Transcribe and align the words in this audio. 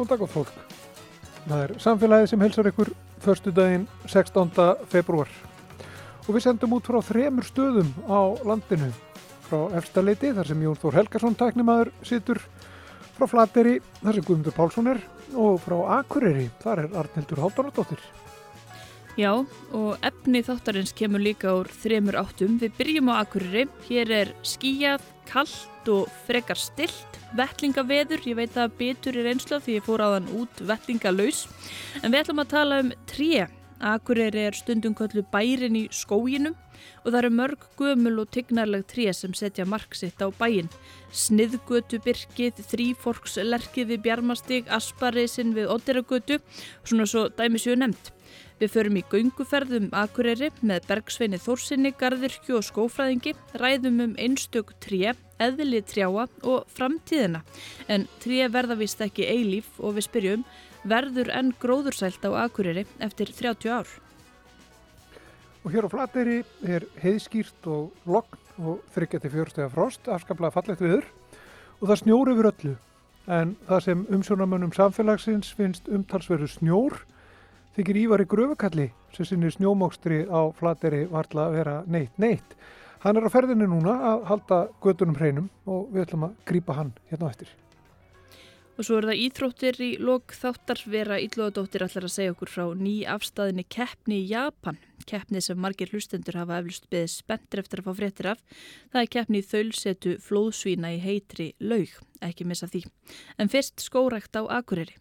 Góðan 0.00 0.14
dag 0.14 0.22
og 0.24 0.30
fólk. 0.32 0.52
Það 1.44 1.62
er 1.62 1.72
samfélagið 1.84 2.28
sem 2.30 2.40
helsar 2.40 2.68
ykkur 2.70 2.90
förstu 3.20 3.50
daginn 3.52 3.82
16. 4.08 4.54
februar. 4.88 5.28
Og 6.24 6.30
við 6.32 6.44
sendum 6.46 6.72
út 6.72 6.88
frá 6.88 7.02
þremur 7.04 7.44
stöðum 7.44 7.90
á 8.08 8.32
landinu. 8.48 8.88
Frá 9.44 9.66
Efstaleiti, 9.76 10.30
þar 10.32 10.48
sem 10.48 10.64
Jón 10.64 10.80
Þór 10.80 10.96
Helgarsson 10.96 11.36
tæknimaður 11.36 11.92
situr. 12.00 12.40
Frá 13.18 13.28
Flateri, 13.28 13.76
þar 14.00 14.16
sem 14.16 14.28
Guðmundur 14.30 14.56
Pálsson 14.56 14.88
er. 14.94 15.04
Og 15.36 15.60
frá 15.60 15.76
Akureyri, 15.98 16.48
þar 16.64 16.86
er 16.86 16.98
Arnildur 17.02 17.44
Háldanadóttir. 17.44 18.00
Já, 19.20 19.34
og 19.76 20.00
efni 20.00 20.40
þáttarins 20.46 20.96
kemur 20.96 21.20
líka 21.20 21.52
úr 21.60 21.68
þremur 21.82 22.22
áttum. 22.22 22.56
Við 22.62 22.72
byrjum 22.80 23.12
á 23.12 23.20
Akureyri. 23.20 23.68
Hér 23.90 24.16
er 24.22 24.32
skíjað, 24.48 25.04
kallt 25.30 25.88
og 25.90 26.10
frekar 26.26 26.58
stilt. 26.58 27.18
Vettlingaveður, 27.38 28.24
ég 28.26 28.38
veit 28.38 28.58
að 28.58 28.74
betur 28.80 29.16
er 29.20 29.30
einsla 29.30 29.60
því 29.62 29.78
ég 29.78 29.86
fór 29.86 30.02
þann 30.02 30.28
út 30.40 30.62
vettlingalauðs. 30.66 31.46
En 32.02 32.10
við 32.10 32.24
ætlum 32.24 32.42
að 32.42 32.52
tala 32.56 32.82
um 32.84 32.92
tré. 33.10 33.46
Akureyri 33.80 34.42
er 34.44 34.56
stundum 34.58 34.92
köllu 34.92 35.22
bærin 35.32 35.78
í 35.78 35.86
skóginum 35.94 36.56
og 37.00 37.06
það 37.06 37.18
eru 37.22 37.30
mörg 37.32 37.62
gömul 37.78 38.18
og 38.20 38.28
tignarleg 38.34 38.84
tré 38.90 39.06
sem 39.16 39.32
setja 39.36 39.64
mark 39.64 39.96
sitt 39.96 40.20
á 40.20 40.28
bæin. 40.36 40.68
Sniðgötubyrkið, 41.16 42.60
þrýforkslerkið 42.70 43.94
við 43.94 44.02
Bjarmastík, 44.04 44.68
Aspariðsinn 44.68 45.56
við 45.56 45.72
Odderagötu, 45.72 46.40
svona 46.84 47.08
svo 47.08 47.28
dæmisjöu 47.32 47.78
nefnt. 47.80 48.12
Við 48.60 48.72
förum 48.74 48.96
í 49.00 49.02
gönguferðum 49.08 49.86
Akureyri 49.96 50.50
með 50.60 50.84
Bergsveini 50.90 51.38
Þórsinni, 51.40 51.94
Garðirkju 51.96 52.58
og 52.58 52.66
skófræðingi, 52.66 53.32
ræðum 53.56 54.02
um 54.04 54.10
einstök 54.20 54.74
tré, 54.84 55.14
eðli 55.40 55.80
trjáa 55.88 56.26
og 56.44 56.66
framtíðina. 56.68 57.40
En 57.88 58.04
tré 58.20 58.50
verða 58.52 58.76
vist 58.76 59.00
ekki 59.00 59.24
eilíf 59.32 59.70
og 59.80 59.96
við 59.96 60.06
spyrjum, 60.10 60.44
verður 60.84 61.32
enn 61.38 61.54
gróðursælt 61.62 62.26
á 62.28 62.44
Akureyri 62.44 62.84
eftir 63.00 63.32
30 63.32 63.72
ár? 63.72 63.88
Og 65.64 65.72
hér 65.72 65.88
á 65.88 65.92
Flateri 65.92 66.42
er 66.60 66.84
heiðskýrt 67.00 67.64
og 67.64 67.94
logn 68.04 68.44
og 68.60 68.84
þryggjati 68.92 69.32
fjörstega 69.32 69.72
frost, 69.72 70.04
afskaplega 70.04 70.52
fallegt 70.52 70.84
viður 70.84 71.08
og 71.80 71.88
það 71.88 72.02
snjór 72.02 72.32
yfir 72.34 72.50
öllu. 72.52 72.74
En 73.24 73.56
það 73.64 73.86
sem 73.86 74.04
umsjónamönnum 74.12 74.76
samfélagsins 74.76 75.54
finnst 75.56 75.88
umtalsveru 75.88 76.48
snjór 76.48 77.00
þykir 77.80 77.98
Ívar 78.02 78.20
í 78.20 78.28
gröfukalli 78.28 78.90
sem 79.14 79.24
sinni 79.24 79.48
snjómókstri 79.54 80.26
á 80.28 80.52
Flateri 80.52 81.06
varla 81.08 81.46
að 81.48 81.56
vera 81.56 81.78
neitt 81.88 82.18
neitt. 82.20 82.52
Hann 83.00 83.16
er 83.16 83.24
á 83.24 83.32
ferðinni 83.32 83.68
núna 83.70 83.94
að 84.10 84.26
halda 84.28 84.58
gödunum 84.84 85.16
hreinum 85.16 85.48
og 85.64 85.88
við 85.94 86.04
ætlum 86.04 86.26
að 86.28 86.36
grýpa 86.50 86.76
hann 86.76 86.92
hérna 87.08 87.30
á 87.30 87.32
eftir. 87.32 87.54
Og 88.76 88.86
svo 88.86 89.00
er 89.00 89.08
það 89.10 89.22
íþróttir 89.24 89.80
í 89.84 89.90
lok 90.00 90.36
þáttar 90.36 90.84
vera 90.92 91.18
Íllóðadóttir 91.20 91.84
allar 91.84 92.06
að 92.08 92.14
segja 92.14 92.36
okkur 92.36 92.52
frá 92.52 92.64
ný 92.76 92.94
afstæðinni 93.08 93.66
keppni 93.72 94.22
í 94.22 94.30
Japan. 94.30 94.80
Keppni 95.08 95.40
sem 95.44 95.60
margir 95.60 95.92
hlustendur 95.92 96.38
hafa 96.40 96.60
eflust 96.60 96.88
beðið 96.92 97.12
spenntir 97.16 97.64
eftir 97.64 97.82
að 97.82 97.90
fá 97.90 97.98
fréttir 98.00 98.32
af. 98.34 98.40
Það 98.92 99.02
er 99.02 99.12
keppni 99.16 99.40
í 99.40 99.50
þaulsetu 99.52 100.16
flóðsvína 100.24 100.96
í 100.96 101.04
heitri 101.04 101.52
laug, 101.60 101.92
ekki 102.24 102.48
missa 102.48 102.68
því. 102.72 102.86
En 103.40 103.52
fyrst 103.52 103.84
skórækt 103.84 104.36
á 104.36 104.44
Akureyri. 104.48 104.96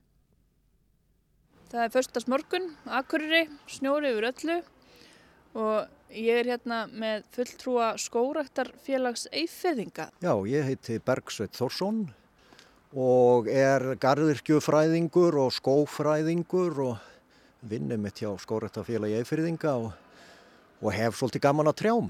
Það 1.70 1.84
er 1.86 1.92
förstast 1.94 2.30
morgun, 2.32 2.64
Akureyri, 2.90 3.44
snjóri 3.70 4.10
yfir 4.10 4.26
öllu 4.32 4.54
og 5.54 6.16
ég 6.18 6.40
er 6.40 6.48
hérna 6.50 6.80
með 6.90 7.28
fulltrúa 7.36 7.90
skóræktarfélags 8.02 9.28
eifirðinga. 9.30 10.08
Já, 10.18 10.34
ég 10.50 10.66
heiti 10.66 10.98
Bergsveit 11.06 11.54
Þórsson 11.54 12.08
og 12.98 13.52
er 13.54 13.86
gardirkjufræðingur 14.02 15.38
og 15.44 15.54
skófræðingur 15.60 16.82
og 16.88 17.06
vinnum 17.70 18.02
mitt 18.02 18.18
hjá 18.18 18.32
skóræktarfélagi 18.42 19.22
eifirðinga 19.22 19.76
og, 19.78 19.94
og 20.82 20.98
hef 20.98 21.22
svolítið 21.22 21.46
gaman 21.46 21.70
að 21.70 21.80
trjám. 21.84 22.10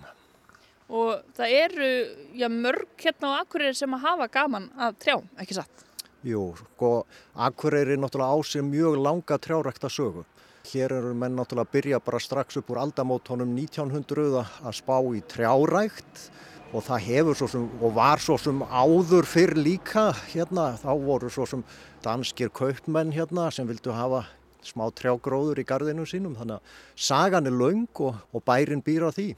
Og 0.88 1.36
það 1.36 1.60
eru 1.66 1.92
já, 2.32 2.48
mörg 2.48 2.88
hérna 3.04 3.36
á 3.36 3.44
Akureyri 3.44 3.76
sem 3.76 4.00
að 4.00 4.08
hafa 4.08 4.32
gaman 4.40 4.72
að 4.80 5.02
trjám, 5.04 5.30
ekki 5.36 5.60
satt? 5.60 5.89
Jú, 6.28 6.52
sko, 6.58 7.06
Akureyri 7.40 7.96
er 7.96 8.02
náttúrulega 8.02 8.36
á 8.36 8.38
sig 8.44 8.62
mjög 8.62 8.98
langa 9.00 9.38
trjárækta 9.40 9.88
sögu. 9.88 10.26
Hér 10.68 10.92
eru 10.92 11.14
menn 11.16 11.38
náttúrulega 11.40 11.64
að 11.64 11.72
byrja 11.72 12.00
bara 12.04 12.20
strax 12.20 12.58
upp 12.60 12.70
úr 12.70 12.82
aldamótonum 12.84 13.56
1900 13.56 14.44
að 14.60 14.76
spá 14.76 15.00
í 15.16 15.22
trjárækt 15.24 16.28
og 16.74 16.84
það 16.84 17.06
hefur 17.08 17.40
svo 17.40 17.48
sem, 17.48 17.70
og 17.82 17.96
var 17.96 18.20
svo 18.20 18.36
sem 18.38 18.60
áður 18.62 19.26
fyrr 19.26 19.56
líka 19.56 20.12
hérna, 20.34 20.76
þá 20.76 20.92
voru 21.00 21.32
svo 21.32 21.48
sem 21.48 21.64
danskir 22.04 22.52
kaupmenn 22.52 23.16
hérna 23.16 23.48
sem 23.50 23.68
vildu 23.68 23.96
hafa 23.96 24.26
smá 24.62 24.90
trjágróður 24.92 25.64
í 25.64 25.66
gardinu 25.66 26.04
sínum, 26.04 26.36
þannig 26.36 26.60
að 26.60 26.78
sagan 27.00 27.48
er 27.48 27.56
laung 27.56 27.88
og, 28.04 28.20
og 28.36 28.44
bærin 28.44 28.84
býra 28.84 29.14
því. 29.16 29.32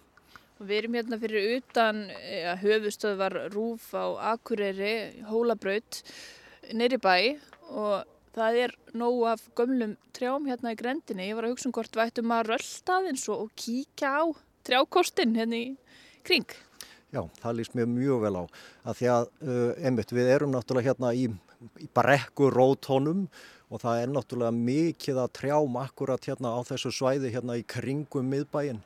Við 0.61 0.77
erum 0.77 0.97
hérna 0.97 1.17
fyrir 1.21 1.55
utan 1.61 2.03
ja, 2.09 2.57
höfustöðvar 2.57 3.37
Rúf 3.53 3.93
á 3.93 4.33
Akureyri, 4.33 5.23
Hólabraut 5.29 6.03
neyri 6.77 6.99
bæ 7.01 7.15
og 7.71 8.07
það 8.35 8.57
er 8.65 8.73
nógu 8.95 9.27
af 9.31 9.43
gömlum 9.57 9.95
trjám 10.15 10.47
hérna 10.47 10.73
í 10.73 10.79
grendinni. 10.79 11.29
Ég 11.29 11.37
var 11.37 11.47
að 11.47 11.55
hugsa 11.55 11.69
um 11.69 11.75
hvort 11.75 11.95
við 11.95 12.03
ættum 12.07 12.33
að 12.35 12.51
rölda 12.51 12.97
aðeins 12.97 13.27
og, 13.31 13.47
kíkja 13.59 14.11
á 14.11 14.23
trjákostin 14.67 15.35
hérna 15.35 15.59
í 15.59 15.65
kring. 16.27 16.47
Já, 17.11 17.25
það 17.41 17.57
líst 17.57 17.75
mér 17.75 17.89
mjög 17.91 18.21
vel 18.23 18.35
á. 18.39 18.43
Að 18.87 18.99
því 19.01 19.09
að, 19.11 19.25
uh, 19.43 19.71
einmitt, 19.83 20.13
við 20.15 20.31
erum 20.31 20.53
náttúrulega 20.53 20.93
hérna 20.93 21.11
í, 21.11 21.25
í 21.83 21.89
brekku 21.91 22.47
rótónum 22.53 23.25
og 23.71 23.83
það 23.83 24.03
er 24.03 24.13
náttúrulega 24.15 24.55
mikið 24.55 25.19
að 25.25 25.33
trjám 25.41 25.77
akkurat 25.81 26.27
hérna 26.27 26.55
á 26.55 26.59
þessu 26.67 26.91
svæði 26.95 27.33
hérna 27.35 27.59
í 27.59 27.67
kringum 27.67 28.31
miðbæin. 28.31 28.79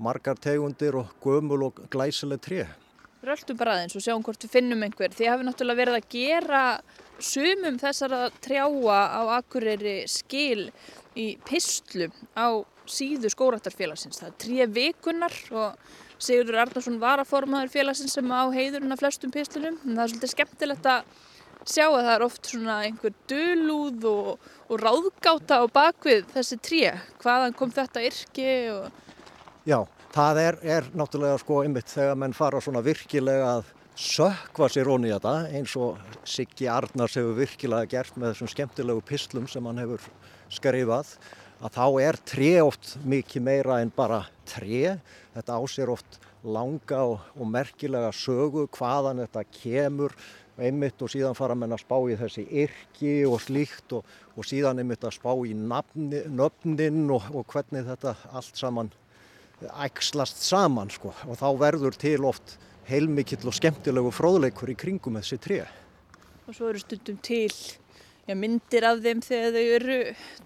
Margar 0.00 0.36
tegundir 0.40 0.96
og 0.96 1.12
gömul 1.24 1.66
og 1.68 1.80
glæsileg 1.92 2.40
tré. 2.44 2.62
Röldum 3.24 3.58
bara 3.60 3.76
aðeins 3.76 3.96
og 3.96 4.04
sjáum 4.04 4.24
hvort 4.24 4.44
við 4.44 4.54
finnum 4.54 4.84
einhver. 4.84 5.12
Þið 5.12 5.28
hafi 5.28 5.44
náttúrulega 5.48 5.80
verið 5.82 5.98
að 5.98 6.06
gera 6.12 6.62
sumum 7.24 7.78
þessara 7.80 8.28
trjáa 8.42 9.00
á 9.16 9.20
Akureyri 9.38 10.02
skil 10.10 10.68
í 11.18 11.32
pislum 11.46 12.12
á 12.34 12.60
síðu 12.90 13.30
skóraktarfélagsins. 13.32 14.20
Það 14.20 14.30
er 14.30 14.38
tré 14.44 14.68
vikunar 14.74 15.36
og 15.50 15.98
Sigurður 16.20 16.60
Arnarsson 16.66 16.98
var 17.00 17.22
að 17.22 17.30
formaður 17.30 17.72
félagsins 17.72 18.12
sem 18.18 18.28
á 18.28 18.44
heiðurinn 18.52 18.92
af 18.92 19.00
flestum 19.00 19.32
pislunum. 19.32 19.78
En 19.86 19.94
það 19.96 20.02
er 20.02 20.12
svolítið 20.12 20.32
skemmtilegt 20.34 20.88
að 20.90 21.14
sjá 21.64 21.86
að 21.86 22.02
það 22.02 22.12
er 22.12 22.24
oft 22.26 22.50
svona 22.50 22.76
einhver 22.84 23.14
dölúð 23.30 24.06
og, 24.10 24.50
og 24.68 24.82
ráðgáta 24.84 25.60
á 25.60 25.64
bakvið 25.72 26.28
þessi 26.34 26.60
tré. 26.60 26.92
Hvaðan 27.22 27.56
kom 27.56 27.72
þetta 27.72 28.04
yrki? 28.04 28.52
Og... 28.74 29.16
Já, 29.68 29.78
það 30.12 30.42
er, 30.44 30.60
er 30.76 30.90
náttúrulega 30.92 31.40
sko 31.40 31.62
einmitt 31.64 31.92
þegar 31.92 32.20
menn 32.20 32.36
fara 32.36 32.60
svona 32.64 32.84
virkilega 32.84 33.56
að 33.58 33.74
sökva 34.00 34.70
sér 34.72 34.88
onni 34.88 35.10
í 35.10 35.12
þetta 35.12 35.34
eins 35.52 35.74
og 35.76 35.98
Siggi 36.24 36.68
Arnars 36.72 37.18
hefur 37.18 37.36
virkilega 37.36 37.88
gert 37.90 38.16
með 38.16 38.32
þessum 38.32 38.50
skemmtilegu 38.54 39.02
pislum 39.04 39.48
sem 39.50 39.66
hann 39.68 39.80
hefur 39.82 40.06
skrifað 40.52 41.12
að 41.60 41.74
þá 41.76 41.86
er 42.06 42.18
tré 42.24 42.52
oft 42.64 42.94
mikið 43.04 43.44
meira 43.44 43.80
en 43.84 43.92
bara 43.92 44.22
tré. 44.48 44.96
Þetta 45.34 45.58
ásér 45.60 45.92
oft 45.92 46.16
langa 46.40 47.02
og, 47.10 47.26
og 47.36 47.50
merkilega 47.52 48.08
sögu 48.16 48.64
hvaðan 48.72 49.20
þetta 49.26 49.44
kemur 49.52 50.16
einmitt 50.60 51.04
og 51.04 51.12
síðan 51.12 51.36
fara 51.36 51.56
menn 51.56 51.76
að 51.76 51.84
spá 51.84 51.98
í 52.08 52.16
þessi 52.20 52.46
yrki 52.64 53.12
og 53.28 53.36
slíkt 53.44 53.92
og, 53.96 54.08
og 54.36 54.48
síðan 54.48 54.80
einmitt 54.80 55.04
að 55.04 55.18
spá 55.18 55.30
í 55.44 55.52
nafni, 55.52 56.24
nöfnin 56.32 57.04
og, 57.12 57.28
og 57.36 57.44
hvernig 57.52 57.84
þetta 57.88 58.16
allt 58.32 58.56
saman 58.56 58.90
ægslast 59.84 60.40
saman 60.40 60.88
sko 60.92 61.12
og 61.28 61.36
þá 61.36 61.48
verður 61.60 61.96
til 62.00 62.24
oft 62.28 62.56
heilmikill 62.90 63.46
og 63.48 63.56
skemmtilegu 63.56 64.10
fróðleikur 64.14 64.72
í 64.72 64.78
kringum 64.78 65.18
þessi 65.20 65.38
tré. 65.42 65.60
Og 66.48 66.56
svo 66.56 66.70
eru 66.70 66.82
stundum 66.82 67.18
til 67.22 67.50
já, 67.50 68.34
myndir 68.34 68.86
af 68.86 69.02
þeim 69.04 69.22
þegar 69.24 69.54
þau 69.56 69.66
eru 69.76 69.98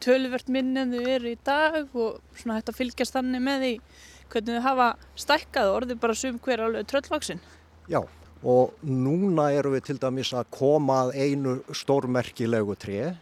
tölvert 0.05 0.51
minn 0.53 0.75
en 0.81 0.93
þau 0.95 1.09
eru 1.15 1.33
í 1.33 1.39
dag 1.47 1.79
og 1.93 2.21
svona 2.37 2.59
hægt 2.59 2.73
að 2.73 2.81
fylgjast 2.81 3.17
þannig 3.17 3.45
með 3.45 3.65
því 3.65 3.73
hvernig 4.33 4.59
þau 4.59 4.67
hafa 4.69 4.91
stækkað 5.25 5.71
og 5.71 5.79
orðið 5.81 6.03
bara 6.03 6.19
sum 6.19 6.41
hver 6.45 6.65
alveg 6.67 6.89
tröllvaksin. 6.91 7.43
Já, 7.89 8.01
og 8.45 8.75
núna 8.85 9.51
eru 9.57 9.75
við 9.75 9.89
til 9.89 10.01
dæmis 10.03 10.33
að 10.37 10.51
koma 10.55 11.05
að 11.07 11.15
einu 11.25 11.59
stórmerkilegu 11.73 12.77
tré. 12.81 13.15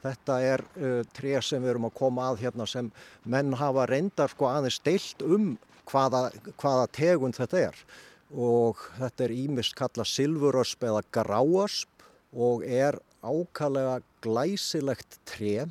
Þetta 0.00 0.36
er 0.42 0.62
uh, 0.80 1.00
tré 1.14 1.34
sem 1.44 1.60
við 1.60 1.74
erum 1.74 1.90
að 1.90 1.98
koma 1.98 2.30
að 2.30 2.46
hérna 2.46 2.66
sem 2.68 2.86
menn 3.28 3.52
hafa 3.60 3.84
reyndar 3.90 4.32
sko 4.32 4.48
aðeins 4.48 4.80
deilt 4.82 5.22
um 5.26 5.52
hvaða, 5.90 6.30
hvaða 6.56 6.86
tegund 6.94 7.36
þetta 7.36 7.66
er 7.68 7.82
og 8.30 8.80
þetta 8.98 9.26
er 9.26 9.34
ímist 9.34 9.74
kalla 9.78 10.06
silfurösp 10.06 10.86
eða 10.86 11.02
gráösp 11.14 12.04
og 12.32 12.64
er 12.64 12.98
ákallega 13.22 14.00
glæsilegt 14.24 15.18
tré 15.28 15.66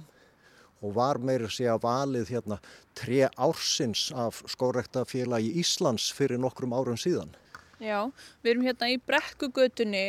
og 0.80 0.96
var 0.96 1.20
meira 1.20 1.50
sé 1.52 1.68
að 1.68 1.84
valið 1.84 2.34
hérna 2.36 2.60
tré 2.96 3.28
ársins 3.36 4.10
af 4.16 4.42
skórektafélagi 4.48 5.54
Íslands 5.60 6.10
fyrir 6.16 6.40
nokkrum 6.40 6.76
árum 6.76 7.00
síðan. 7.00 7.32
Já, 7.80 8.12
við 8.44 8.52
erum 8.54 8.68
hérna 8.68 8.92
í 8.92 9.00
brekkugötunni 9.08 10.06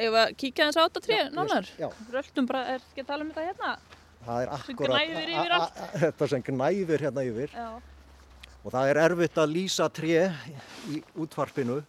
ef 0.00 0.16
að 0.16 0.36
kíkja 0.40 0.68
þess 0.68 0.80
á 0.80 0.84
þetta 0.86 1.04
tré 1.04 1.22
nánar. 1.32 1.72
Já, 1.80 1.88
Röltum 2.12 2.48
bara, 2.48 2.76
er 2.76 2.84
ekki 2.84 3.04
að 3.04 3.10
tala 3.12 3.26
um 3.26 3.32
þetta 3.32 3.48
hérna? 3.48 3.72
það 4.24 4.42
er 4.42 4.50
akkurat 4.56 5.80
þetta 6.02 6.28
sem 6.32 6.44
gnæfir 6.44 7.06
hérna 7.06 7.24
yfir 7.24 7.54
Já. 7.54 7.68
Og 8.64 8.72
það 8.74 8.90
er 8.92 9.00
erfitt 9.06 9.38
að 9.40 9.52
lýsa 9.54 9.88
tré 9.92 10.30
í 10.92 11.00
útvarpinu 11.20 11.80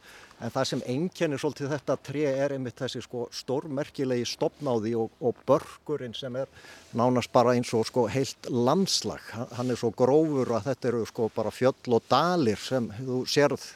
en 0.42 0.54
það 0.54 0.68
sem 0.70 0.84
einkennir 0.90 1.42
svolítið 1.42 1.74
þetta 1.76 1.98
tré 2.02 2.24
er 2.32 2.56
einmitt 2.56 2.80
þessi 2.80 3.04
sko 3.06 3.28
stórmerkilegi 3.36 4.26
stopnáði 4.26 4.96
og, 4.98 5.12
og 5.22 5.38
börkurinn 5.48 6.16
sem 6.18 6.36
er 6.40 6.50
nánast 6.98 7.32
bara 7.34 7.54
eins 7.58 7.70
og 7.78 7.86
sko 7.90 8.08
heilt 8.10 8.50
landslag. 8.50 9.22
Hann- 9.58 9.70
er 9.72 9.78
svo 9.80 9.92
grófur 9.94 10.50
að 10.58 10.72
þetta 10.72 10.90
eru 10.90 11.04
sko 11.06 11.30
bara 11.36 11.54
fjöll 11.54 11.94
og 11.94 12.08
dalir 12.10 12.58
sem 12.58 12.90
þú 12.98 13.22
sérð 13.30 13.68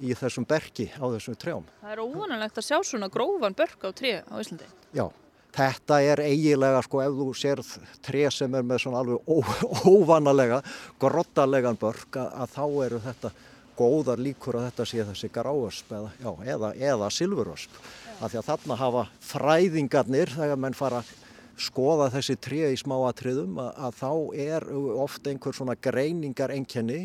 í 0.00 0.16
þessum 0.16 0.46
berki 0.48 0.88
á 0.96 1.04
þessum 1.04 1.36
trjám. 1.36 1.68
Það 1.82 1.92
er 1.92 2.02
óvanalegt 2.04 2.58
að 2.58 2.68
sjá 2.68 2.80
svona 2.84 3.08
grófan 3.12 3.56
börk 3.56 3.84
á 3.84 3.90
tré 3.92 4.18
á 4.24 4.34
Íslandi. 4.40 4.68
Já, 4.96 5.06
þetta 5.56 5.98
er 6.04 6.22
eiginlega 6.26 6.82
sko 6.84 7.02
ef 7.04 7.18
þú 7.18 7.26
sérð 7.36 7.74
tré 8.04 8.24
sem 8.34 8.54
er 8.54 8.64
með 8.66 8.82
svona 8.84 9.02
alveg 9.02 9.90
óvanalega, 9.90 10.62
grottalegan 11.00 11.78
börk 11.80 12.18
að, 12.20 12.50
þá 12.52 12.64
eru 12.86 13.02
þetta 13.04 13.32
góðar 13.76 14.22
líkur 14.22 14.58
að 14.58 14.70
þetta 14.70 14.88
sé 14.88 15.04
þessi 15.10 15.30
gráösp 15.32 15.92
eða, 15.92 16.10
já, 16.20 16.30
eða, 16.54 16.72
eða 16.92 17.12
silfurösp. 17.12 17.78
Af 18.16 18.32
því 18.32 18.40
að 18.40 18.50
þarna 18.50 18.80
hafa 18.80 19.06
fræðingarnir 19.30 20.32
þegar 20.32 20.60
menn 20.60 20.76
fara 20.76 21.02
að 21.02 21.14
skoða 21.60 22.10
þessi 22.12 22.36
tré 22.40 22.70
í 22.72 22.78
smáatriðum 22.80 23.58
að, 23.60 23.70
að 23.88 23.98
þá 24.00 24.12
er 24.46 24.68
ofta 25.04 25.32
einhver 25.32 25.56
svona 25.56 25.76
greiningar 25.80 26.52
enkenni 26.52 27.02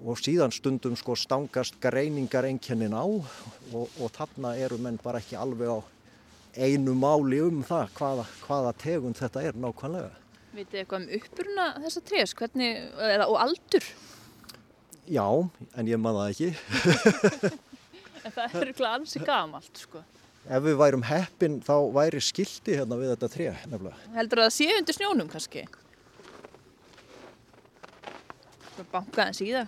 og 0.00 0.18
síðan 0.18 0.54
stundum 0.54 0.96
sko 0.96 1.16
stangast 1.18 1.78
greiningar 1.82 2.46
enkennin 2.48 2.94
á 2.94 3.04
og, 3.04 3.86
og 4.00 4.06
þarna 4.14 4.54
eru 4.62 4.78
menn 4.80 4.98
bara 5.02 5.20
ekki 5.20 5.38
alveg 5.38 5.74
á 5.74 5.78
einu 6.56 6.94
máli 6.98 7.40
um 7.44 7.62
það 7.66 7.90
hvaða, 7.98 8.26
hvaða 8.46 8.72
tegund 8.82 9.18
þetta 9.20 9.42
er 9.48 9.58
nákvæmlega. 9.60 10.12
Vitið 10.50 10.80
eitthvað 10.82 11.04
um 11.04 11.10
uppurna 11.20 11.66
þessa 11.84 12.02
trés, 12.08 12.34
hvernig, 12.38 12.80
eða, 13.06 13.26
og 13.30 13.36
aldur? 13.38 13.90
Já, 15.10 15.26
en 15.78 15.90
ég 15.90 16.00
man 16.02 16.18
það 16.18 16.32
ekki. 16.34 17.58
En 18.20 18.34
það 18.34 18.54
er 18.58 18.70
ekki 18.74 18.84
ansi 18.84 19.20
gamalt, 19.24 19.78
sko. 19.80 20.02
Ef 20.44 20.62
við 20.64 20.74
værum 20.76 21.04
heppin 21.08 21.54
þá 21.64 21.74
væri 21.94 22.20
skildi 22.24 22.74
hérna 22.76 22.98
við 23.00 23.14
þetta 23.14 23.28
tré 23.32 23.46
nefnilega. 23.70 24.08
Heldur 24.16 24.42
að 24.42 24.48
það 24.48 24.56
sé 24.56 24.66
undir 24.76 24.96
snjónum 24.96 25.30
kannski? 25.32 25.62
Svo 28.74 28.84
banka 28.92 29.26
en 29.28 29.36
síða. 29.36 29.64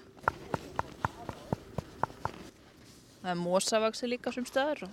Það 3.22 3.30
er 3.32 3.40
mosavaksi 3.40 4.10
líka 4.10 4.32
sem 4.34 4.44
staður. 4.48 4.88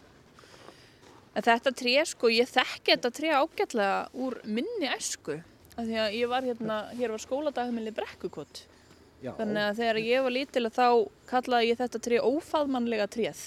En 1.37 1.45
þetta 1.45 1.73
tré, 1.77 1.95
sko, 2.09 2.31
ég 2.33 2.49
þekki 2.49 2.95
þetta 2.95 3.13
tré 3.13 3.31
ágætlega 3.37 3.99
úr 4.17 4.39
minni 4.49 4.89
æsku. 4.89 5.37
Af 5.77 5.85
því 5.85 6.01
að 6.01 6.17
ég 6.17 6.31
var 6.31 6.47
hérna, 6.47 6.81
hér 6.97 7.13
var 7.13 7.23
skóladagumili 7.23 7.93
brekkukott. 7.95 8.65
Já, 9.19 9.33
Þannig 9.35 9.65
að 9.65 9.79
þegar 9.81 9.97
ég 9.99 10.23
var 10.23 10.31
lítil 10.31 10.69
þá 10.71 10.85
kallaði 11.27 11.71
ég 11.73 11.79
þetta 11.81 11.99
tré 12.05 12.19
ófaðmannlega 12.23 13.07
tréð. 13.11 13.41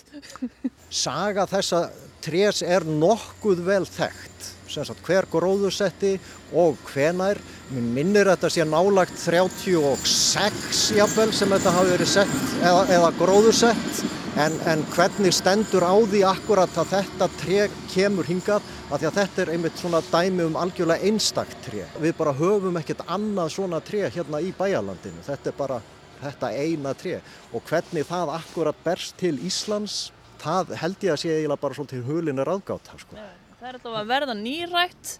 Saga 1.02 1.46
þessa 1.49 1.87
trés 2.25 2.61
er 2.61 2.84
nokkuð 2.84 3.62
vel 3.64 3.87
þekkt. 3.88 4.50
Sagt 4.73 5.00
hver 5.05 5.26
gróðusetti 5.32 6.14
og 6.56 6.76
hvenær. 6.93 7.40
Mér 7.73 7.88
minnir 7.96 8.28
að 8.28 8.37
þetta 8.37 8.50
sé 8.52 8.67
nálagt 8.69 9.17
36 9.25 10.82
jafnvel 10.96 11.31
sem 11.37 11.52
þetta 11.56 11.75
hafi 11.76 11.93
verið 11.96 12.12
sett 12.14 12.37
eða, 12.61 12.85
eða 12.99 13.11
gróðusett. 13.20 14.05
En, 14.32 14.55
en 14.64 14.81
hvernig 14.94 15.34
stendur 15.37 15.84
á 15.84 15.93
því 16.08 16.23
akkurat 16.25 16.76
að 16.81 16.94
þetta 16.94 17.26
tré 17.37 17.64
kemur 17.93 18.25
hingað 18.25 18.64
af 18.88 19.02
því 19.02 19.08
að 19.11 19.17
þetta 19.19 19.43
er 19.43 19.50
einmitt 19.52 19.81
svona 19.81 19.99
dæmi 20.06 20.46
um 20.46 20.56
algjörlega 20.56 21.05
einstakt 21.05 21.58
tré. 21.67 21.82
Við 22.00 22.14
bara 22.17 22.32
höfum 22.38 22.79
ekkert 22.81 23.02
annað 23.12 23.50
svona 23.58 23.82
tré 23.84 24.06
hérna 24.08 24.40
í 24.40 24.55
bæjarlandinu. 24.56 25.20
Þetta 25.26 25.52
er 25.52 25.58
bara 25.58 25.82
þetta 26.23 26.50
eina 26.56 26.94
tré 26.96 27.19
og 27.52 27.67
hvernig 27.69 28.08
það 28.08 28.32
akkurat 28.38 28.81
berst 28.87 29.19
til 29.20 29.34
Íslands 29.44 29.99
það 30.40 30.73
held 30.81 31.05
ég 31.05 31.12
að 31.12 31.20
sé 31.23 31.35
eiginlega 31.35 31.64
bara 31.67 31.76
svolítið 31.76 32.08
hulinir 32.08 32.52
aðgáta 32.55 32.96
sko. 33.02 33.19
Það 33.61 33.69
er 33.69 33.76
alltaf 33.78 33.99
að 34.00 34.14
verða 34.14 34.38
nýrætt 34.38 35.12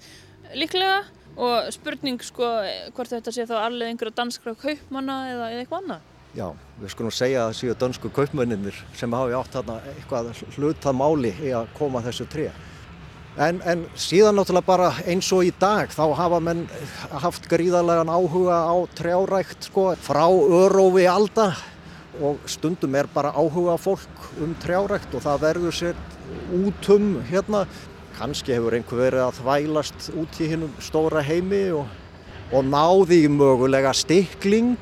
líklega 0.57 1.03
og 1.37 1.69
spurning 1.77 2.25
sko 2.25 2.49
hvort 2.97 3.13
þetta 3.13 3.35
sé 3.35 3.45
þá 3.49 3.59
alveg 3.61 3.93
einhverja 3.93 4.17
danskra 4.23 4.57
kaupmanna 4.57 5.19
eða 5.35 5.53
eitthvað 5.59 5.85
annað. 5.85 6.09
Já, 6.33 6.47
við 6.81 6.93
skulum 6.95 7.13
segja 7.13 7.43
að 7.43 7.51
það 7.51 7.57
séu 7.59 7.73
dönsku 7.77 8.11
kaupmönninir 8.17 8.77
sem 8.97 9.13
hafi 9.13 9.35
átt 9.37 9.53
þarna 9.53 9.75
eitthvað 9.91 10.31
hlutað 10.55 10.95
máli 10.97 11.33
í 11.45 11.51
að 11.53 11.67
koma 11.77 12.01
þessu 12.07 12.25
tré. 12.33 12.47
En, 13.37 13.59
en 13.69 13.83
síðan 13.97 14.39
náttúrulega 14.39 14.65
bara 14.65 14.89
eins 15.09 15.29
og 15.37 15.45
í 15.45 15.51
dag 15.61 15.93
þá 15.93 16.03
hafa 16.17 16.41
menn 16.41 16.63
haft 17.21 17.51
gríðarlegan 17.53 18.09
áhuga 18.13 18.63
á 18.65 18.77
trjárækt 18.97 19.69
sko 19.69 19.91
frá 20.01 20.25
örófi 20.33 21.05
alda 21.09 21.51
og 22.21 22.41
stundum 22.49 22.97
er 22.97 23.09
bara 23.13 23.35
áhuga 23.37 23.77
fólk 23.81 24.27
um 24.41 24.57
trjárækt 24.65 25.13
og 25.13 25.25
það 25.25 25.45
verður 25.47 25.79
sér 25.83 26.03
út 26.63 26.93
um 26.97 27.15
hérna. 27.29 27.67
Kanski 28.17 28.57
hefur 28.57 28.77
einhver 28.77 29.05
verið 29.05 29.27
að 29.27 29.39
þvælast 29.43 30.13
út 30.17 30.41
í 30.41 30.49
hinnum 30.49 30.73
stóra 30.81 31.21
heimi 31.25 31.67
og, 31.77 31.89
og 32.53 32.69
náði 32.69 33.25
mögulega 33.33 33.93
stikling 33.97 34.79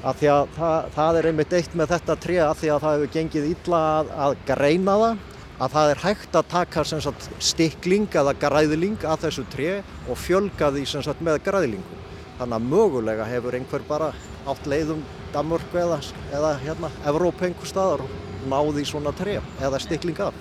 að 0.00 0.20
því 0.20 0.30
að 0.32 0.54
það, 0.56 0.86
það 0.94 1.18
er 1.18 1.28
einmitt 1.30 1.58
eitt 1.58 1.74
með 1.76 1.92
þetta 1.94 2.16
tré 2.24 2.38
að 2.44 2.54
því 2.60 2.70
að 2.72 2.84
það 2.84 2.94
hefur 2.96 3.12
gengið 3.16 3.50
illa 3.50 3.80
að, 3.98 4.14
að 4.26 4.36
greina 4.48 4.94
það 5.00 5.26
að 5.60 5.72
það 5.74 5.90
er 5.92 6.02
hægt 6.06 6.36
að 6.38 6.46
taka 6.54 6.84
sagt, 6.88 7.26
stikling 7.44 8.06
eða 8.16 8.32
græðling 8.40 9.02
að 9.04 9.26
þessu 9.26 9.44
tré 9.52 9.72
og 10.08 10.16
fjölga 10.16 10.70
því 10.72 10.84
sagt, 10.88 11.20
með 11.24 11.42
græðlingum. 11.44 12.06
Þannig 12.38 12.56
að 12.56 12.68
mögulega 12.70 13.26
hefur 13.28 13.56
einhver 13.58 13.84
bara 13.88 14.12
átt 14.48 14.68
leiðum 14.70 15.02
Danmörku 15.34 15.78
eða, 15.78 16.00
eða 16.32 16.54
hérna, 16.64 16.88
Evrópa 17.06 17.46
einhver 17.46 17.68
staðar 17.68 18.06
og 18.06 18.14
náði 18.48 18.86
svona 18.88 19.12
tré 19.16 19.36
eða 19.60 19.82
stikling 19.84 20.22
af. 20.24 20.38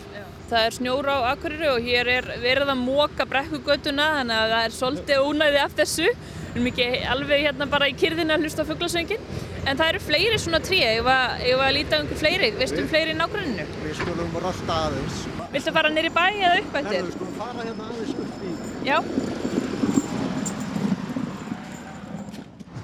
Það 0.50 0.66
er 0.66 0.76
snjóra 0.80 1.18
á 1.20 1.36
Akureyri 1.36 1.68
og 1.70 1.84
hér 1.86 2.10
er 2.10 2.30
verið 2.42 2.72
að 2.72 2.80
móka 2.82 3.28
brekkugötuna 3.30 4.08
þannig 4.16 4.40
að 4.40 4.54
það 4.54 4.64
er 4.64 4.78
svolítið 4.78 5.28
ónæði 5.28 5.60
af 5.62 5.76
þessu. 5.78 6.08
Við 6.50 6.56
erum 6.58 6.68
ekki 6.72 6.86
alveg 7.14 7.44
hérna 7.46 7.66
bara 7.70 7.88
í 7.92 7.94
kyrðinu 7.94 8.34
að 8.34 8.46
hlusta 8.46 8.64
á 8.66 8.70
fugglasöngin. 8.70 9.26
En 9.70 9.78
það 9.78 9.90
eru 9.92 10.00
fleiri 10.02 10.38
svona 10.42 10.60
trí, 10.66 10.80
ef 10.82 11.10
að, 11.14 11.66
líta 11.76 12.00
um 12.02 12.08
fleiri, 12.18 12.50
veistu 12.58 12.80
um 12.82 12.88
fleiri 12.90 13.14
í 13.14 13.18
nágruninu? 13.20 13.66
Við 13.84 13.94
skulum 14.00 14.38
rölda 14.42 14.78
aðeins. 14.88 15.20
Viltu 15.54 15.74
fara 15.76 15.92
nýri 15.94 16.10
bæ 16.16 16.26
eða 16.32 16.56
upp 16.64 16.80
eftir? 16.82 17.06
Við 17.06 17.14
skulum 17.20 17.36
fara 17.38 17.68
hérna 17.68 17.90
aðeins 17.92 18.14
upp 18.24 18.42
í. 18.42 18.54
Já. 18.88 18.98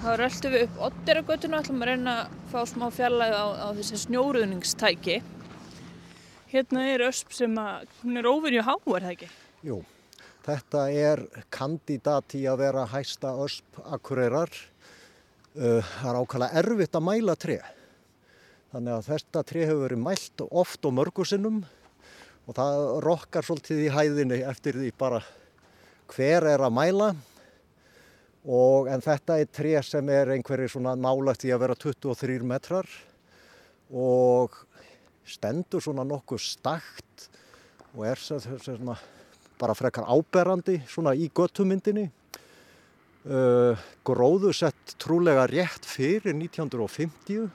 Þá 0.06 0.10
röltum 0.22 0.54
við 0.54 0.68
upp 0.68 0.76
Odderagötuna, 0.92 1.64
ætlum 1.64 1.82
að 1.82 1.90
reyna 1.90 2.16
að 2.20 2.38
fá 2.52 2.60
smá 2.70 2.86
fjarlæg 2.94 3.34
á, 3.34 3.46
á 3.66 3.68
þessi 3.80 4.04
snjóruðningstæki. 4.04 5.18
Hérna 6.54 6.86
er 6.94 7.08
ösp 7.08 7.34
sem 7.34 7.58
að, 7.58 7.90
hún 8.04 8.22
er 8.22 8.30
óvinju 8.30 8.62
há, 8.68 8.76
er 8.78 9.08
það 9.08 9.14
ekki? 9.16 9.30
Jú, 9.66 9.82
þetta 10.46 10.86
er 10.94 11.24
kandidat 11.54 12.36
í 12.38 12.44
að 12.50 12.62
vera 12.62 12.86
hæsta 12.92 13.34
ösp 13.44 13.80
akureyrar. 13.98 14.52
Uh, 15.56 15.80
það 16.02 16.10
er 16.12 16.20
ákvæmlega 16.20 16.62
erfitt 16.62 17.00
að 17.00 17.08
mæla 17.08 17.36
tré. 17.40 17.58
Þannig 18.74 18.98
að 18.98 19.08
þetta 19.08 19.44
tré 19.48 19.64
hefur 19.64 19.86
verið 19.86 20.04
mælt 20.04 20.44
oft 20.50 20.86
og 20.86 20.96
mörgusinnum 20.98 21.62
og 22.46 22.58
það 22.58 22.82
rokkar 23.06 23.48
svolítið 23.48 23.86
í 23.86 23.94
hæðinni 23.94 24.42
eftir 24.46 24.78
því 24.82 24.92
bara 25.00 25.22
hver 26.12 26.46
er 26.52 26.66
að 26.66 26.76
mæla. 26.76 27.10
Og, 28.46 28.92
en 28.94 29.02
þetta 29.02 29.40
er 29.42 29.50
tré 29.50 29.72
sem 29.82 30.10
er 30.14 30.36
einhverjir 30.36 30.70
svona 30.76 30.94
nálægt 30.94 31.48
í 31.48 31.54
að 31.56 31.64
vera 31.64 31.78
23 31.82 32.44
metrar 32.46 32.90
og 33.90 34.54
stendur 35.26 35.82
svona 35.82 36.06
nokkuð 36.06 36.44
stakt 36.44 37.26
og 37.96 38.04
er 38.06 38.22
sem 38.22 38.92
bara 39.60 39.76
frekar 39.78 40.08
áberandi 40.08 40.80
svona 40.90 41.16
í 41.16 41.30
göttumyndinni. 41.36 42.10
Uh, 43.26 43.74
gróðusett 44.06 44.98
trúlega 45.02 45.48
rétt 45.50 45.88
fyrir 45.90 46.36
1950 46.36 47.48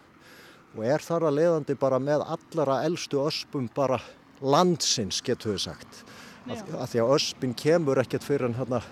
og 0.75 0.80
er 0.83 1.02
þar 1.04 1.28
að 1.28 1.37
leiðandi 1.38 1.76
bara 1.78 2.00
með 2.02 2.25
allara 2.26 2.80
eldstu 2.87 3.21
öspum 3.23 3.69
bara 3.75 4.00
landsins 4.42 5.21
getur 5.23 5.54
við 5.54 5.69
sagt. 5.69 6.02
Að, 6.49 6.64
að 6.75 6.90
því 6.90 7.02
að 7.04 7.14
öspin 7.19 7.54
kemur 7.54 8.00
ekkert 8.02 8.26
fyrir 8.26 8.49
en 8.49 8.59
hérna 8.59 8.83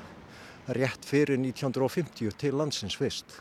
rétt 0.76 1.06
fyrir 1.08 1.40
1950 1.40 2.36
til 2.38 2.54
landsins 2.58 2.96
fyrst. 2.98 3.38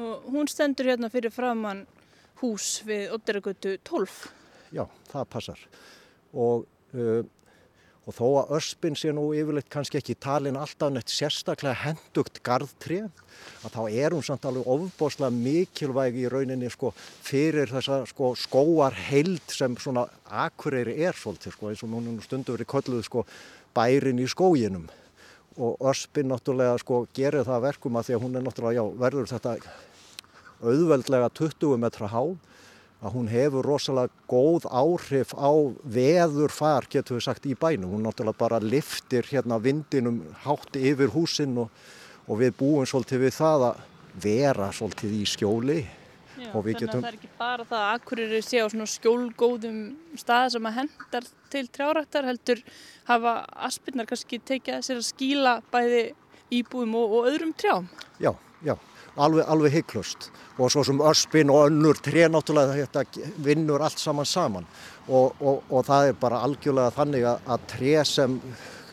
Og 0.00 0.28
hún 0.32 0.48
stendur 0.50 0.88
hérna 0.90 1.10
fyrir 1.12 1.32
framann 1.32 1.84
hús 2.40 2.80
við 2.86 3.12
Odderagötu 3.14 3.76
12. 3.84 4.16
Já, 4.74 4.84
það 5.10 5.26
passar. 5.34 5.62
Og, 6.32 6.64
uh, 6.94 7.22
og 8.10 8.16
þó 8.16 8.26
að 8.42 8.54
öspin 8.58 8.96
sé 8.98 9.12
nú 9.14 9.28
yfirleitt 9.36 9.70
kannski 9.70 10.00
ekki 10.00 10.16
talin 10.18 10.58
alltaf 10.58 10.90
neitt 10.92 11.12
sérstaklega 11.12 11.76
hendugt 11.84 12.40
gardtré, 12.46 13.04
að 13.62 13.76
þá 13.76 13.82
er 14.02 14.16
hún 14.16 14.24
samt 14.26 14.46
alveg 14.48 14.66
ofbáslega 14.74 15.30
mikilvæg 15.34 16.18
í 16.18 16.26
rauninni 16.32 16.70
sko, 16.72 16.90
fyrir 16.96 17.70
þessa 17.70 18.02
sko, 18.10 18.32
skóar 18.38 18.96
heild 19.10 19.54
sem 19.54 19.76
svona 19.78 20.08
akureyri 20.26 20.96
er 21.06 21.16
svolítið, 21.16 21.54
sko, 21.54 21.70
eins 21.70 21.84
og 21.86 21.94
hún 21.94 22.18
stundum 22.24 22.58
verið 22.58 22.72
kolluð 22.74 23.06
sko, 23.06 23.24
bærin 23.76 24.20
í 24.22 24.26
skóginum. 24.30 24.88
Og 25.60 25.80
öspin 25.90 26.30
náttúrulega 26.30 26.78
sko 26.80 27.04
gerir 27.14 27.46
það 27.46 27.66
verkum 27.68 27.98
að 27.98 28.08
því 28.08 28.16
að 28.16 28.22
hún 28.24 28.38
er 28.38 28.46
náttúrulega, 28.46 28.80
já, 28.80 29.00
verður 29.04 29.30
þetta 29.30 29.56
auðveldlega 30.60 31.32
20 31.38 31.80
metra 31.80 32.10
há 32.10 32.22
að 33.00 33.14
hún 33.16 33.30
hefur 33.32 33.64
rosalega 33.64 34.12
góð 34.28 34.66
áhrif 34.68 35.32
á 35.32 35.52
veðurfar, 35.88 36.88
getur 36.92 37.16
við 37.16 37.24
sagt, 37.24 37.48
í 37.48 37.56
bænum. 37.56 37.94
Hún 37.94 38.04
náttúrulega 38.04 38.40
bara 38.42 38.60
liftir 38.60 39.24
hérna 39.30 39.60
vindinum 39.62 40.20
hátt 40.44 40.76
yfir 40.76 41.12
húsinn 41.14 41.56
og, 41.62 41.70
og 42.28 42.42
við 42.42 42.52
búum 42.60 42.88
svolítið 42.88 43.24
við 43.24 43.34
það 43.38 43.64
að 43.70 43.80
vera 44.20 44.68
svolítið 44.76 45.16
í 45.16 45.22
skjóli. 45.32 45.78
Já, 46.40 46.52
þannig 46.52 46.76
getum... 46.76 46.88
að 46.88 47.04
það 47.04 47.08
er 47.10 47.16
ekki 47.18 47.32
bara 47.40 47.66
það 47.68 47.80
að 47.86 47.94
akkurir 47.96 48.36
sé 48.44 48.60
á 48.64 48.66
svona 48.72 48.88
skjólgóðum 48.88 49.80
stað 50.20 50.46
sem 50.54 50.68
að 50.68 50.78
hendar 50.78 51.32
til 51.52 51.64
trjárættar 51.68 52.28
heldur 52.28 52.62
hafa 53.08 53.34
aspinnar 53.68 54.08
kannski 54.08 54.40
tekið 54.40 54.78
að 54.78 54.86
sér 54.88 55.00
að 55.02 55.08
skíla 55.08 55.56
bæði 55.72 56.04
íbúum 56.60 56.96
og, 57.00 57.18
og 57.18 57.28
öðrum 57.32 57.52
trjám. 57.56 57.90
Já, 58.20 58.32
já 58.64 58.74
alveg, 59.16 59.44
alveg 59.46 59.78
heiklust 59.78 60.30
og 60.60 60.70
svo 60.72 60.84
sem 60.84 61.00
öspin 61.00 61.50
og 61.50 61.70
önnur 61.70 61.98
tré 62.04 62.26
náttúrulega 62.28 62.84
þetta 62.84 63.04
vinnur 63.40 63.80
allt 63.80 63.98
saman 63.98 64.28
saman. 64.28 64.66
Og, 65.08 65.32
og, 65.40 65.62
og 65.70 65.86
það 65.86 66.10
er 66.10 66.18
bara 66.20 66.42
algjörlega 66.44 66.92
þannig 66.94 67.24
að, 67.26 67.46
að 67.46 67.64
tré 67.72 67.94
sem 68.04 68.36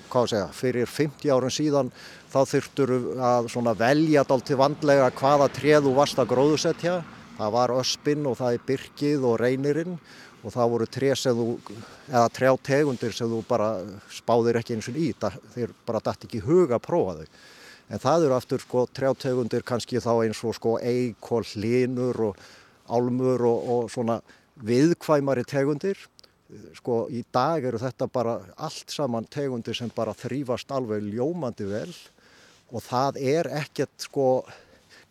segja, 0.07 0.47
fyrir 0.55 0.87
50 0.89 1.33
árum 1.33 1.51
síðan 1.51 1.91
þá 2.31 2.39
þurftur 2.47 2.93
að 3.19 3.73
velja 3.77 4.23
til 4.23 4.57
vandlega 4.57 5.11
hvaða 5.19 5.49
tré 5.53 5.75
þú 5.83 5.93
varst 5.97 6.19
að 6.19 6.31
gróðusetja 6.31 6.95
það 7.37 7.51
var 7.53 7.75
öspin 7.75 8.25
og 8.25 8.37
það 8.39 8.55
er 8.55 8.65
byrkið 8.71 9.27
og 9.27 9.37
reynirinn 9.41 9.99
og 10.43 10.53
það 10.53 10.71
voru 10.71 10.87
tré 10.87 11.11
sem 11.17 11.35
þú, 11.35 11.59
eða 12.07 12.31
trjátegundir 12.33 13.13
sem 13.13 13.29
þú 13.29 13.43
bara 13.49 13.69
spáðir 14.09 14.61
ekki 14.61 14.77
eins 14.77 14.89
og 14.89 14.97
í, 14.97 15.11
þeir 15.53 15.75
bara 15.85 16.01
dætt 16.07 16.25
ekki 16.25 16.41
huga 16.47 16.79
að 16.79 16.85
prófa 16.87 17.19
þau 17.19 17.27
en 17.87 18.03
það 18.03 18.27
eru 18.27 18.35
aftur 18.35 18.63
sko 18.63 18.85
trjátegundir 18.91 19.65
kannski 19.67 20.01
þá 20.03 20.11
eins 20.25 20.43
og 20.43 20.55
sko 20.57 20.75
eik 20.83 21.31
og 21.31 21.47
hlinur 21.53 22.21
og 22.29 22.45
álmur 22.87 23.43
og, 23.47 23.71
og 23.73 23.89
svona 23.91 24.19
viðkvæmari 24.63 25.45
tegundir. 25.47 25.97
Sko 26.77 27.05
í 27.11 27.23
dag 27.33 27.65
eru 27.67 27.79
þetta 27.79 28.07
bara 28.11 28.37
allt 28.63 28.91
saman 28.93 29.27
tegundir 29.31 29.75
sem 29.75 29.91
bara 29.95 30.15
þrýfast 30.15 30.71
alveg 30.71 31.09
ljómandi 31.11 31.67
vel. 31.67 31.91
Og 32.71 32.83
það 32.83 33.19
er 33.23 33.51
ekkert 33.61 34.07
sko 34.07 34.27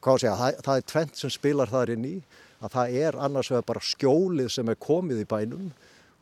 hvað 0.04 0.22
sé 0.22 0.30
að 0.30 0.40
það, 0.40 0.60
það 0.64 0.80
er 0.80 0.88
tvent 0.92 1.20
sem 1.20 1.32
spilar 1.32 1.72
þar 1.72 1.92
inn 1.96 2.06
í 2.08 2.16
að 2.60 2.72
það 2.72 2.98
er 3.02 3.18
annars 3.26 3.50
vegar 3.52 3.68
bara 3.68 3.84
skjólið 3.84 4.52
sem 4.52 4.70
er 4.72 4.78
komið 4.80 5.22
í 5.22 5.28
bænum 5.28 5.66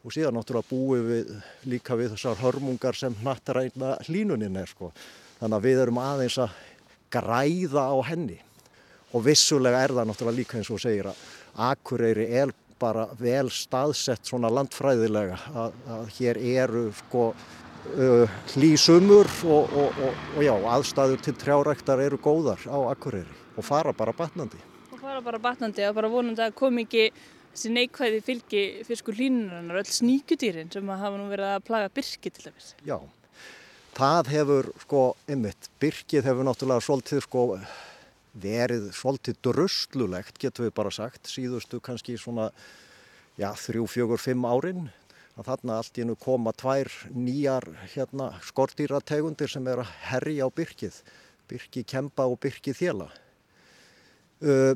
og 0.05 0.15
síðan 0.15 0.37
náttúrulega 0.37 0.71
búið 0.71 1.05
við 1.11 1.35
líka 1.71 1.99
við 1.99 2.15
þessar 2.15 2.41
hörmungar 2.43 2.99
sem 2.99 3.15
nattaræna 3.25 3.95
hlínunin 4.09 4.59
er 4.61 4.71
sko 4.71 4.91
Þannig 5.41 5.57
að 5.59 5.67
við 5.69 5.81
erum 5.85 6.01
aðeins 6.03 6.39
að 6.45 6.59
græða 7.15 7.87
á 7.91 7.97
henni 8.09 8.39
og 9.15 9.25
vissulega 9.27 9.83
er 9.85 9.95
það 9.95 10.09
náttúrulega 10.11 10.39
líka 10.39 10.59
eins 10.59 10.71
og 10.75 10.83
segir 10.83 11.11
að 11.11 11.25
Akureyri 11.71 12.27
er 12.35 12.53
bara 12.81 13.07
vel 13.19 13.47
staðsett 13.55 14.27
svona 14.27 14.51
landfræðilega 14.51 15.37
að, 15.55 15.77
að 15.97 16.09
hér 16.17 16.41
eru 16.41 16.85
sko 17.05 17.29
uh, 17.31 18.35
hlýsumur 18.55 19.31
og, 19.47 19.77
og, 19.85 20.03
og, 20.09 20.25
og 20.35 20.43
já, 20.45 20.55
aðstæður 20.75 21.25
til 21.25 21.37
trjáræktar 21.45 22.03
eru 22.03 22.19
góðar 22.23 22.67
á 22.67 22.79
Akureyri 22.91 23.41
og 23.55 23.67
fara 23.67 23.95
bara 23.95 24.15
batnandi. 24.17 24.59
Og 24.91 24.99
fara 24.99 25.23
bara 25.23 25.39
batnandi 25.43 25.87
og 25.87 25.97
bara 25.97 26.11
vonandi 26.11 26.43
að 26.43 26.57
kom 26.59 26.81
ekki 26.83 27.11
þessi 27.55 27.75
neikvæði 27.75 28.23
fylgi 28.27 28.63
fyrir 28.87 29.01
sko 29.01 29.15
hlýnunar, 29.15 29.79
öll 29.79 29.93
sníkudýrin 30.01 30.73
sem 30.75 30.91
hafa 30.91 31.19
nú 31.21 31.29
verið 31.31 31.53
að 31.53 31.69
plaga 31.69 31.93
byrki 31.95 32.33
til 32.35 32.49
dæmis. 32.49 32.73
Já, 32.83 32.99
það 33.95 34.31
hefur 34.33 34.71
sko 34.83 35.03
ymmit, 35.31 35.69
byrkið 35.83 36.27
hefur 36.27 36.47
náttúrulega 36.49 36.83
svolítið 36.83 37.21
sko 37.25 37.45
verið 38.35 38.89
svolítið 38.97 39.39
drustlulegt 39.47 40.41
getur 40.43 40.67
við 40.67 40.75
bara 40.75 40.91
sagt, 40.95 41.31
síðustu 41.31 41.79
kannski 41.85 42.17
svona 42.19 42.49
já 43.39 43.53
þrjú, 43.59 43.87
fjögur, 43.91 44.23
fimm 44.23 44.47
árin. 44.47 44.89
Að 45.35 45.49
þarna 45.51 45.77
allt 45.81 45.99
í 45.99 46.07
nú 46.07 46.15
koma 46.19 46.53
tvær 46.55 46.91
nýjar 47.11 47.67
hérna 47.95 48.33
skortýrategundir 48.47 49.51
sem 49.51 49.67
er 49.67 49.83
að 49.83 49.95
herja 50.11 50.47
á 50.47 50.49
byrkið 50.55 50.99
byrki 51.51 51.83
kempa 51.85 52.27
og 52.31 52.39
byrki 52.43 52.73
þjela 52.77 53.09
uh, 54.41 54.75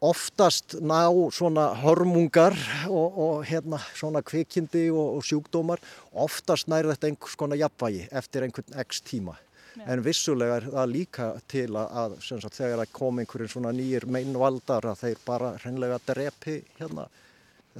oftast 0.00 0.76
ná 0.80 1.08
svona 1.32 1.70
hörmungar 1.80 2.56
og, 2.88 3.18
og 3.18 3.46
hérna 3.48 3.80
svona 3.94 4.22
kvikindi 4.22 4.90
og, 4.90 5.18
og 5.18 5.24
sjúkdómar 5.24 5.80
oftast 6.12 6.68
nær 6.68 6.90
þetta 6.92 7.10
einhvers 7.10 7.36
konar 7.38 7.60
jafnvægi 7.60 8.08
eftir 8.12 8.44
einhvern 8.44 8.80
x 8.84 9.02
tíma. 9.02 9.36
Ja. 9.76 9.92
en 9.92 10.00
vissulega 10.00 10.54
er 10.56 10.66
það 10.72 10.86
líka 10.88 11.24
til 11.52 11.68
að 11.76 12.14
sagt, 12.24 12.54
þegar 12.56 12.80
það 12.80 12.92
kom 12.96 13.18
einhverjum 13.20 13.50
svona 13.52 13.72
nýjir 13.76 14.06
meinvaldar 14.08 14.86
að 14.88 15.02
þeir 15.02 15.18
bara 15.26 15.50
hreinlega 15.60 15.98
drepi 16.06 16.62
hérna 16.78 17.04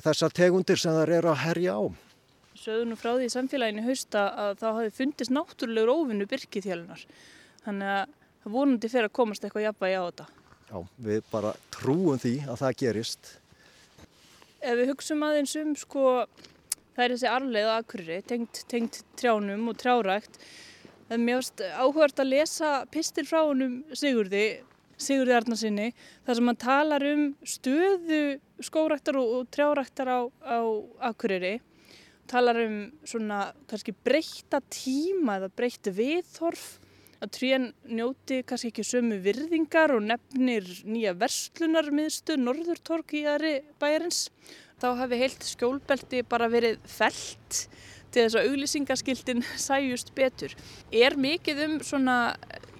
þessar 0.04 0.34
tegundir 0.36 0.76
sem 0.76 0.92
þeir 0.92 1.14
eru 1.22 1.30
að 1.32 1.40
herja 1.46 1.78
á. 1.80 1.84
Sögðu 2.60 2.90
nú 2.90 2.98
frá 3.00 3.14
því 3.16 3.30
samfélaginu 3.32 3.86
hausta 3.86 4.26
að 4.44 4.60
þá 4.60 4.66
hafi 4.68 4.92
fundist 4.98 5.32
náttúrulegur 5.32 5.94
óvinnu 5.94 6.28
byrkithjálunar 6.28 7.06
þannig 7.64 7.94
að 7.94 8.12
það 8.44 8.58
vonandi 8.58 8.92
fyrir 8.92 9.08
að 9.08 9.16
komast 9.16 9.48
eitthvað 9.48 9.68
jafnvægi 9.70 9.96
á 9.96 10.04
þetta 10.04 10.28
Já, 10.66 10.80
við 10.98 11.26
bara 11.30 11.52
trúum 11.70 12.18
því 12.18 12.34
að 12.50 12.60
það 12.62 12.78
gerist. 12.80 13.28
Ef 14.66 14.78
við 14.80 14.88
hugsaum 14.90 15.22
aðeins 15.22 15.52
um 15.60 15.74
sko, 15.78 16.04
það 16.96 17.02
er 17.04 17.12
þessi 17.14 17.28
arleið 17.30 17.68
á 17.70 17.74
akkurri, 17.76 18.16
tengt, 18.26 18.62
tengt 18.70 19.02
trjánum 19.20 19.68
og 19.70 19.76
trjárækt. 19.78 20.40
Það 21.06 21.14
er 21.14 21.22
mjögst 21.22 21.62
áhugart 21.68 22.22
að 22.22 22.32
lesa 22.32 22.70
pistir 22.90 23.28
frá 23.28 23.44
honum 23.44 23.76
Sigurði, 23.94 24.46
Sigurði 24.98 25.36
Arnarsinni, 25.36 25.92
þar 26.26 26.38
sem 26.38 26.50
hann 26.50 26.58
talar 26.64 27.06
um 27.12 27.22
stöðu 27.46 28.20
skóræktar 28.66 29.20
og, 29.20 29.34
og 29.36 29.52
trjáræktar 29.54 30.10
á, 30.10 30.20
á 30.26 30.58
akkurri. 31.12 31.60
Talar 32.26 32.58
um 32.64 32.80
svona 33.06 33.52
kannski 33.70 33.94
breyta 33.94 34.58
tíma 34.66 35.38
eða 35.38 35.52
breyta 35.54 35.94
viðhorf 35.94 36.66
að 37.26 37.32
trén 37.34 37.66
njóti 37.90 38.42
kannski 38.46 38.70
ekki 38.70 38.84
sömu 38.86 39.18
virðingar 39.24 39.94
og 39.96 40.04
nefnir 40.06 40.66
nýja 40.86 41.14
verslunarmiðstu 41.18 42.38
Norðurtorg 42.38 43.14
í 43.18 43.24
aðri 43.26 43.52
bæjarins. 43.80 44.28
Þá 44.80 44.88
hafi 45.00 45.20
heilt 45.20 45.46
skjólbelti 45.46 46.22
bara 46.28 46.48
verið 46.52 46.78
felt 46.90 47.62
til 48.12 48.26
þess 48.26 48.38
að 48.38 48.50
auglýsingaskildin 48.50 49.44
sæjust 49.68 50.12
betur. 50.16 50.54
Er 50.92 51.16
mikið 51.18 51.64
um 51.66 51.78
svona 51.84 52.18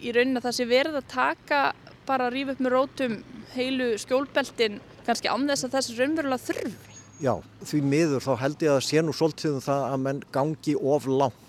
í 0.00 0.12
raunin 0.14 0.38
að 0.38 0.48
það 0.48 0.58
sé 0.58 0.68
verið 0.70 1.00
að 1.00 1.08
taka 1.12 1.62
bara 2.06 2.28
að 2.28 2.36
rýfa 2.36 2.54
upp 2.54 2.62
með 2.62 2.76
rótum 2.76 3.16
heilu 3.56 3.94
skjólbeltin 3.98 4.78
kannski 5.06 5.32
án 5.32 5.48
þess 5.48 5.66
að 5.66 5.78
þessi 5.78 5.98
raunverulega 5.98 6.44
þurfi? 6.44 6.94
Já, 7.16 7.32
því 7.64 7.80
miður 7.88 8.24
þá 8.26 8.32
held 8.42 8.62
ég 8.66 8.74
að 8.74 8.84
sé 8.84 9.02
nú 9.02 9.14
svolítið 9.16 9.56
um 9.56 9.64
það 9.64 9.84
að 9.88 10.02
menn 10.04 10.18
gangi 10.34 10.74
of 10.76 11.06
langt 11.08 11.45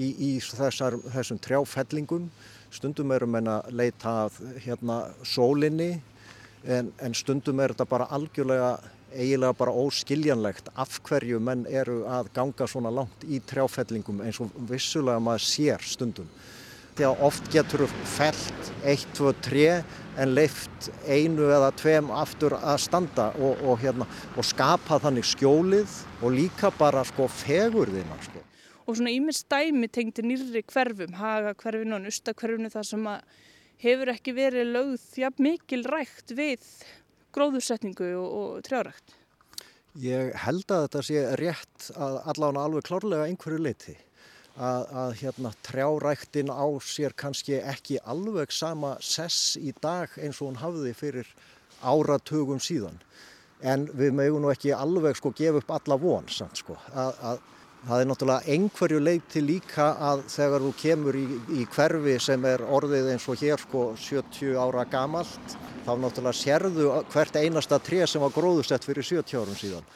í, 0.00 0.08
í 0.08 0.30
þessar, 0.40 0.96
þessum 1.12 1.40
trjáfellingum. 1.44 2.30
Stundum 2.70 3.12
erum 3.14 3.36
við 3.36 3.50
að 3.50 3.74
leita 3.74 4.14
að 4.26 4.38
hérna, 4.64 5.02
sólinni 5.26 5.92
en, 6.64 6.92
en 7.02 7.16
stundum 7.16 7.60
er 7.60 7.74
þetta 7.74 7.88
bara 7.90 8.08
algjörlega 8.14 8.74
eiginlega 9.10 9.56
bara 9.58 9.74
óskiljanlegt 9.74 10.68
af 10.78 11.00
hverju 11.06 11.40
menn 11.42 11.64
eru 11.66 12.04
að 12.06 12.30
ganga 12.34 12.68
svona 12.70 12.92
langt 12.94 13.24
í 13.26 13.40
trjáfellingum 13.42 14.22
eins 14.22 14.38
og 14.42 14.54
vissulega 14.70 15.18
maður 15.22 15.46
sér 15.48 15.82
stundum. 15.82 16.28
Þegar 16.94 17.22
oft 17.26 17.46
getur 17.50 17.86
fellt 18.12 18.70
eitt, 18.84 19.08
tvö, 19.16 19.32
tre 19.42 19.80
en 20.20 20.34
leift 20.34 20.90
einu 21.08 21.48
eða 21.48 21.70
tveim 21.78 22.10
aftur 22.14 22.54
að 22.58 22.82
standa 22.84 23.30
og, 23.38 23.62
og, 23.64 23.80
hérna, 23.82 24.06
og 24.36 24.46
skapa 24.46 25.00
þannig 25.02 25.26
skjólið 25.30 25.98
og 26.20 26.36
líka 26.36 26.70
bara 26.78 27.02
sko 27.08 27.26
fegurðina 27.40 28.18
sko 28.26 28.44
og 28.90 28.98
svona 28.98 29.12
ímins 29.14 29.44
dæmi 29.50 29.88
tengdi 29.92 30.24
nýri 30.26 30.64
hverfum, 30.66 31.14
haga 31.20 31.54
hverfinu 31.54 31.96
og 31.96 32.04
nusta 32.04 32.34
hverfinu 32.34 32.70
þar 32.72 32.88
sem 32.88 33.06
að 33.06 33.38
hefur 33.80 34.12
ekki 34.12 34.34
verið 34.36 34.74
lögð 34.74 35.06
jafn 35.22 35.46
mikil 35.46 35.84
rægt 35.88 36.34
við 36.36 36.66
gróðursetningu 37.34 38.10
og, 38.18 38.28
og 38.40 38.62
trjárækt. 38.66 39.16
Ég 40.00 40.34
held 40.44 40.70
að 40.70 40.84
þetta 40.86 41.02
sé 41.06 41.22
rétt 41.40 41.90
að 41.96 42.20
allavega 42.30 42.66
alveg 42.66 42.86
klárlega 42.86 43.26
einhverju 43.30 43.62
leiti 43.62 43.96
að, 44.56 44.84
að 45.02 45.14
hérna, 45.22 45.52
trjáræktin 45.66 46.52
á 46.52 46.66
sér 46.84 47.14
kannski 47.18 47.58
ekki 47.58 47.98
alveg 48.04 48.52
sama 48.54 48.96
sess 49.02 49.56
í 49.58 49.72
dag 49.82 50.12
eins 50.18 50.40
og 50.40 50.50
hún 50.50 50.60
hafði 50.60 50.94
fyrir 50.98 51.30
áratugum 51.80 52.60
síðan 52.62 53.00
en 53.60 53.86
við 53.96 54.14
mögum 54.16 54.44
nú 54.44 54.52
ekki 54.52 54.72
alveg 54.76 55.18
sko 55.18 55.32
gefa 55.36 55.60
upp 55.60 55.74
alla 55.76 55.98
von 56.00 56.28
samt 56.32 56.60
sko 56.60 56.76
að, 56.92 57.18
að 57.32 57.42
Það 57.80 58.02
er 58.02 58.08
náttúrulega 58.10 58.52
einhverju 58.52 58.98
leiti 59.00 59.40
líka 59.40 59.86
að 60.04 60.26
þegar 60.28 60.64
þú 60.66 60.70
kemur 60.82 61.16
í, 61.16 61.22
í 61.56 61.62
hverfi 61.72 62.16
sem 62.20 62.42
er 62.44 62.60
orðið 62.68 63.08
eins 63.14 63.24
og 63.32 63.40
hér 63.40 63.62
sko 63.62 63.84
70 63.96 64.58
ára 64.60 64.84
gamalt 64.84 65.54
þá 65.86 65.94
náttúrulega 65.96 66.36
sérðu 66.36 66.90
hvert 67.14 67.38
einasta 67.40 67.78
tré 67.80 68.02
sem 68.04 68.20
var 68.20 68.34
gróðusett 68.36 68.84
fyrir 68.84 69.06
70 69.08 69.40
árum 69.40 69.56
síðan. 69.56 69.88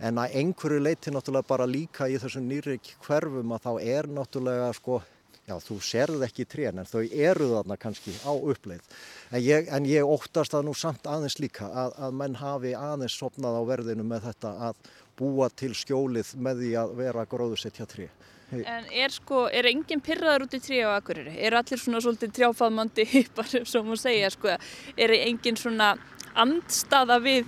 en 0.00 0.20
að 0.20 0.36
einhverju 0.40 0.82
leiti 0.84 1.12
náttúrulega 1.12 1.48
bara 1.48 1.68
líka 1.68 2.08
í 2.08 2.20
þessum 2.20 2.44
nýri 2.48 2.78
hverfum 3.06 3.56
að 3.56 3.64
þá 3.64 3.72
er 3.96 4.08
náttúrulega 4.08 4.70
sko, 4.76 5.00
já 5.48 5.56
þú 5.64 5.80
serð 5.84 6.24
ekki 6.28 6.44
trén 6.44 6.78
en 6.80 6.88
þau 6.88 7.02
eru 7.08 7.50
þarna 7.54 7.76
kannski 7.80 8.14
á 8.24 8.32
uppleið. 8.32 8.84
En 9.32 9.42
ég, 9.44 9.68
en 9.68 9.88
ég 9.88 10.04
óttast 10.04 10.52
það 10.52 10.68
nú 10.68 10.74
samt 10.76 11.08
aðeins 11.08 11.40
líka 11.40 11.68
að, 11.68 11.96
að 12.04 12.16
menn 12.20 12.40
hafi 12.40 12.72
aðeins 12.76 13.16
sopnað 13.16 13.60
á 13.60 13.62
verðinu 13.72 14.04
með 14.04 14.28
þetta 14.30 14.56
að 14.68 14.90
búa 15.20 15.50
til 15.52 15.74
skjólið 15.76 16.34
með 16.40 16.64
því 16.64 16.74
að 16.80 16.94
vera 17.04 17.26
gróðusettja 17.28 17.86
tré. 17.90 18.08
En 18.50 18.88
er 18.90 19.12
sko, 19.14 19.44
er 19.46 19.68
enginn 19.70 20.02
pyrraður 20.02 20.48
út 20.48 20.54
í 20.58 20.60
trí 20.62 20.80
á 20.82 20.96
Akureyri? 20.96 21.36
Er 21.38 21.54
allir 21.54 21.78
svona 21.78 22.00
svolítið 22.02 22.32
trjáfaðmandi 22.40 23.06
hyppar 23.12 23.46
sem 23.46 23.84
maður 23.86 24.00
segja 24.02 24.30
sko? 24.34 24.56
Er 24.98 25.14
enginn 25.20 25.58
svona 25.60 25.92
andstaða 26.34 27.20
við, 27.22 27.46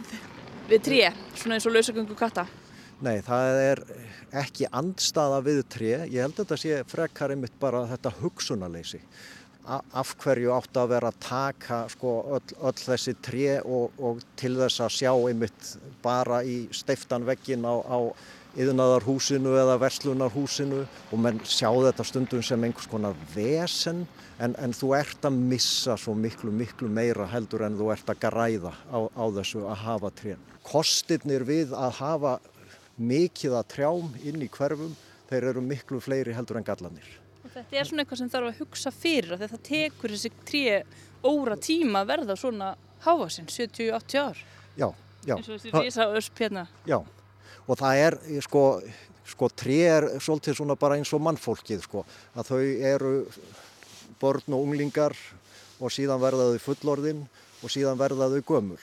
við 0.71 0.85
trí, 0.87 1.01
svona 1.35 1.59
eins 1.59 1.67
og 1.67 1.75
lausagöngu 1.75 2.19
katta? 2.19 2.47
Nei, 3.03 3.17
það 3.27 3.61
er 3.65 3.83
ekki 4.45 4.69
andstaða 4.71 5.41
við 5.43 5.63
trí. 5.75 5.91
Ég 6.07 6.23
held 6.23 6.37
að 6.37 6.45
þetta 6.45 6.61
sé 6.63 6.83
frekar 6.87 7.35
einmitt 7.35 7.59
bara 7.61 7.83
þetta 7.91 8.15
hugsunarleysi. 8.21 9.03
Af 9.63 10.17
hverju 10.19 10.51
átt 10.57 10.77
að 10.77 10.89
vera 10.91 11.11
að 11.13 11.19
taka 11.23 11.77
sko, 11.93 12.13
öll, 12.35 12.55
öll 12.67 12.79
þessi 12.81 13.15
trí 13.23 13.45
og, 13.63 13.93
og 14.03 14.23
til 14.37 14.57
þess 14.59 14.83
að 14.83 14.95
sjá 14.97 15.13
einmitt 15.15 15.69
bara 16.03 16.41
í 16.43 16.65
steiftan 16.75 17.23
veggin 17.29 17.63
á, 17.63 17.79
á 17.79 17.99
yðnaðarhúsinu 18.59 19.55
eða 19.57 19.79
verslunarhúsinu 19.81 20.83
og 20.85 21.23
menn 21.23 21.39
sjá 21.47 21.71
þetta 21.71 22.05
stundum 22.05 22.43
sem 22.45 22.67
einhvers 22.67 22.91
konar 22.91 23.17
vesen 23.33 24.03
en, 24.43 24.57
en 24.59 24.75
þú 24.77 24.93
ert 24.99 25.25
að 25.29 25.39
missa 25.53 25.97
svo 25.97 26.15
miklu, 26.19 26.53
miklu 26.53 26.91
meira 26.91 27.29
heldur 27.31 27.65
en 27.69 27.79
þú 27.79 27.93
ert 27.95 28.13
að 28.13 28.21
græða 28.27 28.75
á, 28.91 28.99
á 29.09 29.25
þessu 29.39 29.65
að 29.65 29.83
hafa 29.87 30.13
trén. 30.19 30.45
Kostirnir 30.67 31.47
við 31.49 31.73
að 31.79 31.97
hafa 32.03 32.37
mikið 32.99 33.59
að 33.63 33.73
trjám 33.77 34.15
inn 34.27 34.45
í 34.45 34.53
hverfum, 34.53 34.95
þeir 35.31 35.53
eru 35.55 35.65
miklu 35.65 36.03
fleiri 36.03 36.37
heldur 36.37 36.61
en 36.61 36.67
gallanir. 36.67 37.22
Og 37.43 37.51
þetta 37.51 37.79
er 37.79 37.89
svona 37.89 38.05
eitthvað 38.05 38.21
sem 38.23 38.33
þarf 38.33 38.51
að 38.51 38.61
hugsa 38.63 38.93
fyrir 38.95 39.35
að 39.35 39.45
þetta 39.45 39.61
tekur 39.67 40.15
þessi 40.15 40.33
tré 40.47 40.77
óra 41.27 41.57
tíma 41.59 42.03
að 42.03 42.13
verða 42.13 42.37
svona 42.39 42.73
háasinn, 43.03 43.49
70-80 43.51 44.23
ár. 44.23 44.43
Já, 44.79 44.89
já. 45.27 45.35
eins 45.37 45.49
og 45.49 45.59
þessi 45.59 45.75
risa 45.75 46.07
ösp 46.19 46.43
hérna. 46.45 46.67
Já, 46.89 47.01
og 47.67 47.79
það 47.79 48.03
er 48.07 48.19
sko, 48.47 48.65
sko 49.35 49.51
tré 49.59 49.79
er 49.91 50.09
svolítið 50.23 50.61
svona 50.61 50.79
bara 50.79 50.99
eins 51.01 51.13
og 51.15 51.23
mannfólkið 51.27 51.85
sko 51.87 52.07
að 52.37 52.53
þau 52.53 52.63
eru 52.93 53.13
börn 54.23 54.55
og 54.55 54.67
unglingar 54.67 55.17
og 55.83 55.91
síðan 55.91 56.23
verða 56.23 56.53
þau 56.53 56.67
fullorðin 56.69 57.25
og 57.63 57.73
síðan 57.73 57.99
verða 57.99 58.31
þau 58.31 58.43
gömul 58.47 58.83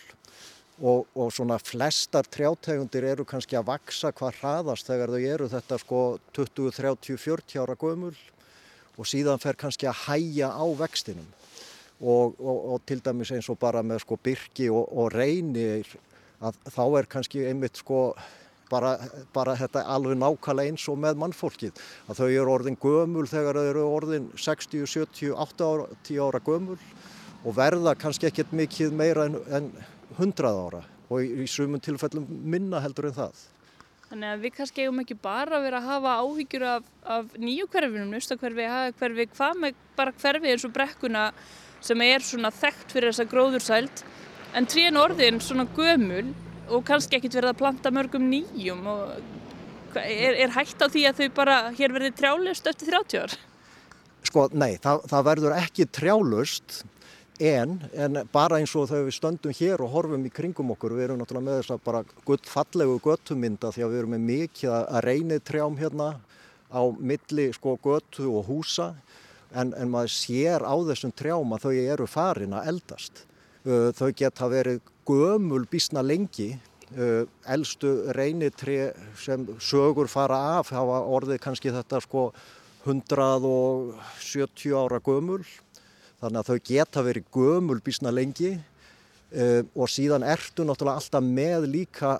og, 0.79 1.07
og 1.15 1.31
svona 1.35 1.59
flestar 1.59 2.27
trjátegundir 2.31 3.07
eru 3.11 3.25
kannski 3.27 3.57
að 3.59 3.69
vaksa 3.71 4.11
hvað 4.15 4.39
hraðast 4.39 4.87
þegar 4.87 5.15
þau 5.15 5.21
eru 5.33 5.49
þetta 5.51 5.79
sko 5.81 6.01
20, 6.35 6.75
30, 6.75 7.19
40 7.23 7.63
ára 7.63 7.77
gömul 7.79 8.13
og 8.99 9.07
síðan 9.07 9.39
fer 9.39 9.55
kannski 9.59 9.87
að 9.87 10.03
hæja 10.07 10.51
á 10.51 10.65
vextinum. 10.79 11.27
Og, 11.99 12.35
og, 12.39 12.59
og 12.73 12.83
til 12.87 13.01
dæmis 13.03 13.31
eins 13.35 13.49
og 13.51 13.59
bara 13.59 13.81
með 13.83 14.03
sko 14.05 14.19
byrki 14.23 14.69
og 14.71 15.09
reynir 15.11 15.87
að 16.39 16.59
þá 16.71 16.83
er 16.99 17.09
kannski 17.11 17.43
einmitt 17.47 17.79
sko 17.79 18.13
bara, 18.69 18.93
bara 19.35 19.55
þetta 19.59 19.83
alveg 19.91 20.17
nákvæmlega 20.19 20.71
eins 20.71 20.85
og 20.91 20.99
með 21.01 21.19
mannfólkið. 21.23 21.81
Að 22.07 22.21
þau 22.21 22.27
eru 22.29 22.53
orðin 22.53 22.79
gömul 22.79 23.27
þegar 23.29 23.59
þau 23.59 23.69
eru 23.73 23.85
orðin 23.89 24.29
60, 24.37 24.85
70, 24.87 25.33
80 25.35 26.21
ára 26.23 26.43
gömul 26.45 26.79
og 27.43 27.55
verða 27.57 27.95
kannski 27.99 28.29
ekkert 28.29 28.55
mikið 28.55 28.95
meira 28.95 29.27
en, 29.29 29.39
en 29.51 29.71
100 30.17 30.49
ára. 30.49 30.83
Og 31.09 31.23
í, 31.25 31.43
í 31.43 31.47
sumum 31.49 31.81
tilfellum 31.83 32.27
minna 32.27 32.81
heldur 32.83 33.09
en 33.09 33.17
það. 33.17 33.47
Þannig 34.09 34.29
að 34.33 34.43
við 34.45 34.53
kannski 34.57 34.83
eigum 34.85 35.01
ekki 35.03 35.15
bara 35.21 35.59
að 35.59 35.65
vera 35.67 35.79
að 35.79 35.89
hafa 35.91 36.13
áhyggjur 36.23 36.63
af, 36.65 36.85
af 37.15 37.33
nýju 37.37 37.67
hverfinum, 37.69 38.13
nustakverfi, 38.13 38.65
hagakverfi, 38.65 39.25
hvað 39.35 39.59
með 39.61 39.81
bara 39.99 40.13
hverfi 40.23 40.53
eins 40.53 40.65
og 40.65 40.73
brekkuna 40.73 41.25
sem 41.85 42.01
er 42.01 42.25
svona 42.25 42.49
þekkt 42.53 42.95
fyrir 42.95 43.13
þessa 43.13 43.27
gróðursælt 43.29 44.01
en 44.57 44.67
tríin 44.69 44.97
orðin 44.97 45.37
svona 45.43 45.67
gömul 45.77 46.31
og 46.69 46.81
kannski 46.87 47.19
ekkert 47.19 47.37
verið 47.37 47.53
að 47.53 47.61
planta 47.61 47.91
mörgum 47.93 48.25
nýjum 48.31 48.81
og 48.89 49.99
er, 50.01 50.39
er 50.45 50.53
hægt 50.57 50.81
á 50.81 50.87
því 50.89 51.05
að 51.09 51.21
þau 51.21 51.35
bara 51.37 51.59
hér 51.77 51.93
verði 51.93 52.11
trjálust 52.17 52.69
eftir 52.69 52.91
30 52.93 53.23
ár? 53.25 53.37
Sko, 54.25 54.47
nei, 54.51 54.73
það, 54.81 55.05
það 55.09 55.27
verður 55.29 55.57
ekki 55.57 55.87
trjálust 55.95 56.81
en, 57.39 57.77
en 57.95 58.19
bara 58.33 58.57
eins 58.59 58.73
og 58.75 58.89
þegar 58.89 59.05
við 59.07 59.15
stöndum 59.15 59.53
hér 59.55 59.81
og 59.83 59.93
horfum 59.93 60.25
í 60.27 60.31
kringum 60.33 60.73
okkur, 60.75 60.95
við 60.97 61.05
erum 61.07 61.21
náttúrulega 61.21 61.47
með 61.47 61.59
þess 61.61 61.73
að 61.75 61.85
bara 61.85 62.01
gullfallegu 62.27 62.97
göttumynda 63.05 63.71
því 63.71 63.85
að 63.85 63.91
við 63.93 63.99
erum 64.01 64.13
með 64.15 64.25
mikið 64.27 64.69
að 64.75 64.99
reynið 65.07 65.45
trjám 65.47 65.77
hérna 65.79 66.09
á 66.67 66.81
milli 66.99 67.47
sko 67.55 67.77
göttu 67.83 68.27
og 68.27 68.43
húsa. 68.49 68.93
En, 69.49 69.73
en 69.73 69.89
maður 69.89 70.11
sér 70.13 70.61
á 70.61 70.75
þessum 70.91 71.13
trjám 71.15 71.55
að 71.55 71.63
þau 71.63 71.73
eru 71.79 72.07
farin 72.11 72.53
að 72.53 72.67
eldast. 72.73 73.23
Þau 73.63 74.11
geta 74.15 74.45
verið 74.51 74.81
gömul 75.07 75.65
bísna 75.71 76.01
lengi. 76.05 76.59
Uh, 76.89 77.21
eldstu 77.45 78.09
reynitri 78.17 78.91
sem 79.13 79.45
sögur 79.61 80.09
fara 80.09 80.57
af 80.57 80.71
hafa 80.73 81.05
orðið 81.05 81.37
kannski 81.43 81.69
þetta 81.69 82.01
sko 82.01 82.33
170 82.81 84.73
ára 84.73 84.97
gömul 85.05 85.45
þannig 86.19 86.41
að 86.41 86.49
þau 86.49 86.67
geta 86.71 87.03
verið 87.05 87.29
gömul 87.33 87.79
bísna 87.83 88.13
lengi 88.13 88.53
uh, 88.55 89.61
og 89.75 89.91
síðan 89.91 90.25
ertu 90.27 90.65
náttúrulega 90.67 91.01
alltaf 91.01 91.25
með 91.25 91.69
líka 91.71 92.17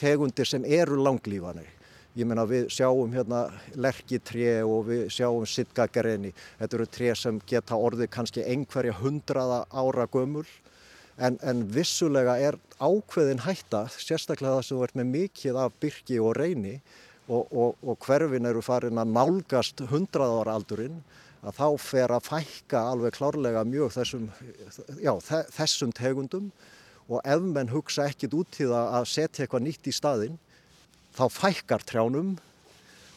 tegundir 0.00 0.48
sem 0.48 0.64
eru 0.66 0.98
langlífanir. 1.02 1.70
Ég 2.14 2.28
menna 2.30 2.44
við 2.46 2.68
sjáum 2.70 3.10
hérna 3.10 3.48
lerkitré 3.74 4.60
og 4.62 4.84
við 4.86 5.08
sjáum 5.10 5.46
sittgagareni 5.50 6.30
þetta 6.60 6.76
eru 6.78 6.86
tré 6.86 7.14
sem 7.18 7.40
geta 7.42 7.74
orðið 7.74 8.12
kannski 8.14 8.44
einhverja 8.46 8.94
hundraða 9.00 9.64
ára 9.74 10.06
gömul. 10.10 10.46
En, 11.18 11.38
en 11.46 11.62
vissulega 11.70 12.36
er 12.42 12.58
ákveðin 12.82 13.42
hætta, 13.44 13.84
sérstaklega 13.90 14.56
það 14.56 14.64
sem 14.66 14.84
ert 14.86 14.96
með 14.98 15.10
mikið 15.12 15.58
af 15.62 15.74
byrki 15.82 16.20
og 16.22 16.32
reyni 16.38 16.76
og, 17.28 17.50
og, 17.50 17.76
og 17.82 17.98
hverfin 18.02 18.46
eru 18.50 18.62
farin 18.62 18.98
að 18.98 19.12
nálgast 19.14 19.82
hundraðára 19.90 20.56
aldurinn, 20.58 20.98
að 21.44 21.58
þá 21.58 21.68
fer 21.84 22.14
að 22.14 22.28
fækka 22.30 22.80
alveg 22.92 23.18
klárlega 23.18 23.64
mjög 23.68 23.92
þessum, 23.98 24.28
já, 25.02 25.12
þessum 25.52 25.92
tegundum 25.96 26.48
og 27.08 27.20
ef 27.20 27.44
menn 27.44 27.72
hugsa 27.72 28.08
ekkit 28.08 28.34
út 28.36 28.60
í 28.60 28.68
það 28.70 28.96
að 28.98 29.08
setja 29.12 29.44
eitthvað 29.44 29.66
nýtt 29.66 29.88
í 29.90 29.94
staðinn, 29.94 30.38
þá 31.14 31.24
fækkar 31.30 31.84
trjánum 31.84 32.34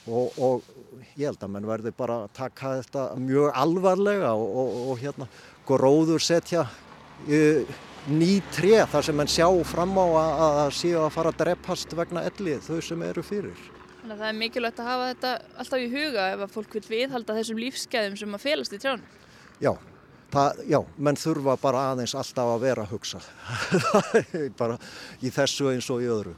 og, 0.08 0.36
og 0.36 0.68
ég 1.16 1.30
held 1.30 1.44
að 1.44 1.54
menn 1.56 1.70
verði 1.70 1.94
bara 1.96 2.24
að 2.26 2.34
taka 2.36 2.76
þetta 2.82 3.06
mjög 3.24 3.62
alvarlega 3.64 4.34
og 4.36 4.94
hérna 5.02 5.30
gróður 5.68 6.24
setja 6.24 6.68
ný 8.08 8.38
tré 8.56 8.84
þar 8.88 9.04
sem 9.08 9.18
mann 9.20 9.32
sjá 9.32 9.48
fram 9.68 9.96
á 10.00 10.06
að 10.06 10.60
það 10.60 10.76
séu 10.82 11.02
að 11.02 11.16
fara 11.16 11.34
að 11.34 11.42
dreppast 11.42 11.98
vegna 11.98 12.24
ellið 12.30 12.62
þau 12.68 12.80
sem 12.84 13.04
eru 13.08 13.24
fyrir. 13.26 13.77
Þannig 14.08 14.22
að 14.22 14.24
það 14.24 14.30
er 14.32 14.36
mikilvægt 14.40 14.78
að 14.80 14.86
hafa 14.88 15.08
þetta 15.08 15.30
alltaf 15.60 15.82
í 15.84 15.88
huga 15.92 16.26
ef 16.32 16.42
að 16.46 16.52
fólk 16.54 16.76
vil 16.78 16.82
viðhalda 16.88 17.34
þessum 17.36 17.58
lífsgæðum 17.60 18.14
sem 18.16 18.36
að 18.38 18.44
felast 18.46 18.76
í 18.78 18.78
trján. 18.80 19.02
Já, 19.60 19.72
það, 20.32 20.62
já, 20.72 20.78
menn 20.96 21.20
þurfa 21.20 21.56
bara 21.60 21.82
aðeins 21.90 22.14
alltaf 22.16 22.52
að 22.54 22.64
vera 22.64 22.86
að 22.86 22.94
hugsa 22.94 23.20
bara 24.62 24.78
í 25.20 25.32
þessu 25.36 25.68
eins 25.74 25.90
og 25.92 26.06
í 26.06 26.08
öðru. 26.14 26.38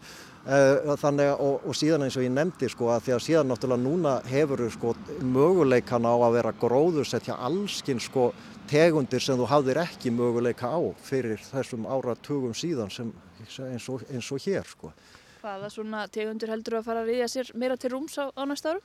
Eh, 0.50 0.90
þannig 0.98 1.30
og, 1.36 1.68
og 1.70 1.78
síðan 1.78 2.08
eins 2.08 2.18
og 2.18 2.26
ég 2.26 2.34
nefndi 2.34 2.72
sko 2.74 2.90
að 2.96 3.06
því 3.06 3.16
að 3.20 3.24
síðan 3.28 3.54
náttúrulega 3.54 3.86
núna 3.86 4.16
hefur 4.32 4.66
sko 4.74 4.96
möguleikan 5.22 6.10
á 6.10 6.14
að 6.16 6.40
vera 6.40 6.56
gróður 6.66 7.06
setja 7.12 7.38
allskinn 7.38 8.02
sko 8.02 8.32
tegundir 8.72 9.22
sem 9.22 9.38
þú 9.38 9.46
hafðir 9.54 9.84
ekki 9.84 10.16
möguleika 10.18 10.74
á 10.74 10.82
fyrir 11.06 11.38
þessum 11.52 11.86
áratugum 11.86 12.58
síðan 12.58 12.90
sem 12.90 13.14
eins 13.46 13.92
og, 13.94 14.10
eins 14.10 14.34
og 14.34 14.42
hér 14.42 14.66
sko. 14.74 14.96
Hvaða 15.40 15.70
svona 15.72 16.04
tegundir 16.12 16.52
heldur 16.52 16.80
að 16.82 16.88
fara 16.90 17.04
að 17.06 17.14
viðja 17.14 17.28
sér 17.32 17.52
meira 17.56 17.78
til 17.80 17.94
rúms 17.94 18.18
á, 18.20 18.28
á 18.28 18.44
næsta 18.44 18.74
árum? 18.74 18.84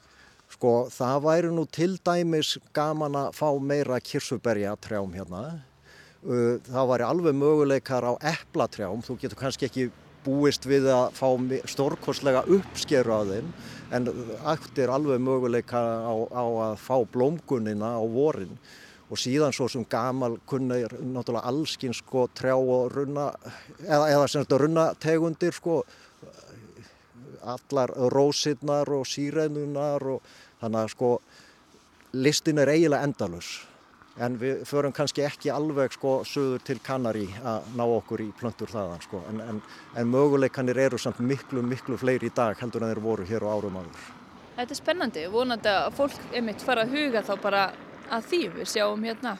Sko 0.55 0.73
það 0.93 1.25
væri 1.25 1.51
nú 1.51 1.65
til 1.67 1.97
dæmis 2.07 2.53
gaman 2.77 3.17
að 3.19 3.33
fá 3.35 3.49
meira 3.59 3.99
kirsuberja 3.99 4.77
trjám 4.79 5.17
hérna. 5.17 5.43
Það 6.23 6.91
væri 6.93 7.07
alveg 7.09 7.37
möguleikar 7.41 8.07
á 8.07 8.13
eplatrjám, 8.31 9.03
þú 9.03 9.19
getur 9.25 9.41
kannski 9.41 9.67
ekki 9.67 9.89
búist 10.25 10.65
við 10.69 10.87
að 10.93 11.19
fá 11.19 11.27
stórkostlega 11.69 12.45
uppskeru 12.47 13.19
á 13.19 13.21
þeim 13.29 13.51
en 13.99 14.09
aftur 14.47 14.95
alveg 14.95 15.21
möguleika 15.21 15.83
á, 16.07 16.15
á 16.33 16.45
að 16.71 16.79
fá 16.81 16.97
blómgunina 17.13 17.97
á 18.01 18.03
vorin 18.07 18.55
og 19.11 19.21
síðan 19.21 19.53
svo 19.53 19.69
sem 19.69 19.85
gamal 19.91 20.39
kunna 20.49 20.79
er 20.81 20.95
náttúrulega 21.03 21.51
allskinn 21.51 21.95
sko 21.95 22.25
trjá 22.33 22.55
og 22.57 22.95
runna 22.95 23.29
eða, 23.85 24.07
eða 24.15 24.27
sem 24.31 24.45
þetta 24.45 24.61
runnategundir 24.65 25.59
sko 25.59 25.83
allar 27.45 27.93
rósirnar 28.15 28.91
og 28.95 29.07
sírenunar 29.09 30.09
og 30.17 30.35
þannig 30.63 30.81
að 30.81 30.91
sko 30.95 31.13
listin 32.15 32.61
er 32.63 32.73
eiginlega 32.73 33.07
endalus 33.07 33.55
en 34.23 34.37
við 34.39 34.63
förum 34.69 34.93
kannski 34.95 35.25
ekki 35.27 35.51
alveg 35.51 35.95
sko 35.95 36.17
söður 36.29 36.63
til 36.67 36.79
Kanari 36.85 37.27
að 37.43 37.71
ná 37.79 37.85
okkur 37.85 38.23
í 38.23 38.29
plöntur 38.39 38.71
þaðan 38.71 39.03
sko. 39.03 39.23
En, 39.31 39.41
en, 39.43 39.63
en 39.99 40.11
möguleikanir 40.11 40.79
eru 40.87 41.01
samt 41.03 41.19
miklu 41.19 41.65
miklu 41.67 41.99
fleiri 41.99 42.31
í 42.31 42.35
dag 42.35 42.59
heldur 42.61 42.85
en 42.85 42.93
þeir 42.93 43.03
voru 43.03 43.27
hér 43.27 43.47
á 43.47 43.49
árum 43.51 43.81
áður. 43.81 44.05
Þetta 44.55 44.71
er 44.71 44.79
spennandi, 44.79 45.25
vonandi 45.33 45.71
að 45.73 45.89
fólk 45.97 46.29
einmitt 46.31 46.63
fara 46.63 46.85
að 46.87 46.95
huga 46.95 47.25
þá 47.27 47.35
bara 47.43 47.65
að 48.15 48.29
því. 48.31 48.43
Við 48.61 48.71
sjáum 48.71 49.03
hérna 49.09 49.35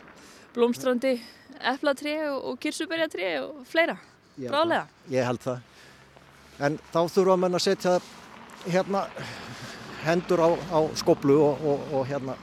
blómstrandi 0.57 1.15
eflatri 1.75 2.17
og 2.35 2.59
kirsuberjatri 2.63 3.31
og 3.45 3.63
fleira, 3.71 3.95
brálega. 4.41 4.89
Ég 5.13 5.27
held 5.29 5.43
það, 5.45 5.63
en 6.63 6.79
þá 6.93 7.01
þurfa 7.11 7.37
mann 7.41 7.59
að 7.59 7.65
setja 7.67 7.95
hérna 8.67 9.07
hendur 10.05 10.43
á, 10.45 10.49
á 10.71 10.79
skoblu 10.99 11.39
og, 11.43 11.65
og, 11.65 11.87
og 11.99 12.07
hérna 12.09 12.37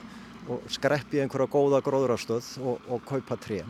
og 0.52 0.65
skreppi 0.74 1.21
einhverja 1.21 1.52
góða 1.52 1.82
gróðrastöð 1.86 2.47
og, 2.65 2.86
og 2.91 3.04
kaupa 3.08 3.38
tré. 3.39 3.62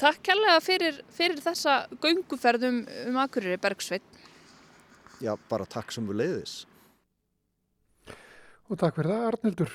Takk 0.00 0.22
kærlega 0.26 0.58
fyrir, 0.64 1.00
fyrir 1.14 1.40
þessa 1.44 1.84
gönguferðum 2.02 2.82
um 3.08 3.18
Akureyri 3.22 3.60
Bergsveit. 3.62 4.04
Já, 5.22 5.36
bara 5.48 5.66
takk 5.70 5.92
sem 5.94 6.06
við 6.08 6.22
leiðis. 6.22 6.54
Og 8.68 8.80
takk 8.80 8.96
fyrir 8.96 9.12
það 9.12 9.26
Arnildur 9.30 9.74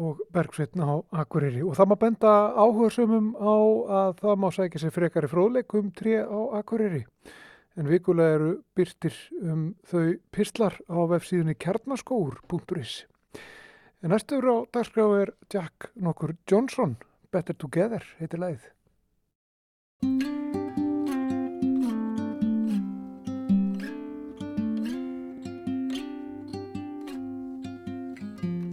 og 0.00 0.20
Bergsveitna 0.32 0.86
á 0.86 0.96
Akureyri. 1.24 1.64
Og 1.66 1.74
það 1.76 1.90
má 1.90 1.96
benda 2.04 2.34
áhugaðsumum 2.54 3.32
á 3.34 3.54
að 4.00 4.12
það 4.22 4.40
má 4.44 4.48
sækja 4.54 4.84
sér 4.84 4.94
frekari 4.94 5.30
fróðleikum 5.32 5.90
tré 5.96 6.20
á 6.22 6.40
Akureyri. 6.60 7.02
En 7.78 7.86
vikulega 7.86 8.34
eru 8.38 8.50
byrtir 8.74 9.14
um 9.42 9.70
þau 9.86 10.16
pistlar 10.34 10.74
á 10.90 10.98
vefsíðunni 11.12 11.54
kjarnaskóur.is. 11.54 13.04
En 14.02 14.10
næstur 14.10 14.46
á 14.48 14.56
dagskráð 14.74 15.16
er 15.20 15.32
Jack 15.52 15.90
nokkur 15.94 16.34
Johnson, 16.50 16.96
Better 17.30 17.54
Together, 17.54 18.02
heitir 18.18 18.42
leið. 18.42 18.68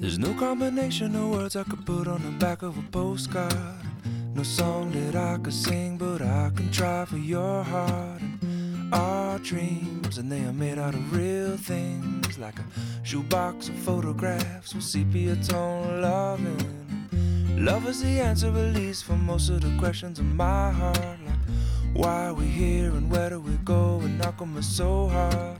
There's 0.02 0.18
no 0.18 0.34
combination 0.40 1.16
of 1.16 1.30
words 1.30 1.56
I 1.56 1.64
could 1.64 1.86
put 1.86 2.08
on 2.08 2.24
the 2.24 2.32
back 2.40 2.64
of 2.64 2.78
a 2.78 2.86
postcard 2.92 3.88
No 4.34 4.44
song 4.44 4.92
that 4.92 5.16
I 5.16 5.38
could 5.40 5.54
sing, 5.54 5.98
but 5.98 6.22
I 6.22 6.52
can 6.56 6.72
try 6.72 7.06
for 7.06 7.18
your 7.18 7.64
heart 7.64 8.22
our 8.94 9.40
dreams, 9.40 10.18
and 10.18 10.32
they 10.32 10.44
are 10.46 10.54
made 10.54 10.80
out 10.80 10.94
of 10.94 11.16
real 11.16 11.58
things, 11.58 12.38
like 12.40 12.60
a 12.60 12.66
shoebox 13.04 13.70
of 13.70 13.76
photographs 13.76 14.74
with 14.74 14.84
sepia 14.84 15.36
tone 15.38 16.02
loving. 16.02 16.88
Love 17.58 17.88
is 17.88 18.02
the 18.02 18.20
answer, 18.20 18.48
at 18.48 18.76
least, 18.76 19.04
for 19.06 19.16
most 19.16 19.50
of 19.50 19.62
the 19.62 19.76
questions 19.78 20.20
in 20.20 20.36
my 20.36 20.72
heart. 20.72 21.00
Like, 21.26 21.40
why 21.94 22.28
are 22.28 22.34
we 22.34 22.46
here 22.46 22.92
and 22.92 23.10
where 23.10 23.30
do 23.30 23.40
we 23.40 23.56
go? 23.64 24.00
And 24.04 24.24
how 24.24 24.32
come 24.32 24.56
it's 24.58 24.68
so 24.68 25.08
hard? 25.08 25.58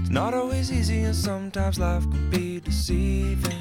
It's 0.00 0.10
not 0.10 0.34
always 0.34 0.70
easy, 0.70 1.02
and 1.04 1.16
sometimes 1.16 1.78
life 1.78 2.02
can 2.02 2.30
be 2.30 2.60
deceiving. 2.60 3.58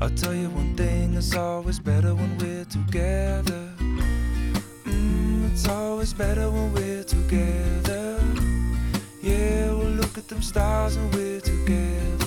I'll 0.00 0.10
tell 0.10 0.34
you 0.34 0.48
one 0.50 0.76
thing, 0.76 1.14
it's 1.14 1.34
always 1.34 1.78
better 1.78 2.14
when 2.14 2.38
we're 2.38 2.64
together. 2.64 3.68
Mm, 4.84 5.52
it's 5.52 5.68
always 5.68 6.14
better 6.14 6.50
when 6.50 6.72
we're 6.72 7.04
together. 7.04 7.91
Look 10.14 10.24
at 10.24 10.28
them 10.28 10.42
stars 10.42 10.96
and 10.96 11.14
we're 11.14 11.40
together. 11.40 12.26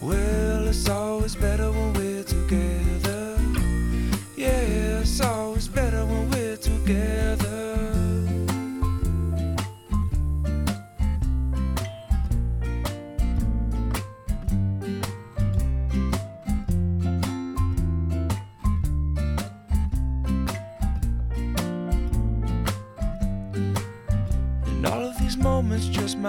Well, 0.00 0.66
it's 0.66 0.88
always 0.88 1.36
better 1.36 1.70
when 1.70 1.92
we're 1.92 2.17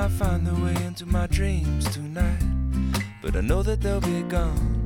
find 0.10 0.46
their 0.46 0.56
way 0.56 0.76
into 0.86 1.06
my 1.06 1.28
dreams 1.28 1.90
tonight. 1.94 2.44
But 3.22 3.36
I 3.36 3.42
know 3.42 3.64
that 3.64 3.82
they'll 3.82 4.02
be 4.02 4.24
gone 4.24 4.80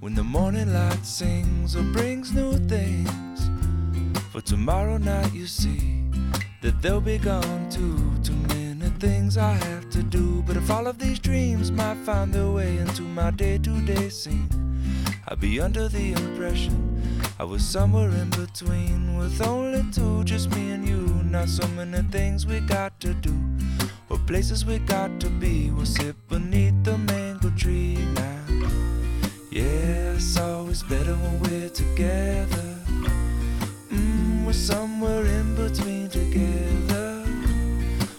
when 0.00 0.14
the 0.14 0.24
morning 0.24 0.72
light 0.72 1.04
sings 1.04 1.76
or 1.76 1.82
brings 1.82 2.32
new 2.32 2.52
things. 2.68 3.50
For 4.32 4.40
tomorrow 4.40 4.98
night, 4.98 5.32
you 5.34 5.46
see 5.46 6.04
that 6.62 6.80
they'll 6.80 7.00
be 7.00 7.18
gone 7.18 7.68
too. 7.70 7.98
Too 8.22 8.36
many 8.54 8.88
things 8.98 9.36
I 9.36 9.54
have 9.54 9.90
to 9.90 10.02
do. 10.02 10.42
But 10.42 10.56
if 10.56 10.70
all 10.70 10.86
of 10.86 10.98
these 10.98 11.18
dreams 11.18 11.70
might 11.70 11.98
find 11.98 12.32
their 12.32 12.50
way 12.50 12.78
into 12.78 13.02
my 13.02 13.30
day 13.30 13.58
to 13.58 13.80
day 13.82 14.08
scene, 14.08 14.48
I'd 15.26 15.40
be 15.40 15.60
under 15.60 15.88
the 15.88 16.12
impression 16.12 16.88
I 17.40 17.44
was 17.44 17.64
somewhere 17.64 18.10
in 18.10 18.30
between 18.30 19.16
with 19.16 19.40
only 19.40 19.84
two, 19.92 20.24
just 20.24 20.50
me 20.56 20.70
and 20.70 20.86
you. 20.88 21.06
Not 21.24 21.48
so 21.48 21.66
many 21.68 22.02
things 22.08 22.46
we 22.46 22.58
got 22.60 22.98
to 23.00 23.14
do, 23.14 23.34
places 24.28 24.66
we 24.66 24.78
got 24.80 25.18
to 25.18 25.30
be. 25.30 25.70
We'll 25.70 25.86
sit 25.86 26.14
beneath 26.28 26.84
the 26.84 26.98
mango 26.98 27.48
tree 27.56 27.96
now. 28.14 28.44
Yeah, 29.50 30.16
it's 30.16 30.38
always 30.38 30.82
better 30.82 31.14
when 31.14 31.40
we're 31.40 31.70
together. 31.70 32.68
Mm, 33.90 34.44
we're 34.44 34.52
somewhere 34.52 35.24
in 35.24 35.54
between 35.54 36.10
together. 36.10 37.24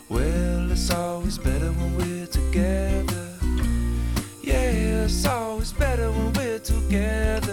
Well, 0.10 0.72
it's 0.72 0.90
always 0.90 1.38
better 1.38 1.72
when 1.74 1.96
we're 1.98 2.26
together. 2.26 3.28
Yeah, 4.42 5.04
it's 5.06 5.28
always 5.28 5.72
better 5.74 6.10
when 6.10 6.34
we're 6.34 6.58
together. 6.58 7.49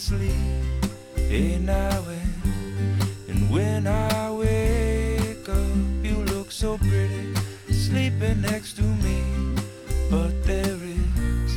Sleep. 0.00 0.32
Hey 1.14 1.58
now 1.58 2.02
and, 2.08 3.02
and 3.28 3.50
when 3.50 3.86
I 3.86 4.32
wake 4.32 5.46
up, 5.46 5.76
you 6.02 6.16
look 6.32 6.50
so 6.50 6.78
pretty, 6.78 7.34
sleeping 7.70 8.40
next 8.40 8.76
to 8.78 8.82
me. 9.04 9.22
But 10.10 10.42
there 10.44 10.78
is 10.82 11.52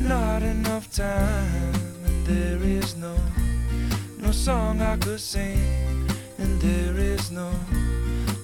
not 0.00 0.42
enough 0.42 0.92
time, 0.92 1.74
and 2.06 2.24
there 2.24 2.62
is 2.62 2.94
no, 2.96 3.16
no 4.18 4.30
song 4.30 4.80
I 4.80 4.96
could 4.98 5.20
sing, 5.20 6.06
and 6.38 6.60
there 6.60 6.96
is 6.96 7.32
no 7.32 7.50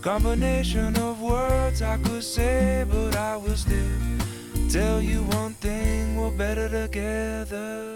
combination 0.03 0.97
of 0.97 1.23
words 1.23 1.81
I 1.81 1.97
could 1.99 2.25
say, 2.25 2.85
but 2.91 3.15
I 3.15 3.37
will 3.37 3.57
still 3.57 3.99
tell 4.69 5.01
you 5.01 5.23
one 5.39 5.55
thing 5.55 6.17
we're 6.17 6.33
better 6.33 6.69
together. 6.69 7.88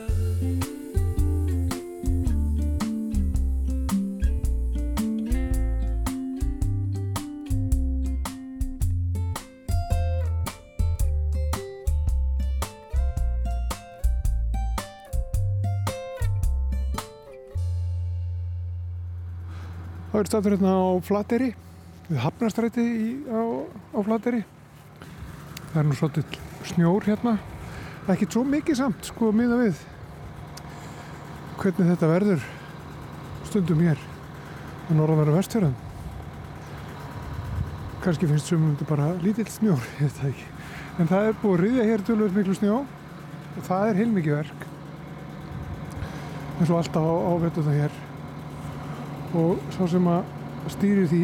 Er 20.22 20.30
statur 20.30 20.54
hérna 20.54 20.72
á 20.78 20.82
Flateri, 21.02 21.48
við 22.06 22.18
Hafnastræti 22.22 22.84
á, 23.26 23.42
á 23.90 23.98
Flateri. 24.06 24.42
Það 25.72 25.78
er 25.80 25.88
nú 25.88 25.96
svolítið 25.98 26.36
snjór 26.68 27.06
hérna, 27.08 27.32
ekki 28.12 28.28
svo 28.30 28.44
mikið 28.46 28.78
samt 28.78 29.08
sko 29.08 29.32
miða 29.34 29.58
við 29.58 29.80
hvernig 31.58 31.90
þetta 31.90 32.10
verður 32.10 32.44
stundum 33.48 33.82
hér 33.82 33.98
á 33.98 34.90
norðanverðu 34.94 35.34
vestfjörðan. 35.40 35.74
Kanski 38.02 38.30
finnst 38.30 38.50
sumum 38.50 38.76
þetta 38.76 38.90
bara 38.92 39.10
lítill 39.24 39.50
snjór. 39.50 39.90
En 41.00 41.08
það 41.08 41.26
er 41.30 41.36
búið 41.40 41.54
að 41.54 41.60
riðja 41.62 41.84
hér 41.88 42.02
tölvöld 42.04 42.34
miklu 42.36 42.54
snjó 42.58 42.74
og 42.84 43.62
það 43.64 43.86
er 43.88 44.00
heilmikið 44.02 44.34
verk. 44.36 44.66
En 46.60 46.68
svo 46.68 46.76
alltaf 46.76 47.00
á, 47.00 47.14
á 47.16 47.32
vetu 47.40 47.64
það 47.64 47.78
hér 47.80 47.94
og 49.38 49.60
svo 49.72 49.88
sem 49.88 50.08
að 50.12 50.72
stýri 50.72 51.06
því 51.10 51.22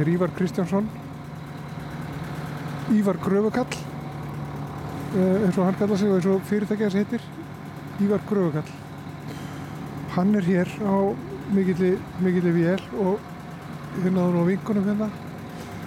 er 0.00 0.10
Ívar 0.12 0.30
Kristjánsson 0.36 0.86
Ívar 2.92 3.18
Gröfukall 3.22 3.66
uh, 5.16 5.44
eins 5.44 5.58
og 5.58 5.66
hann 5.66 5.78
kallar 5.80 5.98
sig 6.00 6.10
og 6.10 6.20
eins 6.20 6.30
og 6.30 6.46
fyrirtækja 6.48 6.88
þessi 6.88 7.02
heitir 7.02 7.26
Ívar 8.04 8.22
Gröfukall 8.28 8.72
hann 10.14 10.34
er 10.38 10.46
hér 10.46 10.68
á 10.86 10.96
mikilli, 11.52 11.96
mikilli 12.20 12.52
vél 12.56 12.82
og 13.00 13.20
hérna 14.02 14.28
á 14.28 14.42
vingunum 14.46 14.88
hérna 14.88 15.08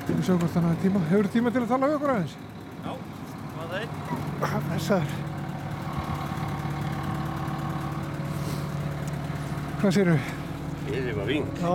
við 0.07 0.23
sjáum 0.25 0.41
hvort 0.41 0.57
hann 0.57 0.69
hafi 0.69 0.87
tíma 0.87 1.03
hefur 1.09 1.31
tíma 1.33 1.53
til 1.53 1.63
að 1.63 1.71
tala 1.73 1.89
við 1.89 1.97
okkur 1.99 2.15
aðeins? 2.15 2.35
Já, 2.85 2.91
hvað 3.55 3.67
það 3.71 3.79
er? 3.81 3.87
Þessar 4.71 5.13
Hvað 9.75 9.93
séru? 9.93 10.17
Ég 10.85 11.01
sé 11.01 11.13
bara 11.17 11.27
fín. 11.29 11.45
Já, 11.57 11.73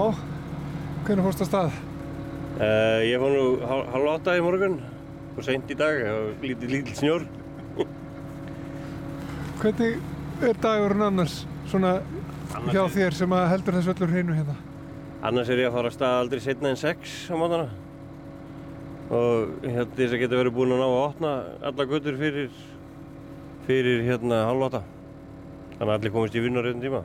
hvernig 1.06 1.24
fórst 1.26 1.42
að 1.44 1.48
stað? 1.50 1.78
Uh, 2.60 3.00
ég 3.08 3.22
fór 3.22 3.32
nú 3.34 3.44
hálf 3.66 4.08
átta 4.14 4.36
í 4.38 4.42
morgun 4.44 4.76
og 5.36 5.44
seint 5.46 5.70
í 5.72 5.76
dag, 5.78 6.00
það 6.04 6.44
lítið 6.44 6.74
lítið 6.76 6.98
snjór. 7.00 7.24
Hvernig 9.60 10.00
er 10.46 10.58
dagurinn 10.62 11.04
annars 11.04 11.40
svona 11.70 11.96
Annars 12.54 12.72
hjá 12.74 12.82
er- 12.84 12.94
þér 12.96 13.16
sem 13.18 13.34
heldur 13.52 13.76
þessu 13.78 13.94
öllur 13.94 14.12
hreinu 14.14 14.36
hérna? 14.38 14.56
Annars 15.28 15.50
er 15.52 15.60
ég 15.60 15.68
að 15.70 15.76
fara 15.78 15.90
að 15.90 15.96
staða 15.98 16.20
aldrei 16.24 16.40
setna 16.44 16.70
en 16.72 16.80
sex 16.80 17.16
á 17.28 17.34
mótana. 17.36 17.68
Og 19.10 19.64
hérna 19.66 19.88
þess 19.98 20.14
að 20.14 20.22
geta 20.22 20.38
verið 20.38 20.54
búinn 20.56 20.72
að 20.76 20.80
ná 20.80 20.86
að 20.86 21.00
opna 21.02 21.32
alla 21.70 21.86
götur 21.90 22.16
fyrir, 22.20 22.52
fyrir 23.66 24.04
hérna 24.06 24.44
hálf 24.48 24.68
átta. 24.68 24.82
Þannig 25.78 25.90
að 25.90 25.96
allir 25.98 26.14
komist 26.14 26.36
í 26.38 26.44
á 26.44 26.60
reyndum 26.60 26.84
tíma. 26.84 27.02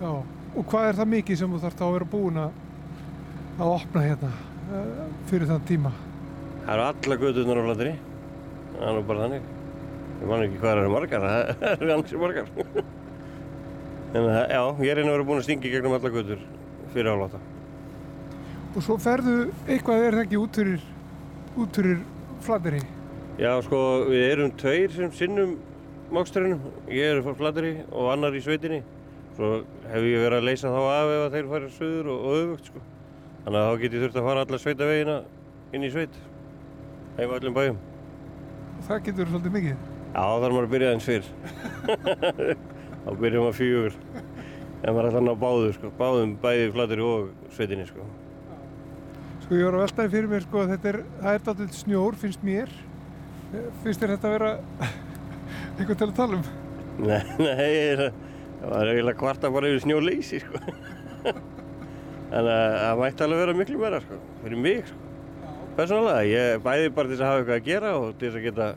Já, 0.00 0.10
og 0.56 0.64
hvað 0.70 0.88
er 0.90 0.98
það 1.00 1.10
mikið 1.12 1.38
sem 1.40 1.52
þú 1.54 1.60
þarft 1.64 1.82
að 1.86 1.94
vera 1.96 2.08
búin 2.16 2.40
að 2.40 2.62
að 3.56 3.72
opna 3.72 4.02
hérna 4.04 4.30
uh, 4.32 5.04
fyrir 5.30 5.48
þann 5.50 5.66
tíma? 5.68 5.92
Það 6.66 6.72
eru 6.74 6.84
alla 6.90 7.16
göturnar 7.22 7.60
á 7.60 7.64
flatri. 7.68 7.92
Það 8.76 8.88
er 8.90 8.96
nú 8.98 9.02
bara 9.08 9.22
þannig. 9.26 9.44
Ég 10.16 10.28
man 10.30 10.42
ekki 10.46 10.58
hvað 10.60 10.70
það 10.72 10.80
eru 10.82 10.92
margar, 10.96 11.26
það 11.26 11.66
eru 11.76 11.92
annars 11.96 12.16
margar. 12.24 12.50
En 14.16 14.22
það- 14.30 14.50
já, 14.54 14.60
ég 14.86 14.90
er 14.92 14.98
einu 15.02 15.10
að 15.10 15.16
vera 15.16 15.24
búinn 15.28 15.40
að 15.42 15.44
stinga 15.48 15.66
í 15.66 15.70
gegnum 15.74 15.94
alla 15.96 16.10
götur 16.14 16.42
fyrir 16.94 17.08
hálf 17.10 17.24
átta. 17.26 17.40
Og 18.76 18.84
svo 18.86 18.94
ferðu 19.02 19.34
eitthvað 19.66 20.04
er 20.06 20.14
það 20.16 20.22
ekki 20.22 20.38
út 20.40 20.58
fyrir, 20.60 20.84
út 21.60 21.76
fyrir 21.80 21.98
flateri? 22.46 22.80
Já, 23.40 23.50
sko, 23.66 23.80
við 24.08 24.22
erum 24.30 24.52
tveir 24.60 24.94
sem 24.94 25.10
sinnum 25.12 25.56
máksturinnum. 26.14 26.62
Ég 26.88 27.10
er 27.16 27.20
frá 27.26 27.34
Flateri 27.36 27.74
og 27.90 28.08
annar 28.14 28.36
í 28.38 28.40
sveitinni. 28.44 28.78
Svo 29.36 29.50
hef 29.84 30.04
ég 30.08 30.22
verið 30.22 30.38
að 30.38 30.46
leysa 30.48 30.70
þá 30.72 30.78
af 30.80 31.10
ef 31.12 31.34
þeir 31.34 31.48
fara 31.50 31.66
söður 31.74 32.06
og, 32.14 32.22
öfugt, 32.38 32.68
sko. 32.70 32.80
Þannig 33.44 33.58
að 33.60 33.66
þá 33.66 33.82
get 33.82 33.96
ég 33.96 34.04
þurft 34.04 34.16
að 34.16 34.28
fara 34.30 34.44
alla 34.46 34.60
sveitavegina 34.62 35.16
inn 35.76 35.84
í 35.84 35.90
sveit. 35.92 36.14
Heim 37.18 37.32
á 37.32 37.36
öllum 37.36 37.56
bæjum. 37.56 37.80
Það 38.86 39.02
getur 39.08 39.28
svolítið 39.32 39.56
mikið. 39.58 39.82
Já, 40.16 40.22
þarf 40.24 40.54
maður 40.56 40.68
að 40.68 40.72
byrja 40.72 40.92
eins 40.94 41.08
fyrr. 41.10 41.28
þá 43.04 43.10
byrjum 43.20 43.44
maður 43.44 43.58
fjögur. 43.58 43.98
En 44.16 44.96
maður 44.96 45.02
er 45.02 45.08
alltaf 45.10 45.26
ná 45.26 45.32
báðu, 45.44 45.70
sko. 45.76 45.90
Báðum 46.00 46.32
bæði 46.40 46.70
Flateri 46.72 47.04
og 47.04 47.50
sveitinni, 47.58 47.88
sko. 47.90 48.08
Sko 49.44 49.58
ég 49.60 49.68
var 49.68 49.76
að 49.76 49.84
veltaði 49.84 50.14
fyrir 50.16 50.30
mér 50.32 50.46
sko 50.46 50.62
að 50.62 50.72
þetta 50.72 50.88
er, 50.94 51.00
það 51.20 51.36
er 51.36 51.44
dálítið 51.50 51.76
snjór 51.82 52.16
finnst 52.24 52.46
mér. 52.46 52.72
Finnst 53.84 54.00
þér 54.00 54.16
þetta 54.16 54.30
að 54.30 54.38
vera 54.38 54.48
eitthvað 55.76 56.00
til 56.00 56.08
að 56.08 56.16
tala 56.16 56.40
um? 56.40 56.48
Nei, 56.96 57.20
nei, 57.36 58.08
það 58.66 58.76
var 58.76 58.92
eiginlega 58.92 59.20
kvarta 59.20 59.50
bara 59.54 59.70
yfir 59.70 59.84
snjóleysi, 59.84 60.42
sko. 60.42 60.60
Þannig 62.30 62.52
að 62.52 62.76
það 62.82 63.02
mætti 63.02 63.26
alveg 63.26 63.42
vera 63.42 63.56
miklu 63.60 63.80
meira, 63.80 64.00
sko, 64.02 64.20
fyrir 64.42 64.62
mig, 64.66 64.88
sko. 64.90 65.02
Personalega, 65.76 66.24
ég 66.30 66.62
bæði 66.64 66.92
bara 66.96 67.10
til 67.10 67.16
þess 67.16 67.22
að 67.22 67.30
hafa 67.30 67.40
eitthvað 67.42 67.58
að 67.60 67.66
gera 67.66 67.88
og 68.00 68.06
til 68.16 68.28
þess 68.30 68.38
að 68.40 68.46
geta 68.46 68.68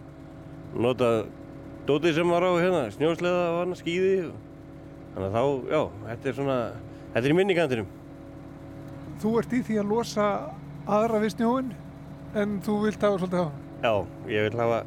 nota 0.84 1.12
dótið 1.88 2.18
sem 2.18 2.34
var 2.36 2.46
á 2.46 2.52
hérna, 2.60 2.82
snjósleða 2.92 3.46
og 3.54 3.60
annað 3.64 3.80
skýði. 3.80 4.12
Þannig 5.14 5.30
að 5.30 5.38
þá, 5.38 5.44
já, 5.72 5.80
þetta 6.10 6.30
er 6.30 6.38
svona, 6.38 6.58
þetta 7.14 7.24
er 7.24 7.32
í 7.32 7.38
minningantinum. 7.40 7.88
Þú 9.24 9.32
ert 9.40 9.56
í 9.56 9.62
því 9.70 9.80
að 9.80 9.94
losa 9.94 10.28
aðra 11.00 11.24
við 11.24 11.34
snjóin 11.38 11.72
en 12.40 12.60
þú 12.68 12.78
vilt 12.84 13.08
hafa 13.08 13.22
svolítið 13.24 13.42
hafa. 13.46 13.64
Já, 13.80 13.94
ég 14.36 14.46
vil 14.50 14.60
hafa, 14.60 14.84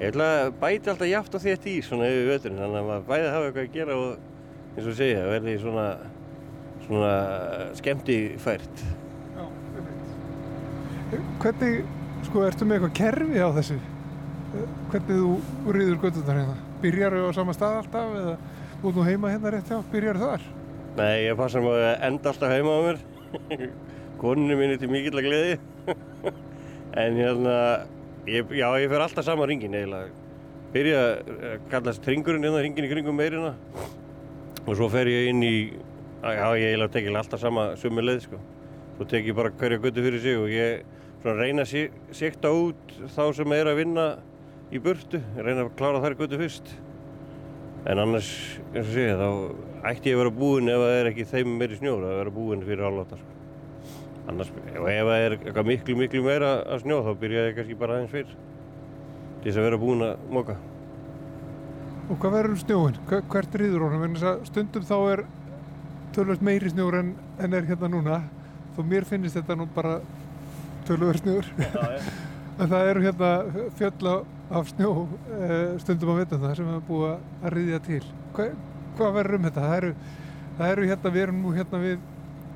ég 0.00 0.16
vil 0.16 0.24
að 0.24 0.50
bæti 0.64 0.92
alltaf 0.94 1.12
jaft 1.12 1.36
og 1.36 1.44
þétt 1.44 1.68
í 1.70 1.76
svona 1.84 2.08
yfir 2.08 2.32
veturinn, 2.32 2.60
þannig 2.64 2.80
að 2.80 2.90
maður 2.90 3.06
bæði 3.12 3.30
hafa 3.36 3.50
eitthvað 3.50 3.68
að 3.68 3.76
gera 3.76 4.00
og 4.00 4.29
eins 4.76 4.86
og 4.86 4.96
segja, 4.98 5.22
verði 5.30 5.54
svona, 5.62 5.86
svona 6.86 7.12
skemmti 7.78 8.18
fært. 8.42 8.84
Já, 9.36 9.44
einmitt. 9.76 11.18
Hvernig, 11.42 11.80
sko, 12.28 12.44
ertu 12.46 12.68
með 12.68 12.78
eitthvað 12.78 12.96
kerfi 13.00 13.42
á 13.42 13.48
þessu? 13.58 13.78
Eh, 14.50 14.64
Hvernig 14.92 15.20
þú 15.20 15.74
rýður 15.76 16.00
göttunar 16.04 16.40
hérna? 16.42 16.56
Byrjar 16.80 17.18
á 17.18 17.30
sama 17.36 17.54
stað 17.56 17.80
alltaf 17.82 18.16
eða 18.20 18.34
út 18.80 18.96
nú 18.96 19.04
heima 19.06 19.30
hérna 19.34 19.52
rétt 19.54 19.68
hjá? 19.70 19.78
Byrjar 19.92 20.18
þar? 20.22 20.46
Nei, 20.96 21.26
ég 21.28 21.36
passa 21.38 21.60
mig 21.62 21.76
að 21.76 22.06
enda 22.08 22.32
alltaf 22.32 22.50
heima 22.54 22.72
á 22.74 22.80
mér. 22.86 23.02
Konunni 24.20 24.56
mín 24.58 24.74
er 24.74 24.80
til 24.82 24.90
mikill 24.92 25.16
að 25.20 25.26
gleði. 25.28 25.58
en 27.00 27.20
hérna, 27.20 27.54
ég, 28.28 28.50
já, 28.58 28.66
ég 28.82 28.90
fer 28.92 29.04
alltaf 29.04 29.24
sama 29.28 29.46
ringin 29.48 29.76
eiginlega. 29.78 30.10
Byrja 30.74 30.98
að 31.02 31.62
kallast 31.70 32.04
ringurinn 32.10 32.44
hérna, 32.46 32.62
ringin 32.64 32.86
í 32.86 32.90
kringum 32.90 33.16
meirina. 33.18 33.54
Og 34.70 34.76
svo 34.78 34.86
fer 34.92 35.08
ég 35.10 35.32
inn 35.32 35.42
í, 35.42 35.54
já, 36.22 36.46
ég 36.54 36.68
eiginlega 36.70 36.92
tekið 36.94 37.16
alltaf 37.18 37.40
sama 37.42 37.62
sömu 37.80 38.04
leið, 38.04 38.20
sko. 38.28 38.38
Svo 38.96 39.06
tek 39.10 39.26
ég 39.26 39.34
bara 39.34 39.50
hverja 39.50 39.80
götu 39.82 40.04
fyrir 40.04 40.22
sig 40.22 40.36
og 40.38 40.52
ég 40.52 40.84
svona 41.24 41.40
reyna 41.40 41.64
að 41.64 41.70
sí- 41.72 41.90
sikta 42.14 42.52
út 42.54 42.94
þá 43.16 43.24
sem 43.34 43.52
er 43.56 43.66
að 43.66 43.80
vinna 43.80 44.04
í 44.70 44.78
burtu. 44.78 45.18
Reyna 45.36 45.64
að 45.66 45.74
klára 45.80 46.02
þær 46.04 46.14
götu 46.20 46.38
fyrst. 46.38 46.70
En 47.88 47.98
annars, 47.98 48.30
eins 48.74 48.86
og 48.86 48.94
segja, 48.94 49.16
þá 49.18 49.88
ætti 49.90 50.12
ég 50.12 50.14
að 50.14 50.22
vera 50.22 50.36
búinn 50.38 50.68
ef 50.68 50.82
það 50.84 50.96
er 51.00 51.10
ekki 51.10 51.26
þeim 51.32 51.58
meiri 51.58 51.78
snjór 51.80 52.04
að 52.06 52.18
vera 52.20 52.30
búinn 52.38 52.64
fyrir 52.68 52.84
hálfáta. 52.86 53.18
Sko. 53.18 53.36
Annars, 54.28 54.50
ef 54.70 54.82
það 54.84 55.16
er 55.24 55.36
eitthvað 55.38 55.66
miklu, 55.66 55.96
miklu 55.96 56.22
meira 56.22 56.50
að 56.62 56.84
snjó 56.84 57.00
þá 57.08 57.12
byrja 57.24 57.46
ég 57.48 57.56
kannski 57.56 57.78
bara 57.80 57.96
aðeins 57.96 58.12
fyrr. 58.14 58.34
Til 59.40 59.48
þess 59.50 59.58
að 59.58 59.66
vera 59.66 59.80
búinn 59.80 60.04
að 60.04 60.28
móka. 60.30 60.56
Og 62.10 62.18
hvað 62.18 62.32
verður 62.34 62.54
um 62.56 62.60
snjóin? 62.64 62.96
Hver- 63.08 63.22
Hvert 63.30 63.54
rýður 63.60 63.84
honum? 63.86 64.16
Að 64.18 64.40
stundum 64.48 64.86
þá 64.88 64.96
er 65.12 65.22
tölvöld 66.16 66.42
meiri 66.42 66.70
snjór 66.72 66.96
en, 66.98 67.12
en 67.38 67.54
er 67.54 67.68
hérna 67.68 67.90
núna. 67.92 68.16
Þó 68.74 68.80
mér 68.86 69.06
finnist 69.06 69.36
þetta 69.38 69.56
nú 69.58 69.68
bara 69.74 70.00
tölvöld 70.88 71.20
snjór. 71.22 71.46
en 72.60 72.66
það 72.72 72.90
eru 72.90 73.04
hérna 73.06 73.30
fjöll 73.78 74.10
á- 74.10 74.26
af 74.50 74.66
snjó 74.72 74.90
eh, 75.38 75.76
stundum 75.78 76.10
á 76.10 76.14
vetunda 76.24 76.50
sem 76.58 76.66
er 76.74 76.80
búið 76.88 77.12
að 77.14 77.52
ryðja 77.54 77.78
til. 77.86 78.02
Hva, 78.34 78.48
hvað 78.98 79.12
verður 79.20 79.38
um 79.38 79.46
þetta? 79.46 79.66
Það 79.68 79.76
eru, 79.78 79.92
það 80.58 80.72
eru 80.74 80.88
hérna, 80.90 81.12
við 81.14 81.22
erum 81.28 81.38
nú 81.44 81.52
hérna 81.54 81.82
við, 81.84 82.00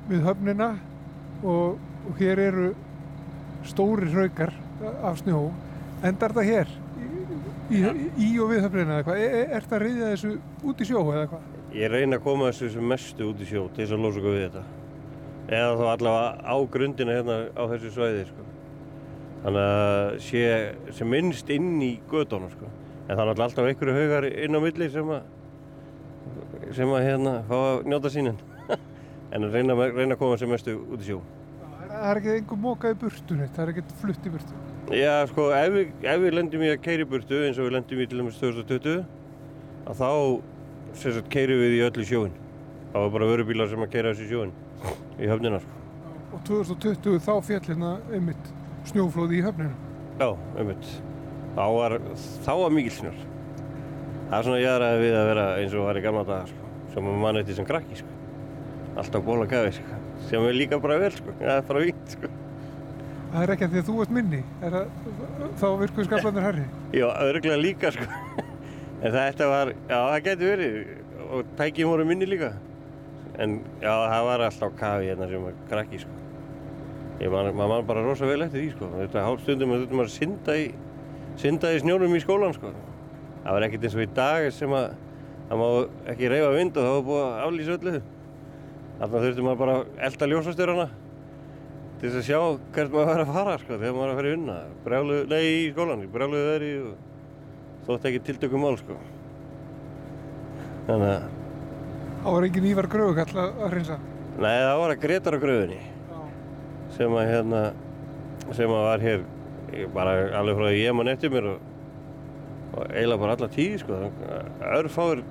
við 0.09 0.25
höfnina 0.27 0.67
og, 1.47 1.77
og 2.09 2.19
hér 2.19 2.41
eru 2.49 2.65
stóri 3.71 4.11
hraukar 4.11 4.51
af 5.07 5.21
snjó. 5.23 5.45
Endar 6.05 6.35
það 6.35 6.49
hér? 6.51 6.73
Í, 7.65 7.79
í, 8.21 8.27
og 8.37 8.51
við 8.51 8.59
höfnina 8.61 8.99
eða 8.99 9.03
hvað? 9.07 9.19
Er, 9.25 9.35
er 9.49 9.63
þetta 9.63 9.75
að 9.77 9.83
ryðja 9.83 10.09
þessu 10.11 10.31
út 10.69 10.81
í 10.81 10.85
sjó 10.85 10.99
eða 11.01 11.29
hvað? 11.31 11.45
Ég 11.73 11.89
reyna 11.89 12.19
að 12.19 12.25
koma 12.27 12.49
þessu 12.51 12.67
sem 12.75 12.91
mestu 12.91 13.29
út 13.31 13.39
í 13.41 13.47
sjó 13.49 13.63
til 13.73 13.81
þess 13.81 13.95
að 13.95 14.03
losa 14.03 14.21
okkur 14.21 14.35
við 14.35 14.43
þetta. 14.43 14.61
Eða 15.45 15.71
þá 15.79 15.85
allavega 15.95 16.27
á 16.45 16.55
grundina 16.75 17.15
hérna 17.15 17.37
á 17.57 17.63
þessu 17.71 17.93
svæði, 17.95 18.27
sko. 18.29 18.45
Þannig 19.45 19.65
að 19.71 20.11
sé 20.27 20.43
sem 20.99 21.09
minnst 21.09 21.49
inn 21.55 21.71
í 21.81 21.89
gödunum, 22.11 22.53
sko. 22.53 22.69
En 23.07 23.15
það 23.15 23.23
er 23.23 23.31
náttúrulega 23.31 23.47
alltaf 23.49 23.71
einhverju 23.71 23.97
haugar 23.97 24.29
inn 24.29 24.57
á 24.57 24.59
milli 24.61 24.91
sem 24.93 25.11
að, 25.17 25.25
sem 26.77 26.93
að 26.93 27.07
hérna 27.09 27.35
fá 27.49 27.55
að 27.57 27.89
njóta 27.89 28.13
sínin. 28.13 28.39
en 29.33 29.49
að 29.49 29.57
reyna, 29.57 29.79
reyna 29.89 30.13
að 30.13 30.21
koma 30.21 30.37
sem 30.41 30.53
mestu 30.53 30.77
út 30.85 31.01
í 31.01 31.09
sjó. 31.09 31.19
Það 31.81 32.07
er 32.11 32.21
ekki 32.21 32.37
einhver 32.37 32.63
móka 32.69 32.93
í 32.93 33.01
burtu 33.01 33.41
neitt, 33.41 33.57
það 33.57 33.67
er 33.67 33.73
ekki 33.73 33.99
flutt 34.03 34.29
í 34.29 34.37
burtu. 34.37 34.64
Já, 34.93 35.25
sko, 35.31 35.47
ef 35.57 35.71
við, 35.73 35.93
ef 36.05 36.19
við 36.21 36.35
lendum 36.37 36.61
í 36.61 36.67
að 36.69 36.83
keiri 36.85 37.05
burtu 37.09 37.39
eins 37.47 37.57
og 37.57 37.65
við 37.65 37.73
lendum 37.73 38.01
í 38.03 38.05
til 38.05 38.19
dæmis 38.19 38.35
2020 38.37 38.99
að 39.89 39.97
þá, 39.97 40.09
sagt, 41.01 41.29
keirum 41.33 41.63
við 41.63 41.73
í 41.79 41.81
öllu 41.87 42.05
sjóin. 42.05 42.35
Það 42.91 43.05
var 43.07 43.15
bara 43.15 43.29
vörubílar 43.31 43.71
sem 43.71 43.81
að 43.81 43.89
keira 43.95 44.11
þessu 44.13 44.27
sjóin 44.29 44.53
í 45.17 45.31
höfnina, 45.31 45.57
sko. 45.63 45.81
Og 46.35 46.45
2020 46.51 47.17
þá 47.25 47.33
fjall 47.47 47.63
hérna 47.65 47.95
einmitt 48.13 48.53
snjóflóði 48.91 49.39
í 49.39 49.43
höfnina. 49.47 49.73
Já, 50.21 50.29
einmitt. 50.61 50.93
Þá 51.57 51.65
var, 51.79 51.97
þá 52.45 52.53
var 52.61 52.77
mikill 52.77 52.95
snjór. 52.99 53.19
Það 54.29 54.37
er 54.37 54.47
svona 54.51 54.61
jæðraði 54.61 55.01
við 55.01 55.17
að 55.17 55.29
vera 55.31 55.49
eins 55.63 55.77
og 55.79 55.89
var 55.89 55.97
í 55.97 56.05
gamla 56.05 56.25
daga, 56.29 56.53
sko. 56.53 56.73
Sem 56.93 57.09
að 57.09 57.21
mann 57.25 57.41
eitthvað 57.41 57.57
sem 57.63 57.71
krakki, 57.73 58.01
sko. 58.03 58.17
Alltaf 59.01 59.25
ból 59.25 59.41
að 59.41 59.51
gafi, 59.57 59.77
sko. 59.81 60.01
Sem 60.29 60.45
er 60.45 60.59
líka 60.61 60.77
bara 60.83 61.01
vel, 61.01 61.13
sko. 61.17 61.33
Það 61.41 61.55
er 61.57 61.69
bara 61.73 61.87
vínt, 61.89 62.19
sko. 62.19 62.35
Það 63.35 63.43
er 63.43 63.51
ekki 63.51 63.65
að 63.65 63.73
því 63.73 63.79
að 63.81 63.87
þú 63.89 63.95
ert 63.99 64.11
minni, 64.15 64.37
að, 64.63 64.75
þá 65.59 65.65
virkuð 65.81 66.05
skaplandur 66.07 66.45
herri. 66.45 66.61
Já, 66.95 67.07
örgulega 67.25 67.57
líka, 67.59 67.91
sko. 67.91 68.05
En 69.01 69.11
þetta 69.11 69.47
var, 69.51 69.71
já, 69.89 69.97
það 69.97 70.19
getur 70.29 70.51
verið. 70.53 70.77
Og 71.25 71.49
tækjum 71.59 71.89
voru 71.91 72.05
minni 72.07 72.29
líka. 72.29 72.53
En 73.43 73.57
já, 73.83 73.91
það 73.91 74.27
var 74.29 74.43
alltaf 74.45 74.77
kafi 74.79 75.09
hérna 75.11 75.27
sem 75.27 75.43
var 75.43 75.57
krakki, 75.67 75.99
sko. 76.05 76.15
Ég 77.19 77.31
man, 77.31 77.51
man 77.55 77.75
bara 77.87 78.03
rosa 78.03 78.27
vel 78.27 78.41
eftir 78.43 78.61
því 78.61 78.71
sko. 78.73 78.89
Þetta 79.01 79.27
hálfstundum 79.27 79.71
að 79.75 79.83
þetta 79.83 79.99
maður 79.99 80.09
að 80.09 80.15
synda 80.15 80.57
í, 80.59 80.65
synda 81.39 81.71
í 81.75 81.79
snjónum 81.83 82.15
í 82.15 82.23
skólan 82.23 82.55
sko. 82.55 82.71
Það 83.45 83.55
var 83.55 83.67
ekkert 83.67 83.87
eins 83.87 83.95
og 83.95 84.03
í 84.03 84.09
dag 84.17 84.47
sem 84.55 84.75
að 84.75 84.87
það 85.49 85.61
má 85.61 85.67
ekki 86.11 86.31
reyfa 86.31 86.51
vind 86.55 86.79
og 86.79 86.87
það 86.87 86.95
var 86.95 87.07
búið 87.09 87.23
að 87.27 87.39
aflýsa 87.45 87.77
öllu. 87.77 87.95
Þannig 88.99 89.25
þurfti 89.27 89.45
maður 89.47 89.61
bara 89.61 89.77
að 89.77 90.05
elda 90.09 90.29
ljósastyrana 90.31 90.87
til 92.05 92.11
þess 92.13 92.21
að 92.21 92.27
sjá 92.27 92.39
hvert 92.75 92.91
maður 92.93 93.07
var 93.09 93.21
að 93.23 93.29
fara 93.33 93.53
sko 93.61 93.77
þegar 93.81 93.93
maður 93.95 94.01
var 94.05 94.11
að 94.13 94.17
fara 94.19 94.29
í 94.29 94.33
vinna. 94.35 94.55
Brjálu, 94.85 95.15
nei 95.31 95.43
í 95.49 95.71
skólan, 95.73 96.03
brjáluðu 96.13 96.45
veðri 96.51 96.71
og 96.85 97.87
þótt 97.87 98.05
ekki 98.11 98.19
tiltökum 98.27 98.61
mál 98.65 98.75
sko. 98.81 98.97
Þannig 100.85 101.09
að, 101.15 101.25
Það 102.25 102.33
var 102.35 102.45
engin 102.47 102.65
Ívar 102.71 102.87
Gröfugall 102.89 103.37
að 103.41 103.59
að 103.65 103.73
hreinsa. 103.75 103.95
nei 104.41 104.55
það 104.65 104.79
var 104.81 104.93
að 104.95 105.01
Gretar 105.03 105.35
á 105.37 105.39
gröðunni. 105.43 105.79
sem 106.95 107.11
að 107.19 107.27
hérna 107.29 107.61
sem 108.55 108.69
að 108.71 108.83
var 108.87 108.99
hér 109.03 109.23
bara 109.93 110.11
alveg 110.39 110.55
frá 110.57 110.67
ég 110.73 110.93
mann 110.95 111.07
eftir 111.11 111.29
mér 111.33 111.47
og, 111.51 111.59
og 112.75 112.85
eiginlega 112.93 113.19
bara 113.19 113.35
alla 113.35 113.49
tíði 113.51 113.79
sko 113.81 113.97
örfáður 114.79 115.23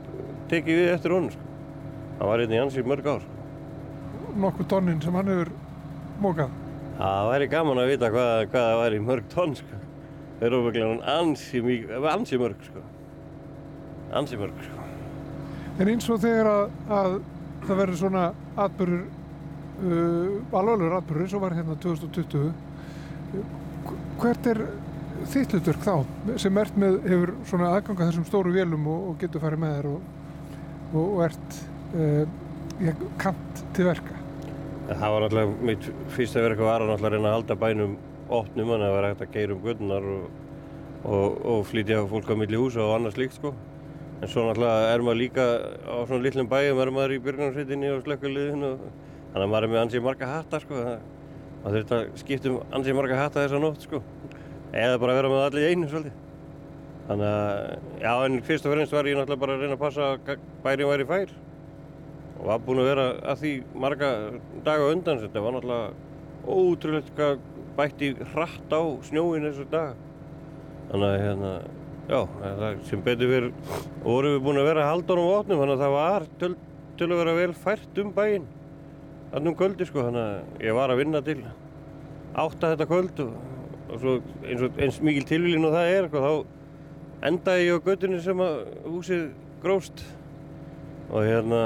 tekið 0.50 0.80
við 0.80 0.92
eftir 0.94 1.14
honum 1.14 1.30
sko 1.30 1.40
hann 2.18 2.28
var 2.28 2.42
hérna 2.42 2.54
í 2.58 2.60
hans 2.62 2.76
í 2.76 2.82
mörg 2.84 3.06
ár 3.06 3.22
sko. 3.24 3.30
Nokkuð 4.44 4.68
tonnin 4.68 5.00
sem 5.02 5.14
hann 5.14 5.30
hefur 5.30 5.50
mókað. 6.20 6.50
Það 6.98 7.30
væri 7.30 7.48
gaman 7.52 7.80
að 7.82 7.90
vita 7.92 8.10
hvað, 8.14 8.34
hvað 8.52 8.68
það 8.68 8.80
væri 8.82 9.02
mörg 9.08 9.28
tonn 9.32 9.56
sko. 9.58 9.80
Þeir 10.38 10.48
eru 10.50 10.60
okkur 10.60 11.04
ansi, 11.14 12.38
mörg 12.40 12.64
sko. 12.68 12.84
Ansi 14.14 14.38
mörg 14.38 14.64
sko. 14.66 14.86
En 15.80 15.90
eins 15.90 16.08
og 16.10 16.22
þegar 16.22 16.50
að, 16.50 16.74
að 16.94 17.18
það 17.64 17.78
verður 17.80 18.00
svona 18.00 18.24
atbyrður, 18.64 19.04
uh, 19.82 20.56
alvarlegur 20.60 20.96
atbyrður 21.00 21.26
eins 21.26 21.36
og 21.36 21.44
var 21.44 21.56
hérna 21.58 21.78
2020, 21.82 22.50
uh, 23.34 23.94
hvert 24.22 24.50
er 24.52 24.64
þitt 25.30 25.54
hlutverk 25.56 25.84
þá 25.84 26.38
sem 26.42 26.58
ert 26.60 26.78
með, 26.78 26.98
hefur 27.08 27.34
svona 27.48 27.72
aðganga 27.74 28.10
þessum 28.10 28.26
stóru 28.28 28.52
vélum 28.54 28.86
og, 28.90 29.08
og 29.10 29.22
getur 29.22 29.42
farið 29.42 29.64
með 29.64 29.78
þér 29.78 29.88
og, 29.90 30.10
og, 30.92 31.00
og 31.04 31.24
ert 31.26 31.62
uh, 31.94 32.92
kant 33.22 33.64
til 33.74 33.88
verka? 33.88 34.23
Það 34.84 35.12
var 35.14 35.22
náttúrulega, 35.24 35.52
mitt 35.64 35.86
fyrsta 36.12 36.42
verk 36.44 36.58
var 36.60 36.82
náttúrulega 36.84 37.08
að 37.08 37.14
reyna 37.14 37.28
að 37.30 37.36
halda 37.38 37.54
bænum 37.62 37.94
opnum 38.34 38.72
þannig 38.72 38.84
að 38.84 38.90
það 38.90 38.96
var 38.98 39.06
hægt 39.08 39.22
að 39.24 39.30
geira 39.36 39.54
um 39.54 39.62
gödunar 39.64 40.08
og, 40.14 40.24
og, 41.04 41.38
og 41.54 41.62
flytja 41.70 42.02
fólk 42.10 42.28
á 42.28 42.34
milli 42.36 42.60
húsa 42.60 42.82
og 42.84 42.92
annað 42.98 43.16
slíkt 43.16 43.38
sko. 43.38 43.54
En 44.20 44.28
svo 44.30 44.44
náttúrulega 44.44 44.90
er 44.92 45.04
maður 45.06 45.20
líka 45.22 45.46
á 45.88 45.94
svona 46.04 46.20
litlum 46.26 46.50
bæjum, 46.52 46.82
er 46.84 46.92
maður 46.98 47.14
í 47.16 47.22
björgunarsveitinni 47.24 47.90
og 47.94 48.02
slökkuliðinu 48.04 48.70
og 48.74 48.84
þannig 49.32 49.46
að 49.46 49.52
maður 49.54 49.68
er 49.68 49.72
með 49.74 49.82
ansið 49.86 50.04
marga 50.04 50.28
hatta 50.34 50.60
sko. 50.64 50.82
Það- 50.84 51.10
þurft 51.64 51.94
að 51.96 52.04
skipta 52.20 52.50
um 52.52 52.60
ansið 52.76 52.98
marga 53.00 53.16
hatta 53.22 53.40
þessa 53.46 53.62
nótt 53.64 53.86
sko. 53.88 54.02
Eða 54.74 55.00
bara 55.00 55.16
vera 55.16 55.32
með 55.32 55.46
allir 55.46 55.70
einu 55.72 55.88
svolítið. 55.88 56.20
Þannig 57.08 57.30
að, 57.30 57.72
já 58.04 58.12
en 58.26 58.38
fyrst 58.44 58.66
og 58.68 58.72
fremst 58.76 58.92
var 58.92 59.08
ég 59.08 59.16
náttúrulega 59.16 59.40
bara 59.46 59.56
að 59.56 59.64
reyna 59.64 59.76
að 59.78 59.82
passa 59.84 60.12
að 60.12 61.08
fær 61.08 61.34
og 62.44 62.50
var 62.50 62.64
búinn 62.66 62.82
að 62.82 62.90
vera 62.90 63.04
að 63.24 63.38
því 63.40 63.52
marga 63.80 64.08
daga 64.66 64.88
undan 64.92 65.20
þetta 65.22 65.42
var 65.44 65.54
náttúrulega 65.56 65.94
ótrúlegt 66.44 67.14
hvað 67.16 67.38
bætti 67.78 68.10
hratt 68.34 68.74
á 68.76 68.82
snjóin 69.08 69.46
þessu 69.48 69.64
dag 69.72 69.94
þannig 70.90 71.06
að 71.08 71.22
hérna 71.22 71.52
já, 72.10 72.18
það 72.42 72.82
sem 72.90 73.04
betur 73.06 73.32
fyrir 73.32 73.48
vorum 74.04 74.36
við 74.36 74.44
búin 74.44 74.60
að 74.60 74.68
vera 74.68 74.84
að 74.84 74.90
halda 74.92 75.16
honum 75.16 75.30
á 75.32 75.38
opnum 75.38 75.62
þannig 75.62 75.74
að 75.78 75.84
það 75.86 75.96
var 75.96 76.28
til, 76.42 76.52
til 77.00 77.08
að 77.08 77.22
vera 77.22 77.36
vel 77.40 77.56
fært 77.64 78.02
um 78.04 78.12
bæinn 78.18 78.46
þannig 79.32 79.50
um 79.54 79.58
kvöldi 79.62 79.88
sko 79.88 80.04
þannig 80.10 80.28
að 80.28 80.68
ég 80.68 80.76
var 80.76 80.92
að 80.92 81.00
vinna 81.00 81.24
til 81.24 81.38
átta 82.44 82.74
þetta 82.74 82.90
kvöld 82.92 83.24
og, 83.24 83.32
og 83.88 84.04
svo 84.04 84.18
eins, 84.44 84.60
og, 84.68 84.78
eins 84.84 85.00
mikil 85.00 85.24
tilvílin 85.32 85.64
og 85.64 85.78
það 85.78 85.96
er 85.96 86.12
sko, 86.12 86.28
þá 86.28 87.26
endaði 87.30 87.68
ég 87.70 87.80
á 87.80 87.86
göttunni 87.88 88.20
sem 88.20 88.44
að 88.44 88.56
húsið 88.84 89.28
gróst 89.64 90.04
og 91.08 91.24
hérna 91.24 91.60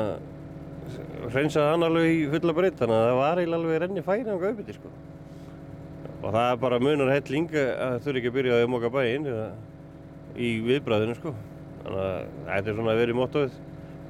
hreinsaði 1.28 1.72
hann 1.72 1.86
alveg 1.86 2.08
í 2.14 2.24
fulla 2.32 2.54
breytt 2.56 2.80
þannig 2.80 2.96
að 2.96 3.06
það 3.08 3.20
var 3.20 3.40
eiginlega 3.42 3.60
alveg 3.60 3.80
renni 3.84 4.04
færi 4.06 4.32
á 4.32 4.36
gaupiti 4.42 4.76
sko. 4.76 4.92
og 6.22 6.32
það 6.32 6.46
er 6.46 6.58
bara 6.64 6.80
munar 6.82 7.12
helling 7.14 7.52
að 7.52 7.68
það 7.82 8.00
þurfi 8.06 8.22
ekki 8.22 8.32
að 8.32 8.36
byrja 8.38 8.58
að 8.58 8.72
móka 8.72 8.90
bæinn 8.94 9.28
eða 9.32 9.46
í 10.38 10.50
viðbræðinu 10.66 11.16
sko. 11.18 11.34
þannig 11.84 12.02
að 12.02 12.18
þetta 12.48 12.72
er 12.72 12.78
svona 12.80 12.94
að 12.94 13.00
vera 13.02 13.14
í 13.14 13.18
mótóið 13.18 13.62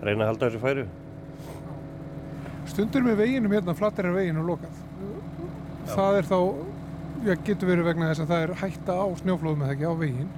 reyna 0.03 0.25
að 0.25 0.33
halda 0.33 0.49
þessu 0.49 0.65
færi 0.65 0.89
Stundur 2.69 3.03
með 3.07 3.23
veginum 3.23 3.55
hérna, 3.57 3.73
flattir 3.75 4.07
er 4.07 4.13
veginu 4.13 4.43
lokað. 4.45 4.81
Það 5.89 6.19
er 6.19 6.27
þá, 6.29 6.41
já, 7.25 7.33
getur 7.47 7.71
verið 7.71 7.87
vegna 7.89 8.11
þess 8.11 8.23
að 8.23 8.33
það 8.33 8.43
er 8.45 8.53
hætta 8.61 8.97
á 9.01 9.07
snjóflóðum 9.23 9.63
eða 9.65 9.73
ekki 9.75 9.89
á 9.89 9.95
veginn. 10.03 10.29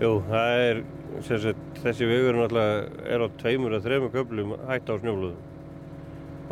Jú, 0.00 0.12
það 0.30 0.62
er 0.62 0.80
sagt, 1.26 1.82
þessi 1.84 2.08
vegur 2.08 2.40
er 2.48 3.24
á 3.24 3.26
tveimur 3.42 3.76
að 3.76 3.90
þreimur 3.90 4.14
köflum 4.14 4.56
hætt 4.70 4.88
á 4.88 4.94
snjóflöðum 4.96 5.55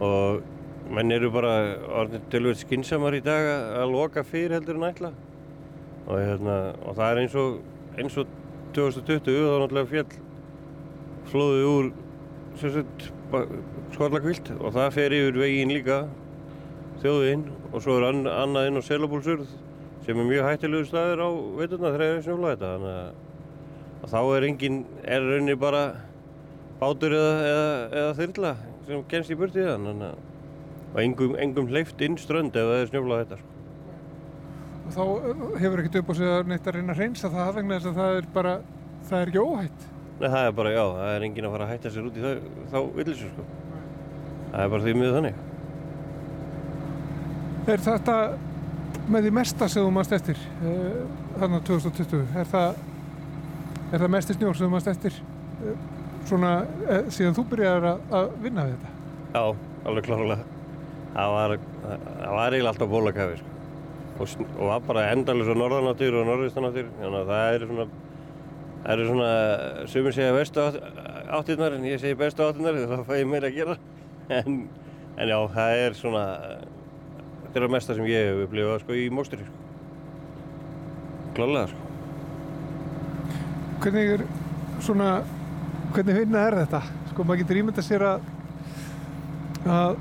og 0.05 0.93
menn 0.95 1.13
eru 1.15 1.31
bara 1.33 1.55
orðin 2.03 2.25
tilvægt 2.33 2.65
skinsamar 2.65 3.17
í 3.17 3.23
dag 3.25 3.49
að 3.81 3.93
loka 3.95 4.25
fyrir 4.27 4.59
heldur 4.59 4.79
en 4.79 4.89
ætla. 4.91 5.13
Og, 6.05 6.19
hérna, 6.21 6.57
og 6.85 6.99
það 6.99 7.11
er 7.11 7.21
eins 7.23 7.37
og 7.41 7.61
eins 7.97 8.19
og 8.21 8.33
2020 8.77 9.25
þá 9.25 9.57
náttúrulega 9.63 9.91
fjall 9.93 10.13
flóðu 11.31 11.69
úr 11.71 11.93
skollakvilt 13.95 14.51
og 14.61 14.75
það 14.75 14.95
fer 14.95 15.15
yfir 15.17 15.39
veginn 15.41 15.73
líka 15.75 16.05
þjóðinn 17.03 17.47
og 17.73 17.83
svo 17.83 17.99
er 17.99 18.09
ann, 18.11 18.27
annað 18.31 18.69
inn 18.69 18.79
á 18.79 18.83
Selabúlsurð 18.87 19.49
sem 20.05 20.19
er 20.21 20.29
mjög 20.29 20.49
hættilegu 20.51 20.89
staður 20.89 21.25
á 21.25 21.31
veiturna 21.61 21.93
þegar 21.95 22.05
það 22.05 22.13
er 22.19 22.25
snjóflæða 22.27 22.55
þetta 22.55 22.73
þannig 22.75 22.99
að 22.99 23.23
og 24.05 24.11
þá 24.13 24.19
er 24.37 24.47
engin, 24.51 24.79
er 25.09 25.25
rauninni 25.25 25.57
bara 25.57 25.85
bátur 26.81 27.15
eða, 27.17 27.35
eða, 27.49 27.69
eða 28.01 28.15
þyrla 28.19 28.51
sem 28.87 29.05
kemst 29.11 29.33
í 29.33 29.39
burtið 29.39 29.71
þannig 29.73 30.07
að 30.11 30.23
og 30.95 31.03
engum, 31.03 31.35
engum 31.43 31.67
hleyft 31.71 32.03
inn 32.07 32.15
strönd 32.21 32.55
ef 32.55 32.69
það 32.69 32.81
er 32.81 32.91
snjóflað 32.93 33.23
þetta 33.25 33.39
sko. 33.41 33.51
Og 34.85 34.93
þá 34.95 35.03
uh, 35.03 35.43
hefur 35.59 35.83
ekkert 35.83 35.99
upp 36.01 36.13
á 36.13 36.15
sig 36.21 36.31
að 36.31 36.51
neitt 36.53 36.69
að 36.69 36.77
reyna 36.79 36.95
að 36.95 37.01
reynsa 37.03 37.31
það 37.33 37.51
vegna 37.59 37.79
þess 37.79 37.91
að 37.91 37.99
það 37.99 38.19
er 38.19 38.29
bara, 38.37 38.53
það 39.09 39.21
er 39.21 39.33
ekki 39.33 39.43
óhætt. 39.43 39.87
Nei, 40.15 40.29
það 40.29 40.39
er 40.45 40.55
bara, 40.61 40.75
já, 40.75 40.85
það 41.01 41.15
er 41.17 41.27
engin 41.27 41.49
að 41.49 41.55
fara 41.57 41.67
að 41.67 41.73
hætta 41.73 41.93
sér 41.95 42.07
út 42.07 42.19
í 42.21 42.25
það, 42.25 42.45
þá 42.71 42.79
villisum 43.01 43.33
sko. 43.33 43.47
Það 44.53 44.63
er 44.63 44.73
bara 44.75 44.87
því 44.87 44.97
miður 45.01 45.17
þannig. 45.19 45.43
Er 47.75 47.85
þetta 47.89 48.17
með 49.11 49.27
því 49.27 49.35
mesta 49.41 49.69
sem 49.73 49.83
þú 49.83 49.95
mannst 49.97 50.15
eftir 50.15 50.45
uh, 50.61 51.03
þarna 51.41 51.63
2020? 51.67 52.23
Er 52.39 52.53
það, 52.55 52.79
er 53.91 54.05
það 54.05 54.15
mesti 54.15 54.39
snjór 54.39 54.61
sem 54.61 54.69
þú 54.69 54.75
mannst 54.77 54.93
eftir 54.95 55.19
uh, 55.19 55.75
svona 56.29 56.53
uh, 56.65 57.01
síðan 57.15 57.37
þú 57.39 57.47
byrjar 57.53 57.89
að, 57.93 58.05
að 58.21 58.31
vinna 58.45 58.69
við 58.69 58.77
þetta? 58.77 58.93
Já, 59.35 59.43
alveg 59.85 60.07
klárlega. 60.09 60.47
Það 61.15 61.35
var, 61.35 61.57
það 61.83 62.33
var 62.39 62.57
eiginlega 62.57 62.73
alltaf 62.73 62.91
bólakafi 62.91 63.37
sko. 63.41 63.53
og, 64.15 64.33
og 64.55 64.65
var 64.71 64.89
bara 64.89 65.05
endalus 65.13 65.51
á 65.51 65.55
norðanáttur 65.59 66.17
og 66.21 66.27
norðvistanáttur 66.31 66.91
þannig 66.99 67.21
að 67.21 67.31
það 67.33 67.55
eru 67.55 67.69
svona 67.71 67.87
það 68.85 68.93
eru 68.95 69.05
svona, 69.09 69.29
sumir 69.89 70.15
segja 70.15 70.33
vestu 70.37 70.61
átt, 70.61 70.81
áttirnar 71.39 71.77
en 71.79 71.87
ég 71.89 72.01
segi 72.03 72.17
bestu 72.21 72.45
áttirnar 72.45 72.81
þá 72.91 73.07
fæ 73.09 73.15
ég 73.23 73.31
meira 73.31 73.49
að 73.49 73.59
gera 73.59 73.77
en, 74.29 74.59
en 75.17 75.31
já, 75.33 75.39
það 75.55 75.77
er 75.87 75.97
svona 75.99 76.25
þetta 77.55 77.55
er 77.55 77.65
það 77.65 77.73
mesta 77.77 77.97
sem 77.97 78.11
ég 78.11 78.29
hef 78.29 78.43
upplifað 78.49 78.83
sko 78.83 78.99
í 78.99 79.07
móstri 79.15 79.41
sko. 79.41 79.63
klálega 81.39 81.71
sko. 81.73 81.81
Hvernig 83.85 84.13
er 84.15 84.27
svona, 84.85 85.09
hvernig 85.95 86.17
vinna 86.19 86.43
er 86.49 86.57
þetta? 86.63 86.81
Sko 87.13 87.25
maður 87.27 87.45
getur 87.45 87.61
ímyndað 87.61 87.87
sér 87.87 88.05
að, 88.09 88.27
að 89.65 90.01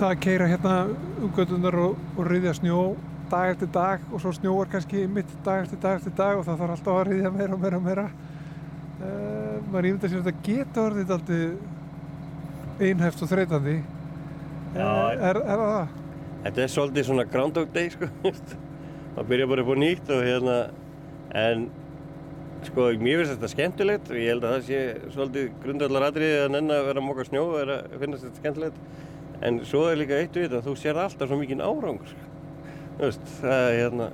það 0.00 0.08
að 0.08 0.18
keira 0.24 0.48
hérna 0.50 0.74
um 1.20 1.30
gödunar 1.36 1.76
og, 1.84 2.00
og 2.16 2.26
riðja 2.26 2.56
snjó 2.58 2.80
dag 3.30 3.52
eftir 3.52 3.70
dag 3.70 4.08
og 4.10 4.22
svo 4.22 4.32
snjóar 4.34 4.70
kannski 4.72 5.04
mitt 5.10 5.30
dag 5.46 5.62
eftir 5.62 5.78
dag 5.82 6.00
eftir 6.00 6.14
dag 6.18 6.40
og 6.40 6.46
það 6.48 6.62
þarf 6.64 6.74
alltaf 6.76 6.98
að 6.98 7.10
riðja 7.10 7.32
meira 7.34 7.54
og 7.54 7.62
meira 7.62 7.78
og 7.78 7.86
meira. 7.86 8.06
Uh, 9.00 9.56
maður 9.70 9.90
ímyndað 9.90 10.12
sér 10.12 10.20
að 10.20 10.30
þetta 10.30 10.46
geta 10.48 10.86
orðið 10.88 11.14
alltaf 11.16 12.80
einhæft 12.80 13.22
og 13.24 13.30
þreytandi. 13.30 13.76
Já. 14.74 14.88
Uh, 14.88 15.12
er, 15.30 15.40
er 15.44 15.62
það 15.62 15.74
það? 15.76 15.94
Þetta 16.40 16.64
er 16.64 16.72
svolítið 16.74 17.06
svona 17.10 17.28
Groundhog 17.28 17.72
Day 17.74 17.92
sko. 17.92 18.10
Það 19.14 19.26
byrja 19.28 19.46
bara 19.50 19.62
upp 19.64 19.70
á 19.74 19.76
nýtt 19.82 20.10
og 20.14 20.20
hérna 20.24 20.58
en 21.36 21.64
sko 22.68 22.88
mér 23.00 23.20
finnst 23.20 23.36
þetta 23.36 23.52
skemmtilegt. 23.54 24.10
Og 24.12 24.20
ég 24.20 24.32
held 24.34 24.46
að 24.46 24.56
það 24.56 24.66
sé 24.68 25.12
svolítið 25.16 25.52
grundallar 25.64 26.08
atriði 26.08 26.40
að 26.44 26.50
nenn 26.56 26.74
að 26.74 26.88
vera 26.90 27.02
að 27.02 27.06
móka 27.08 27.28
snjó 27.28 27.44
er 27.60 27.76
að 27.76 28.00
finnast 28.02 28.26
þetta 28.26 28.42
skemmtilegt. 28.44 28.82
En 29.40 29.62
svo 29.68 29.86
er 29.88 30.00
líka 30.00 30.18
eitt 30.20 30.34
við 30.36 30.48
þetta 30.48 30.60
að 30.60 30.66
þú 30.68 30.74
sér 30.80 31.00
alltaf 31.00 31.30
svo 31.30 31.38
mikinn 31.40 31.64
árangur. 31.64 32.18
Veist, 33.00 33.32
það 33.40 33.62
er 33.68 33.78
hérna 33.80 34.10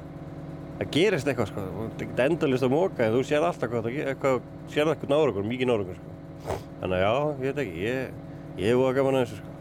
það 0.76 0.92
gerist 0.92 1.30
eitthvað 1.30 1.50
sko, 1.50 1.64
ert 1.86 2.02
ekkert 2.04 2.22
endalist 2.26 2.66
að 2.66 2.72
móka 2.74 3.04
en 3.06 3.14
þú 3.14 3.22
sér 3.24 3.44
alltaf 3.46 3.70
hvað 3.72 3.86
það 3.86 4.10
eitthvað, 4.12 4.48
sér 4.72 4.90
eitthvað 4.92 5.14
árangur, 5.16 5.46
mikinn 5.48 5.72
árangur 5.72 5.98
sko. 5.98 6.56
Þannig 6.82 6.96
að 6.96 7.02
já, 7.02 7.12
ég 7.16 7.46
veit 7.46 7.60
ekki, 7.62 7.84
ég, 7.86 8.18
ég 8.60 8.68
hef 8.70 8.80
búið 8.80 8.90
að 8.90 8.98
gaman 8.98 9.16
að 9.16 9.24
þessu 9.24 9.38
sko. 9.40 9.54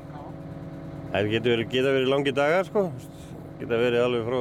Það 1.14 1.30
getur 1.32 1.54
verið, 1.56 1.70
geta 1.72 1.94
verið 1.96 2.12
langi 2.12 2.36
dagar 2.36 2.68
sko, 2.68 2.84
geta 3.62 3.80
verið 3.80 4.04
alveg 4.04 4.28
frá 4.28 4.40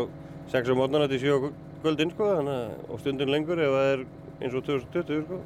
6 0.54 0.74
á 0.74 0.78
mótnana 0.80 1.10
til 1.12 1.20
7 1.22 1.30
á 1.30 1.38
kvöldin 1.84 2.12
sko, 2.14 2.30
þannig 2.40 2.90
og 2.90 3.02
stundin 3.04 3.32
lengur 3.32 3.62
ef 3.62 3.76
það 3.76 3.90
er 3.92 4.04
eins 4.44 4.54
og 4.58 4.64
2020 4.66 5.22
sko. 5.26 5.38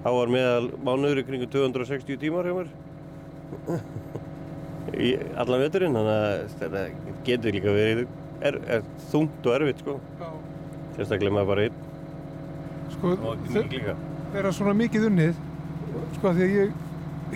Þá 0.00 0.08
var 0.16 0.30
meðal 0.32 0.70
mánuður 0.86 1.20
í 1.20 1.26
kringu 1.28 1.46
260 1.52 2.16
tímar 2.22 2.48
hjá 2.48 2.54
mér. 2.56 2.70
Í 5.00 5.10
allan 5.38 5.60
veturinn, 5.62 5.94
þannig 5.96 6.14
að 6.16 6.54
þetta 6.60 6.84
getur 7.26 7.54
líka 7.56 7.74
verið 7.76 8.00
er, 8.48 8.56
er 8.78 8.86
þungt 9.10 9.46
og 9.46 9.56
erfitt 9.58 9.82
sko, 9.84 9.98
sérstaklega 10.96 11.34
maður 11.36 11.50
bara 11.52 11.66
einn. 11.68 11.76
Sko, 12.96 13.12
og 13.14 13.44
þe- 13.50 13.60
ekki 13.64 13.76
líka. 13.82 13.94
þeirra 14.32 14.52
svona 14.56 14.74
mikið 14.80 15.06
unnið 15.10 15.34
sko 16.16 16.32
því 16.36 16.46
að 16.46 16.54
ég 16.56 16.68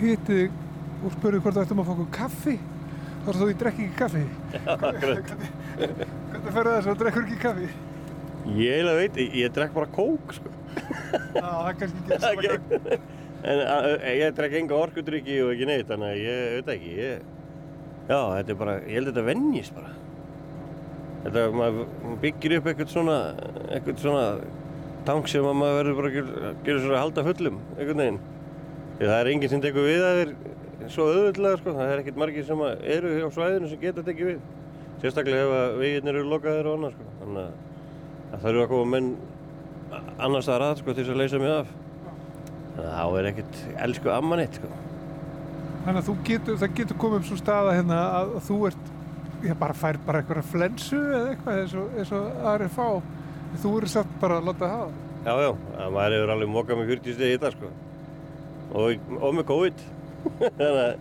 hitti 0.01 0.39
þig 0.41 0.51
og 1.05 1.13
spurði 1.19 1.41
hvort 1.45 1.55
þú 1.59 1.63
ættum 1.65 1.81
að 1.83 1.87
fá 1.89 1.93
okkur 1.95 2.11
kaffi. 2.17 2.55
Þá 3.25 3.29
er 3.31 3.39
þú 3.39 3.49
ég 3.51 3.59
drekki 3.61 3.85
ekki 3.85 3.97
kaffi. 4.01 4.23
Hvernig 5.05 6.53
ferðu 6.55 6.73
þess 6.75 6.89
að 6.91 6.99
drekkur 7.03 7.25
ekki 7.29 7.39
kaffi 7.45 7.69
Ég 8.45 8.75
eiginlega 8.75 8.97
veit, 9.01 9.19
ég, 9.23 9.37
ég 9.41 9.53
drekk 9.55 9.73
bara 9.73 9.89
kók 9.95 10.33
sko. 10.37 10.51
Já, 11.35 11.45
það 11.45 11.69
er 11.69 11.77
kannski 11.81 12.03
ekki 12.05 12.25
svona 12.25 12.55
Ok. 12.55 13.13
En 13.45 13.59
a, 13.61 13.73
a, 13.77 14.11
ég 14.17 14.33
drekk 14.33 14.55
enga 14.57 14.77
orkudrykki 14.79 15.35
og 15.45 15.51
ekki 15.53 15.67
neitt, 15.69 15.85
þannig 15.89 16.13
að 16.15 16.21
ég 16.23 16.53
veit 16.55 16.69
ekki, 16.73 16.93
ég, 16.97 17.25
já, 18.07 18.17
þetta 18.17 18.53
er 18.53 18.57
bara, 18.57 18.73
ég 18.81 18.95
held 18.97 19.09
að 19.09 19.11
þetta 19.11 19.25
vennjist 19.27 19.75
bara. 19.75 19.91
Þetta, 21.25 21.43
maður 21.59 22.15
byggir 22.23 22.55
upp 22.57 22.69
eitthvað 22.71 22.93
svona, 22.93 23.17
eitthvað 23.67 24.01
svona 24.01 24.23
tank 25.05 25.29
sem 25.29 25.45
að 25.45 25.59
maður 25.59 25.77
verður 25.79 25.99
bara 25.99 26.09
að 26.09 26.17
gera, 26.17 26.55
gera 26.65 26.81
svona 26.81 26.97
að 26.97 27.03
halda 27.03 27.25
fullum, 27.29 27.61
einhvern 27.75 28.01
veginn. 28.01 28.19
Því 28.95 29.11
það 29.11 29.19
er 29.19 29.31
enginn 29.35 29.53
sem 29.53 29.63
tekur 29.67 29.87
við 29.91 30.07
að 30.07 30.19
þér 30.21 30.33
svo 30.95 31.07
auðvöldlega, 31.11 31.61
sko, 31.61 31.77
það 31.77 31.93
er 31.93 32.01
ekkert 32.01 32.19
margir 32.23 32.49
sem 32.49 32.65
að 32.65 32.83
eru 32.95 33.13
á 33.21 33.29
svæðinu 33.37 33.69
sem 33.69 33.83
geta 33.85 34.05
tekið 34.09 34.31
við. 34.31 34.43
Sérstaklega 35.03 35.45
ef 35.45 35.55
að 35.59 35.79
veginnir 35.83 36.17
eru 36.17 36.33
lokaðir 36.33 36.71
og 36.71 36.79
annað, 36.79 36.97
sko, 36.97 37.15
þannig 37.21 37.45
að 37.45 37.74
það 38.35 38.47
þarf 38.47 38.63
að 38.65 38.71
koma 38.71 38.91
menn 38.95 39.09
annars 40.19 40.47
staðar 40.47 40.65
að, 40.69 40.81
sko, 40.81 40.93
til 40.95 41.03
þess 41.03 41.13
að 41.13 41.21
leysa 41.21 41.39
mig 41.41 41.53
af. 41.53 41.71
Þannig 42.75 42.89
að 42.89 42.97
þá 42.97 43.19
er 43.19 43.29
ekkert 43.31 43.61
elsku 43.85 44.11
amman 44.11 44.43
eitt, 44.43 44.59
sko. 44.59 44.71
Þannig 45.85 46.01
að 46.01 46.09
þú 46.09 46.15
getur, 46.27 46.59
það 46.61 46.75
getur 46.79 46.99
komið 47.03 47.19
um 47.21 47.25
svo 47.29 47.39
staða 47.39 47.73
hérna 47.77 48.01
að 48.19 48.35
þú 48.47 48.59
ert, 48.71 48.91
ég 49.45 49.57
bara 49.61 49.77
fær 49.77 49.99
bara 50.07 50.21
eitthvað 50.21 50.51
flensu 50.51 50.99
eða 50.99 51.31
eitthvað 51.31 51.59
eins 51.61 51.75
og, 51.79 51.97
eins 51.99 52.13
og 52.17 52.45
aðri 52.51 52.69
fá. 52.73 52.87
Þú 53.63 53.73
eru 53.79 53.91
satt 53.91 54.15
bara 54.21 54.39
að 54.39 54.49
láta 54.49 54.71
hafa. 54.71 55.01
Já, 55.25 55.33
já, 55.41 55.49
að 55.81 55.93
maður 55.95 56.15
hefur 56.17 56.33
alveg 56.35 56.53
mokað 56.53 56.79
með 56.79 56.93
40 56.95 57.17
stegi 57.17 57.35
í 57.35 57.37
þetta, 57.37 57.51
sko. 57.55 57.71
Og, 58.75 59.11
og 59.21 59.35
með 59.37 59.47
COVID. 59.51 59.83
Þannig 60.59 60.81
að, 60.81 60.95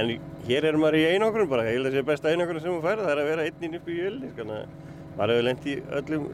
en 0.00 0.12
hér 0.48 0.66
er 0.70 0.78
maður 0.80 0.98
í 0.98 1.06
einangrun 1.14 1.50
bara, 1.50 1.66
ég 1.68 1.78
held 1.78 1.90
að 1.90 1.94
það 1.94 2.00
sé 2.00 2.08
besta 2.10 2.32
einangrun 2.32 2.64
sem 2.64 2.72
hún 2.72 2.84
fær, 2.84 3.02
það 3.04 3.12
er 3.12 3.22
að 3.22 3.30
vera 3.30 3.46
einn 3.46 3.66
inn 3.68 3.78
upp 3.78 3.90
í 3.90 3.98
jölni, 4.00 4.32
sko. 4.32 4.48
Maður 5.18 5.34
hefur 5.34 5.46
lent 5.50 5.68
í 5.68 5.76
öllum 6.00 6.26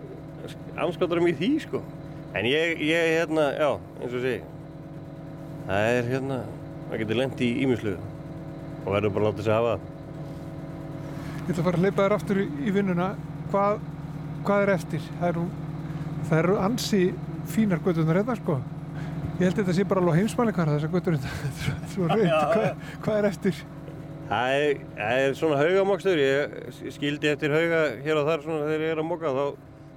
anskotarum 0.85 1.29
í 1.31 1.35
því, 1.37 1.51
sko. 1.65 1.81
En 2.37 2.47
ég, 2.49 2.81
ég, 2.85 3.11
hérna, 3.17 3.49
já, 3.57 3.69
eins 4.03 4.15
og 4.17 4.25
segi, 4.25 4.41
það 5.67 5.91
er, 5.93 6.09
hérna, 6.13 6.39
maður 6.87 7.03
getur 7.03 7.21
lent 7.23 7.43
í 7.45 7.51
ímislu 7.65 7.95
og 7.97 8.91
verður 8.93 9.15
bara 9.17 9.25
að 9.25 9.29
láta 9.31 9.47
sig 9.47 9.57
hafa. 9.57 9.77
Ég 11.37 11.53
ætla 11.53 11.63
að 11.63 11.69
fara 11.69 11.79
að 11.79 11.85
hleypa 11.87 12.05
þér 12.07 12.17
aftur 12.17 12.43
í, 12.43 12.47
í 12.67 12.75
vinnuna. 12.75 13.09
Hvað, 13.53 13.79
hvað 14.47 14.65
er 14.65 14.73
eftir? 14.75 15.07
Það 15.21 15.29
eru, 15.33 15.47
það 16.29 16.43
eru 16.43 16.59
ansi 16.67 17.03
fínar 17.55 17.83
göttunar 17.85 18.21
hérna 18.21 18.37
sko. 18.41 18.59
Ég 19.37 19.45
held 19.45 19.53
að 19.53 19.63
þetta 19.63 19.77
sé 19.77 19.85
bara 19.89 20.03
alveg 20.03 20.21
heimsmæli 20.23 20.55
hvar 20.57 20.71
þessar 20.73 20.93
er 20.97 22.13
reynd. 22.17 22.29
Já, 22.31 22.39
Hvað, 22.53 22.93
hvað 23.05 23.19
er 23.21 23.29
eftir? 23.31 23.65
Það 24.27 24.57
er, 24.59 24.79
það 24.97 25.21
er 25.23 25.35
svona 25.39 25.59
haugamokstur, 25.61 26.19
ég 26.19 26.95
skildi 26.97 27.31
eftir 27.31 27.53
hauga 27.55 27.83
hér 28.03 28.19
og 28.19 28.27
þar 28.27 28.41
svona 28.43 28.65
þegar 28.67 28.85
ég 28.87 28.95
er 28.97 29.03
að 29.03 29.07
moka 29.07 29.35
þá 29.37 29.45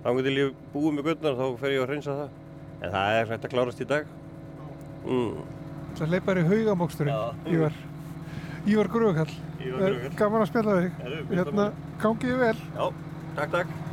þá 0.04 0.10
til 0.26 0.36
ég 0.38 0.64
búið 0.74 0.96
með 0.98 1.10
guttnar 1.10 1.38
þá 1.40 1.46
fer 1.60 1.76
ég 1.76 1.84
að 1.84 1.92
hreinsa 1.94 2.18
það. 2.22 2.38
En 2.80 2.94
það 2.96 3.20
er 3.20 3.32
hægt 3.34 3.48
að 3.48 3.54
klárast 3.56 3.84
í 3.84 3.88
dag. 3.90 4.14
Mm. 5.06 5.40
Það 6.00 6.14
hleypa 6.14 6.32
þér 6.32 6.42
í 6.42 6.48
haugamóksturinn. 6.54 7.14
Ívar. 7.14 7.54
Ívar. 7.56 7.84
Ívar 8.70 8.92
Gröfakall. 8.94 9.38
Gaman 10.20 10.46
að 10.46 10.50
spjalla 10.52 10.80
þig. 10.80 11.04
Hérna, 11.34 11.70
gangiði 12.00 12.40
vel. 12.40 12.56
Já, 12.76 12.86
takk, 13.36 13.56
takk. 13.58 13.89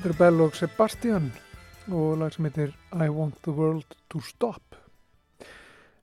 Þetta 0.00 0.08
eru 0.14 0.16
Bell 0.16 0.40
og 0.40 0.54
Sebastian 0.56 1.26
og 1.92 2.14
lag 2.16 2.30
sem 2.32 2.46
heitir 2.46 2.70
I 2.96 3.10
Want 3.12 3.34
the 3.44 3.52
World 3.52 3.98
to 4.08 4.22
Stop. 4.24 4.78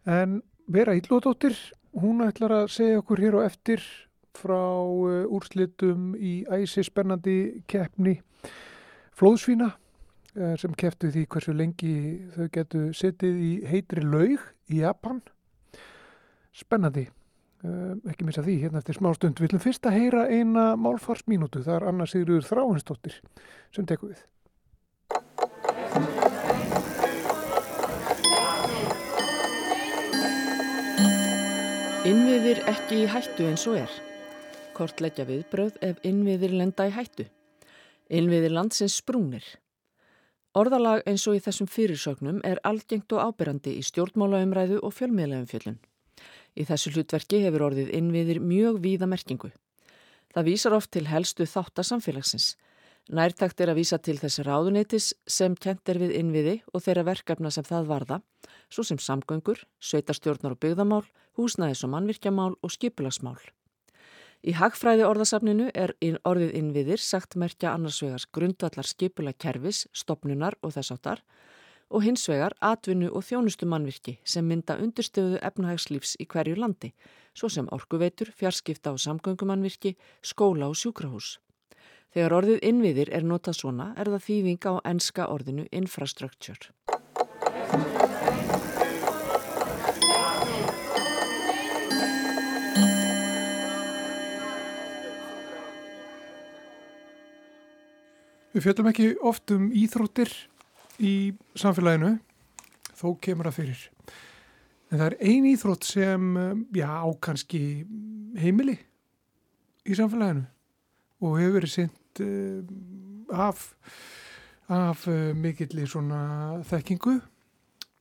En 0.06 0.36
Vera 0.70 0.94
Íllóðdóttir, 0.94 1.58
hún 1.98 2.22
ætlar 2.22 2.54
að 2.60 2.68
segja 2.76 3.00
okkur 3.02 3.24
hér 3.24 3.40
og 3.40 3.48
eftir 3.48 3.82
frá 4.38 4.54
uh, 4.54 5.26
úrslitum 5.34 6.14
í 6.14 6.44
æsi 6.46 6.86
spennandi 6.86 7.66
keppni 7.66 8.20
flóðsvína 9.18 9.72
uh, 9.74 10.54
sem 10.62 10.78
keftu 10.78 11.10
því 11.10 11.26
hversu 11.34 11.58
lengi 11.58 11.98
þau 12.38 12.52
getu 12.54 12.86
setið 12.94 13.44
í 13.50 13.52
heitri 13.66 14.06
laug 14.06 14.46
í 14.70 14.84
Japan. 14.84 15.24
Spennandi. 16.54 17.08
Uh, 17.66 17.96
ekki 18.06 18.26
missa 18.28 18.44
því 18.46 18.60
hérna 18.62 18.84
eftir 18.84 19.00
smá 19.00 19.10
stund. 19.18 19.40
Við 19.42 19.50
ætlum 19.50 19.64
fyrst 19.64 19.88
að 19.90 19.96
heyra 19.98 20.28
eina 20.30 20.66
málfarsmínútu. 20.78 21.64
Það 21.66 21.80
er 21.80 21.86
Anna 21.90 22.06
Sigurður 22.06 22.46
Þráinsdóttir 22.46 23.16
sem 23.74 23.88
tekur 23.90 24.14
við. 24.14 24.26
Innviðir 32.08 32.62
ekki 32.70 33.02
í 33.04 33.10
hættu 33.10 33.50
eins 33.50 33.66
og 33.68 33.82
er. 33.82 33.98
Kortleggja 34.78 35.26
viðbröð 35.26 35.82
ef 35.84 35.98
innviðir 36.06 36.54
lenda 36.54 36.86
í 36.88 36.94
hættu. 36.94 37.26
Innviðir 38.14 38.54
landsins 38.54 39.02
sprúnir. 39.02 39.44
Orðalag 40.56 41.02
eins 41.10 41.26
og 41.28 41.36
í 41.36 41.44
þessum 41.44 41.68
fyrirsögnum 41.68 42.40
er 42.46 42.62
algengt 42.64 43.12
og 43.18 43.26
ábyrrandi 43.26 43.76
í 43.82 43.84
stjórnmálaumræðu 43.90 44.80
og 44.86 44.94
fjölmiðlaumfjöllun. 44.94 45.82
Í 46.58 46.66
þessu 46.66 46.96
hlutverki 46.96 47.44
hefur 47.44 47.68
orðið 47.70 47.92
innviðir 47.94 48.40
mjög 48.42 48.80
víða 48.82 49.10
merkingu. 49.10 49.52
Það 50.34 50.48
vísar 50.50 50.76
oft 50.78 50.92
til 50.96 51.06
helstu 51.10 51.46
þáttasamfélagsins. 51.46 52.56
Nærtakt 53.14 53.62
er 53.64 53.72
að 53.72 53.80
vísa 53.80 54.00
til 54.04 54.18
þess 54.20 54.42
ráðunitis 54.44 55.14
sem 55.30 55.54
kent 55.56 55.88
er 55.88 56.00
við 56.02 56.16
innviði 56.18 56.56
og 56.74 56.84
þeirra 56.84 57.06
verkefna 57.08 57.52
sem 57.54 57.64
það 57.64 57.86
varða, 57.94 58.18
svo 58.68 58.84
sem 58.84 59.00
samgöngur, 59.00 59.62
sveitarstjórnar 59.80 60.58
og 60.58 60.60
byggðamál, 60.66 61.06
húsnæðis 61.40 61.86
og 61.88 61.94
mannvirkjamál 61.94 62.58
og 62.60 62.74
skipulagsmál. 62.74 63.38
Í 64.44 64.54
hagfræði 64.58 65.06
orðasafninu 65.08 65.70
er 65.74 65.94
orðið 66.28 66.58
innviðir 66.60 67.02
sagt 67.02 67.38
merkja 67.40 67.72
annars 67.74 68.02
vegars 68.04 68.28
grundvallar 68.28 68.86
skipula 68.86 69.34
kerfis, 69.34 69.86
stopnunar 69.94 70.58
og 70.62 70.76
þess 70.76 70.94
áttar 70.98 71.24
og 71.90 72.04
hins 72.04 72.28
vegar 72.30 72.56
atvinnu 72.62 73.10
og 73.16 73.24
þjónustu 73.28 73.68
mannvirki 73.70 74.18
sem 74.28 74.48
mynda 74.48 74.78
undirstöðu 74.84 75.40
efnahagslífs 75.50 76.16
í 76.20 76.28
hverju 76.28 76.58
landi, 76.60 76.94
svo 77.34 77.50
sem 77.50 77.70
orkuveitur, 77.72 78.32
fjarskipta 78.36 78.94
og 78.96 79.02
samgöngumannvirki, 79.04 79.96
skóla 80.22 80.70
og 80.72 80.76
sjúkrahús. 80.80 81.38
Þegar 82.14 82.38
orðið 82.40 82.66
innviðir 82.66 83.14
er 83.14 83.24
notað 83.28 83.60
svona 83.62 83.92
er 83.96 84.12
það 84.12 84.28
þýðing 84.28 84.68
á 84.68 84.74
enska 84.92 85.28
orðinu 85.32 85.68
infrastructure. 85.72 86.74
Við 98.58 98.64
fjöldum 98.66 98.88
ekki 98.90 99.12
oft 99.22 99.52
um 99.54 99.68
íþróttir 99.70 100.32
í 101.04 101.14
samfélaginu, 101.58 102.18
þó 102.98 103.08
kemur 103.22 103.50
það 103.50 103.58
fyrir. 103.60 103.86
En 104.88 105.00
það 105.00 105.08
er 105.10 105.18
ein 105.30 105.48
íþrótt 105.50 105.88
sem, 105.88 106.28
já, 106.76 106.88
á 106.88 107.08
kannski 107.22 107.62
heimili 108.40 108.78
í 109.88 109.98
samfélaginu 109.98 110.46
og 111.24 111.40
hefur 111.42 111.58
verið 111.58 111.74
sint 111.74 112.22
uh, 112.24 112.62
af, 113.34 113.72
af 114.72 115.08
uh, 115.10 115.34
mikilli 115.36 115.88
svona 115.90 116.62
þekkingu 116.70 117.18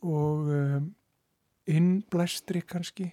og 0.06 0.50
uh, 0.52 0.82
innblæstri 1.66 2.62
kannski, 2.62 3.08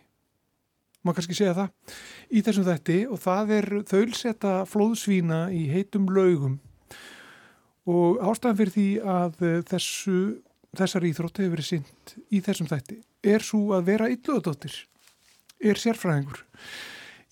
má 1.01 1.13
kannski 1.15 1.37
segja 1.37 1.55
það, 1.57 1.95
í 2.29 2.43
þessum 2.45 2.67
þætti 2.67 2.99
og 3.09 3.23
það 3.23 3.55
er 3.57 3.69
þaulsetta 3.89 4.53
flóðsvína 4.69 5.47
í 5.55 5.65
heitum 5.71 6.05
laugum 6.13 6.59
og 7.89 8.21
ástæðan 8.23 8.59
fyrir 8.59 8.73
því 8.73 8.87
að 9.13 9.41
þessu, 9.69 10.19
þessar 10.77 11.07
íþrótt 11.09 11.41
hefur 11.41 11.55
verið 11.57 11.69
sint 11.69 12.15
í 12.31 12.39
þessum 12.43 12.69
þætti 12.71 13.01
er 13.23 13.43
svo 13.45 13.71
að 13.77 13.87
vera 13.87 14.09
ylluðadóttir, 14.11 14.75
er 15.63 15.79
sérfræðingur 15.79 16.43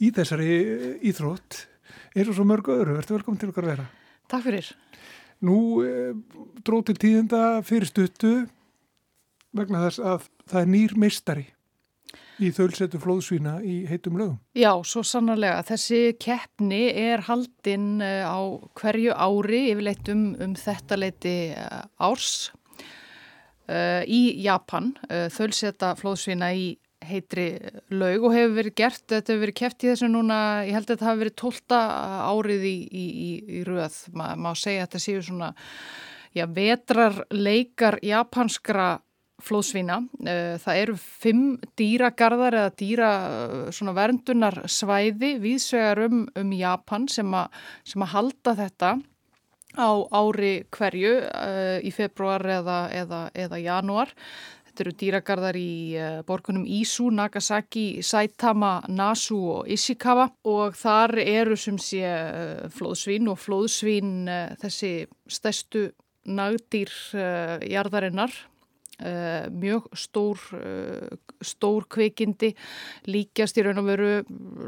í 0.02 0.12
þessari 0.16 0.52
íþrótt 1.12 1.66
eins 2.16 2.32
og 2.32 2.38
svo 2.38 2.45
mörg 2.47 2.72
öðru. 2.72 2.97
Verður 2.97 3.20
velkominn 3.20 3.41
til 3.41 3.52
okkar 3.52 3.68
að 3.68 3.74
vera. 3.74 3.88
Takk 4.32 4.45
fyrir. 4.47 4.70
Nú 5.47 5.58
e, 5.84 6.12
dróð 6.64 6.89
til 6.89 6.97
tíðenda 7.02 7.41
fyrir 7.68 7.89
stuttu 7.89 8.34
vegna 9.58 9.86
þess 9.88 10.04
að 10.06 10.28
það 10.52 10.62
er 10.62 10.72
nýr 10.76 10.95
meistari 10.99 11.47
í 12.42 12.52
þölsetu 12.56 13.02
flóðsvína 13.02 13.58
í 13.66 13.82
heitum 13.89 14.18
lögum. 14.20 14.39
Já, 14.58 14.72
svo 14.88 15.04
sannarlega. 15.06 15.62
Þessi 15.68 16.02
keppni 16.22 16.84
er 16.89 17.26
haldinn 17.28 18.02
á 18.02 18.39
hverju 18.80 19.14
ári 19.16 19.68
yfirleitt 19.72 20.12
um, 20.14 20.32
um 20.42 20.56
þetta 20.58 21.00
leiti 21.00 21.36
árs 22.02 22.52
uh, 23.72 24.04
í 24.06 24.22
Japan. 24.44 24.94
Uh, 25.10 25.28
þölseta 25.34 25.96
flóðsvína 26.00 26.54
í 26.56 26.72
heitri 27.02 27.48
laug 27.89 28.28
og 28.28 28.36
hefur 28.36 28.58
verið 28.60 28.76
gert, 28.78 29.04
þetta 29.10 29.34
hefur 29.34 29.44
verið 29.46 29.58
keft 29.58 29.84
í 29.84 29.89
þessu 29.89 30.10
núna, 30.12 30.38
ég 30.68 30.76
held 30.78 30.86
að 30.86 30.94
þetta 30.94 31.08
hafi 31.08 31.22
verið 31.24 31.38
tólta 31.42 31.80
árið 32.30 32.66
í, 32.70 32.76
í, 32.86 33.06
í, 33.06 33.30
í 33.58 33.62
röð, 33.68 33.98
Ma, 34.18 34.34
má 34.38 34.52
segja 34.58 34.84
að 34.84 34.88
þetta 34.88 35.02
séu 35.06 35.24
svona, 35.26 35.50
já, 36.38 36.46
vetrar 36.54 37.24
leikar 37.34 37.98
japanskra 38.06 38.92
flóðsvína, 39.46 39.98
það 40.64 40.80
eru 40.82 40.96
fimm 41.00 41.46
dýragarðar 41.80 42.58
eða 42.60 42.74
dýra 42.80 43.12
svona 43.74 43.96
verndunar 43.98 44.62
svæði 44.70 45.36
viðsvegar 45.42 46.06
um, 46.08 46.26
um 46.38 46.54
Japan 46.56 47.08
sem, 47.12 47.34
a, 47.34 47.48
sem 47.88 48.06
að 48.06 48.14
halda 48.16 48.56
þetta 48.60 48.96
á 49.80 49.92
ári 50.12 50.54
hverju 50.72 51.14
uh, 51.24 51.78
í 51.80 51.92
februar 51.96 52.44
eða, 52.60 52.80
eða, 53.04 53.22
eða 53.34 53.62
januar 53.62 54.16
Þetta 54.72 54.84
eru 54.86 54.92
dýragarðar 55.02 55.58
í 55.60 55.72
borgunum 56.24 56.64
Isu, 56.64 57.10
Nagasaki, 57.12 58.00
Saitama, 58.08 58.78
Nasu 58.88 59.36
og 59.58 59.68
Ishikawa. 59.68 60.30
Og 60.48 60.78
þar 60.80 61.18
eru 61.20 61.58
sem 61.60 61.76
sé 61.76 62.08
flóðsvín 62.78 63.28
og 63.28 63.36
flóðsvín 63.44 64.30
þessi 64.62 64.94
stærstu 65.28 65.89
nagdýr 66.24 66.94
jarðarinnar. 67.68 68.32
Uh, 68.32 68.51
mjög 69.02 69.88
stór, 69.97 70.38
uh, 70.54 71.10
stór 71.41 71.88
kveikindi 71.89 72.52
líkjast 73.10 73.58
í 73.58 73.64
raun 73.66 73.82
og 73.82 73.88
veru 73.89 74.10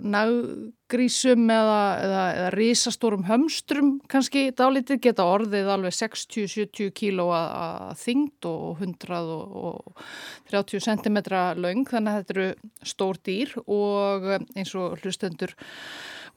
naggrísum 0.01 1.45
eða, 1.53 1.81
eða, 2.01 2.23
eða 2.37 2.49
risastórum 2.55 3.27
hömstrum 3.27 3.91
kannski 4.11 4.47
dálítið 4.57 5.01
geta 5.05 5.27
orðið 5.29 5.69
alveg 5.75 5.93
60-70 5.99 6.93
kíló 6.97 7.25
að 7.35 7.93
þyngd 8.01 8.49
og 8.49 8.81
130 8.81 10.85
cm 10.87 11.17
laung 11.61 11.85
þannig 11.89 12.11
að 12.11 12.19
þetta 12.19 12.33
eru 12.37 12.49
stór 12.93 13.15
dýr 13.21 13.49
og 13.63 14.27
eins 14.55 14.73
og 14.79 14.97
hlustendur 15.03 15.53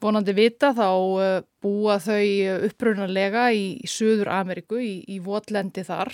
vonandi 0.03 0.36
vita 0.36 0.74
þá 0.76 0.88
uh, 0.92 1.42
búa 1.64 1.97
þau 2.03 2.22
upprunarlega 2.68 3.42
í, 3.57 3.66
í 3.80 3.90
Suður 3.90 4.28
Ameríku 4.42 4.76
í, 4.82 4.94
í 5.09 5.20
Votlendi 5.24 5.86
þar 5.86 6.12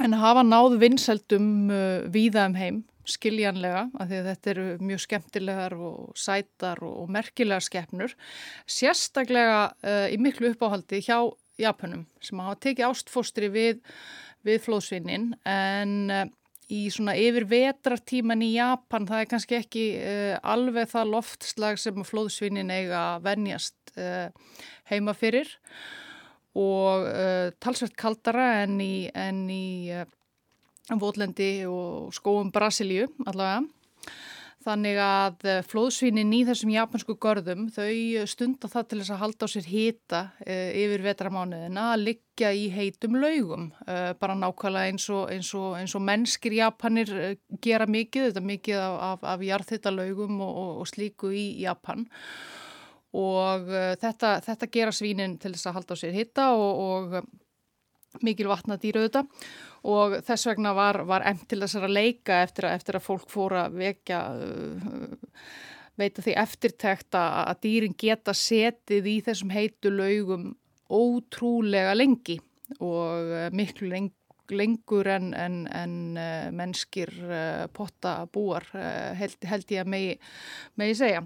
en 0.00 0.16
hafa 0.16 0.42
náð 0.46 0.78
vinsældum 0.80 1.52
uh, 1.70 2.08
víða 2.12 2.46
um 2.48 2.56
heim, 2.56 2.80
skiljanlega, 3.08 3.88
af 3.98 4.08
því 4.08 4.18
að 4.20 4.28
þetta 4.30 4.50
eru 4.52 4.66
mjög 4.80 5.00
skemmtilegar 5.04 5.74
og 5.74 6.12
sætar 6.18 6.82
og, 6.86 6.94
og 7.02 7.12
merkilegar 7.12 7.64
skeppnur, 7.64 8.14
sérstaklega 8.70 9.62
uh, 9.82 10.06
í 10.12 10.18
miklu 10.22 10.52
uppáhaldi 10.54 11.02
hjá 11.02 11.18
Japanum 11.60 12.06
sem 12.24 12.40
hafa 12.40 12.60
tekið 12.64 12.88
ástfóstri 12.88 13.50
við, 13.52 13.82
við 14.46 14.62
flóðsvinnin 14.64 15.32
en 15.48 15.98
uh, 16.12 16.24
í 16.72 16.86
svona 16.92 17.14
yfir 17.18 17.46
vetrartíman 17.50 18.44
í 18.44 18.54
Japan 18.54 19.06
það 19.08 19.24
er 19.24 19.30
kannski 19.30 19.58
ekki 19.58 19.86
uh, 19.98 20.36
alveg 20.54 20.90
það 20.92 21.12
loftslag 21.16 21.80
sem 21.80 22.06
flóðsvinnin 22.06 22.72
eiga 22.72 23.02
að 23.16 23.26
venjast 23.28 23.96
uh, 23.98 24.30
heima 24.90 25.14
fyrir 25.16 25.50
og 26.58 27.06
uh, 27.06 27.52
talsvert 27.62 27.96
kaldara 27.96 28.48
en 28.62 28.80
í, 28.84 29.08
en 29.14 29.46
í 29.52 29.92
uh, 29.94 30.04
Votlendi 31.00 31.62
og 31.68 32.12
skóum 32.16 32.52
Brasilíu 32.52 33.08
allavega. 33.24 33.62
Þannig 34.62 34.98
að 35.02 35.46
uh, 35.48 35.56
flóðsvínin 35.66 36.34
í 36.36 36.42
þessum 36.46 36.74
japansku 36.74 37.16
görðum 37.22 37.66
þau 37.72 38.26
stunda 38.30 38.70
það 38.70 38.86
til 38.90 39.00
þess 39.00 39.14
að 39.16 39.22
halda 39.24 39.48
á 39.48 39.52
sér 39.54 39.70
hýta 39.72 40.20
yfir 40.44 41.02
vetramánuðina 41.08 41.88
að 41.94 42.04
liggja 42.10 42.52
í 42.54 42.68
heitum 42.74 43.16
laugum. 43.18 43.70
Bara 44.20 44.36
nákvæmlega 44.38 44.92
eins 44.92 45.08
og, 45.10 45.24
eins 45.32 45.50
og, 45.58 45.72
eins 45.80 45.96
og 45.98 46.04
mennskir 46.04 46.54
japanir 46.60 47.10
gera 47.64 47.88
mikið, 47.90 48.28
þetta 48.28 48.44
mikið 48.52 48.82
af, 48.84 48.96
af, 49.08 49.28
af 49.34 49.46
jarðhitta 49.48 49.94
laugum 49.94 50.38
og, 50.44 50.82
og 50.84 50.90
slíku 50.92 51.32
í 51.34 51.46
Japan. 51.64 52.06
Og 53.12 53.68
uh, 53.68 53.92
þetta, 54.00 54.36
þetta 54.44 54.68
gera 54.72 54.94
svínin 54.94 55.36
til 55.40 55.52
þess 55.54 55.68
að 55.68 55.76
halda 55.78 55.96
á 55.96 56.00
sér 56.00 56.14
hitta 56.16 56.46
og, 56.56 56.80
og 56.86 57.16
uh, 57.18 57.26
mikil 58.24 58.48
vatna 58.50 58.78
dýra 58.80 59.04
þetta 59.06 59.24
og 59.88 60.18
þess 60.24 60.48
vegna 60.50 60.72
var, 60.76 61.02
var 61.08 61.26
emt 61.28 61.44
til 61.50 61.60
þessara 61.62 61.90
leika 61.90 62.42
eftir 62.44 62.68
að, 62.68 62.78
eftir 62.78 62.98
að 62.98 63.06
fólk 63.08 63.28
fór 63.32 63.58
að 63.64 63.76
vekja 63.82 64.22
uh, 64.32 65.36
veita 66.00 66.24
því 66.24 66.38
eftirtekt 66.40 67.18
að, 67.18 67.36
að 67.52 67.60
dýrin 67.66 67.98
geta 68.00 68.34
setið 68.36 69.12
í 69.12 69.18
þessum 69.26 69.52
heitu 69.52 69.92
laugum 69.92 70.50
ótrúlega 70.92 71.92
lengi 71.96 72.38
og 72.80 73.52
miklu 73.52 73.90
lengi 73.92 74.16
lengur 74.52 75.08
en, 75.08 75.30
en, 75.38 75.62
en 75.72 75.92
mennskir 76.52 77.08
pottabúar 77.72 78.66
uh, 78.74 79.12
held, 79.16 79.38
held 79.48 79.70
ég 79.72 79.80
að 79.84 79.88
megi, 79.88 80.16
megi 80.76 80.96
segja. 80.98 81.22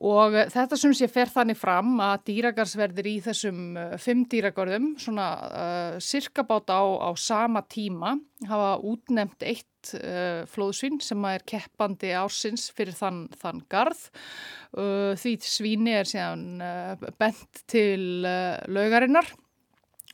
Og 0.00 0.32
uh, 0.32 0.46
þetta 0.48 0.78
sem 0.80 0.94
sé 0.96 1.08
fer 1.12 1.28
þannig 1.32 1.58
fram 1.60 1.98
að 2.00 2.22
dýragarsverðir 2.30 3.08
í 3.10 3.16
þessum 3.24 3.58
uh, 3.76 3.96
fimm 4.00 4.24
dýragörðum, 4.32 4.94
svona 5.00 5.26
uh, 5.48 5.98
sirkabáta 6.00 6.78
á, 6.80 6.84
á 7.04 7.10
sama 7.20 7.64
tíma, 7.68 8.14
hafa 8.48 8.78
útnefnt 8.88 9.44
eitt 9.44 9.92
uh, 9.98 10.46
flóðsvín 10.48 11.00
sem 11.04 11.28
er 11.28 11.44
keppandi 11.48 12.14
ársins 12.16 12.70
fyrir 12.76 12.96
þann, 12.96 13.26
þann 13.42 13.60
garð. 13.72 14.06
Uh, 14.72 15.12
því 15.20 15.36
svíni 15.44 15.94
er 15.98 16.08
síðan 16.08 16.64
bent 17.20 17.64
til 17.68 18.24
laugarinnar 18.24 19.28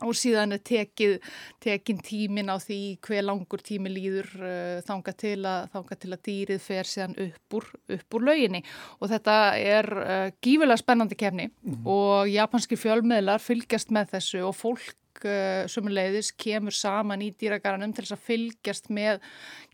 og 0.05 0.13
síðan 0.17 0.53
er 0.53 0.61
tekið, 0.67 1.15
tekin 1.63 2.01
tímin 2.05 2.51
á 2.53 2.61
því 2.61 2.81
hver 3.05 3.25
langur 3.25 3.63
tími 3.65 3.89
líður 3.93 4.29
uh, 4.43 4.83
þanga, 4.85 5.15
til 5.17 5.39
að, 5.49 5.71
þanga 5.73 5.97
til 6.03 6.11
að 6.13 6.23
dýrið 6.29 6.61
fer 6.61 6.91
síðan 6.91 7.17
upp 7.25 7.57
úr, 7.57 7.71
upp 7.97 8.19
úr 8.19 8.27
lauginni. 8.29 8.61
Og 9.01 9.11
þetta 9.13 9.37
er 9.57 9.89
uh, 10.03 10.27
gífilega 10.45 10.83
spennandi 10.83 11.17
kefni 11.19 11.49
og 11.89 12.29
japanski 12.29 12.77
fjölmiðlar 12.81 13.41
fylgjast 13.45 13.95
með 13.95 14.13
þessu 14.17 14.43
og 14.45 14.53
fólk 14.59 15.25
uh, 15.25 15.65
sumuleiðis 15.73 16.35
kemur 16.37 16.77
saman 16.77 17.25
í 17.25 17.31
dýragaranum 17.33 17.97
til 17.97 18.05
þess 18.05 18.19
að 18.19 18.29
fylgjast 18.29 18.93
með 18.93 19.25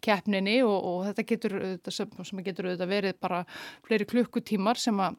keppninni. 0.07 0.61
Og, 0.63 0.79
og 0.79 1.03
þetta 1.11 1.27
getur 1.33 1.59
sem 1.91 2.47
getur 2.47 2.71
auðvitað 2.71 2.95
verið 2.95 3.19
bara 3.19 3.43
fleiri 3.89 4.07
klukkutímar 4.15 4.79
sem 4.79 5.03
að, 5.03 5.19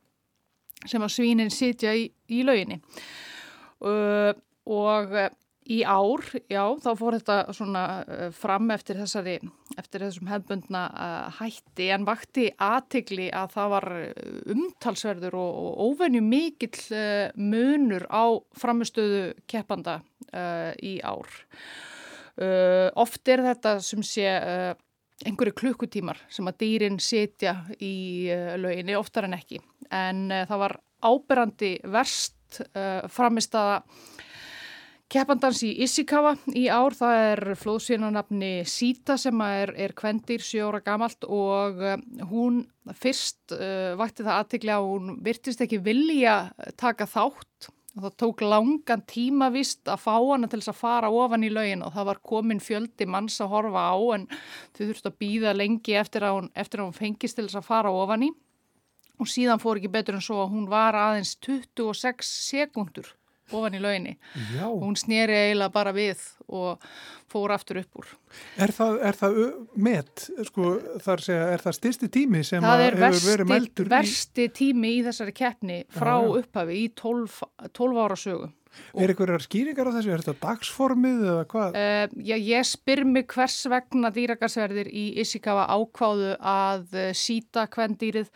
sem 0.88 1.04
að 1.04 1.14
svínin 1.20 1.52
sitja 1.52 1.92
í, 1.92 2.08
í 2.32 2.48
lauginni. 2.48 2.80
Uh, 3.84 4.32
og 4.70 5.16
uh, 5.16 5.30
í 5.72 5.80
ár, 5.88 6.24
já, 6.52 6.64
þá 6.84 6.90
fór 7.00 7.18
þetta 7.18 7.38
svona 7.56 7.84
uh, 8.04 8.24
fram 8.36 8.72
eftir 8.76 9.00
þessari, 9.00 9.38
eftir 9.80 10.04
þessum 10.04 10.30
hefbundna 10.32 10.84
uh, 10.92 11.40
hætti 11.40 11.88
en 11.96 12.08
vakti 12.08 12.50
aðtigli 12.62 13.30
að 13.36 13.56
það 13.56 13.74
var 13.76 13.90
umtalsverður 14.56 15.40
og, 15.40 15.60
og 15.64 15.84
óvenju 15.88 16.24
mikill 16.26 17.00
munur 17.40 18.08
á 18.12 18.26
framistöðu 18.60 19.26
keppanda 19.48 20.02
uh, 20.34 20.72
í 20.84 20.98
ár. 21.04 21.32
Uh, 22.34 22.90
oft 23.00 23.30
er 23.30 23.44
þetta 23.46 23.78
sem 23.86 24.02
sé 24.04 24.26
uh, 24.26 24.74
einhverju 25.24 25.56
klukkutímar 25.56 26.20
sem 26.34 26.48
að 26.50 26.64
dýrin 26.66 26.98
setja 27.00 27.60
í 27.80 28.28
lauginni, 28.60 28.98
oftar 28.98 29.30
en 29.30 29.38
ekki. 29.38 29.62
En 29.94 30.26
uh, 30.32 30.44
það 30.50 30.64
var 30.66 30.80
áberandi 31.04 31.74
verst 31.92 32.62
uh, 32.74 33.04
framistaða 33.12 33.82
keppandans 35.12 35.62
í 35.66 35.72
Ishikawa 35.86 36.36
í 36.56 36.68
ár. 36.72 36.96
Það 36.98 37.20
er 37.28 37.44
flóðsvínanafni 37.60 38.54
Sita 38.70 39.18
sem 39.22 39.44
er, 39.46 39.74
er 39.76 39.96
kvendir 39.98 40.44
7 40.44 40.64
ára 40.70 40.84
gamalt 40.86 41.28
og 41.28 41.84
uh, 41.84 41.96
hún 42.32 42.64
fyrst 43.00 43.56
uh, 43.56 43.94
vakti 44.00 44.26
það 44.26 44.40
aðtikli 44.40 44.76
að 44.76 44.90
hún 44.90 45.16
virtist 45.26 45.64
ekki 45.64 45.82
vilja 45.84 46.38
taka 46.80 47.08
þátt 47.10 47.74
og 47.94 48.08
það 48.08 48.14
tók 48.18 48.42
langan 48.42 49.04
tíma 49.06 49.52
vist 49.54 49.90
að 49.92 50.02
fá 50.02 50.16
hana 50.18 50.48
til 50.50 50.60
þess 50.60 50.72
að 50.72 50.80
fara 50.80 51.12
ofan 51.14 51.46
í 51.46 51.52
laugin 51.54 51.84
og 51.86 51.94
það 51.94 52.08
var 52.10 52.22
komin 52.26 52.62
fjöldi 52.64 53.06
manns 53.06 53.38
að 53.44 53.52
horfa 53.54 53.84
á 53.94 53.98
en 54.16 54.26
þau 54.74 54.82
þurftu 54.88 55.12
að 55.12 55.20
býða 55.22 55.54
lengi 55.54 55.98
eftir 56.00 56.26
að 56.26 56.40
hún, 56.40 56.50
eftir 56.58 56.82
að 56.82 56.90
hún 56.90 56.98
fengist 56.98 57.38
til 57.38 57.46
þess 57.46 57.60
að 57.62 57.70
fara 57.70 57.94
ofan 57.94 58.26
í 58.26 58.32
og 59.22 59.30
síðan 59.30 59.62
fór 59.62 59.78
ekki 59.78 59.94
betur 59.94 60.18
en 60.18 60.26
svo 60.26 60.42
að 60.42 60.56
hún 60.56 60.66
var 60.72 60.98
aðeins 60.98 61.36
26 61.46 62.34
sekundur 62.50 63.14
ofan 63.60 63.76
í 63.78 63.82
lauginni. 63.84 64.16
Já, 64.56 64.66
Hún 64.70 64.96
sneri 65.00 65.36
eiginlega 65.38 65.74
bara 65.76 65.94
við 65.96 66.22
og 66.54 66.84
fór 67.34 67.54
aftur 67.56 67.80
upp 67.82 68.02
úr. 68.02 68.10
er 68.62 68.74
það, 68.76 68.98
er 69.10 69.18
það 69.20 69.38
met, 69.76 70.26
sko, 70.50 70.72
þar 71.06 71.24
segja, 71.26 71.46
er 71.56 71.64
það 71.66 71.78
styrsti 71.80 72.10
tími 72.14 72.44
sem 72.46 72.62
Það 72.66 72.84
er 72.84 72.92
hefur 72.92 73.06
versti, 73.08 73.28
verið 73.32 73.50
mældur 73.54 73.90
versti 73.94 74.48
tími 74.60 74.92
í 74.98 75.04
þessari 75.08 75.34
keppni 75.38 75.80
frá 75.94 76.16
Já, 76.20 76.28
já. 76.28 76.44
upphafi 76.44 76.80
í 76.84 76.90
12, 77.02 77.40
12 77.74 78.04
ára 78.06 78.20
sögu. 78.20 78.52
Er 78.94 79.14
einhverjar 79.14 79.46
skýringar 79.46 79.90
á 79.90 79.96
þessu, 79.98 80.14
er 80.14 80.24
þetta 80.24 80.48
dagsformið 80.48 81.24
eða 81.32 81.46
hvað? 81.54 81.78
Uh, 81.80 82.16
já, 82.30 82.36
ég 82.38 82.70
spyr 82.70 83.04
mig 83.10 83.28
hvers 83.34 83.58
vegna 83.72 84.12
dýragarsverðir 84.14 84.90
í 84.90 85.06
Ishikawa 85.24 85.68
ákváðu 85.72 86.36
að 86.40 86.86
uh, 86.98 87.10
síta 87.18 87.66
hvern 87.74 87.98
dýrið 88.00 88.30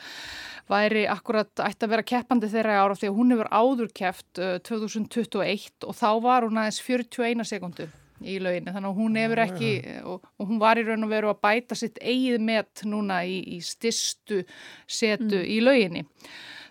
væri 0.68 1.06
akkurat 1.10 1.64
ætti 1.64 1.88
að 1.88 1.94
vera 1.96 2.08
keppandi 2.14 2.50
þeirra 2.52 2.82
ára 2.84 2.98
því 2.98 3.12
að 3.12 3.22
hún 3.22 3.36
hefur 3.36 3.52
áður 3.54 3.94
keppt 4.02 4.44
uh, 4.44 4.58
2021 4.68 5.88
og 5.88 5.96
þá 5.98 6.10
var 6.26 6.48
hún 6.48 6.60
aðeins 6.60 6.82
41 6.84 7.48
sekundu 7.48 7.88
í 8.26 8.38
lauginni 8.42 8.74
þannig 8.74 8.90
að 8.90 9.00
hún 9.02 9.18
hefur 9.20 9.42
ekki 9.44 9.72
og, 10.02 10.28
og 10.38 10.50
hún 10.50 10.62
var 10.62 10.80
í 10.80 10.86
raun 10.88 11.06
og 11.06 11.12
veru 11.12 11.32
að 11.32 11.42
bæta 11.46 11.78
sitt 11.78 12.00
eigið 12.02 12.44
met 12.44 12.86
núna 12.90 13.22
í, 13.28 13.40
í 13.58 13.60
stystu 13.64 14.44
setu 14.90 15.42
í 15.44 15.60
lauginni. 15.64 16.06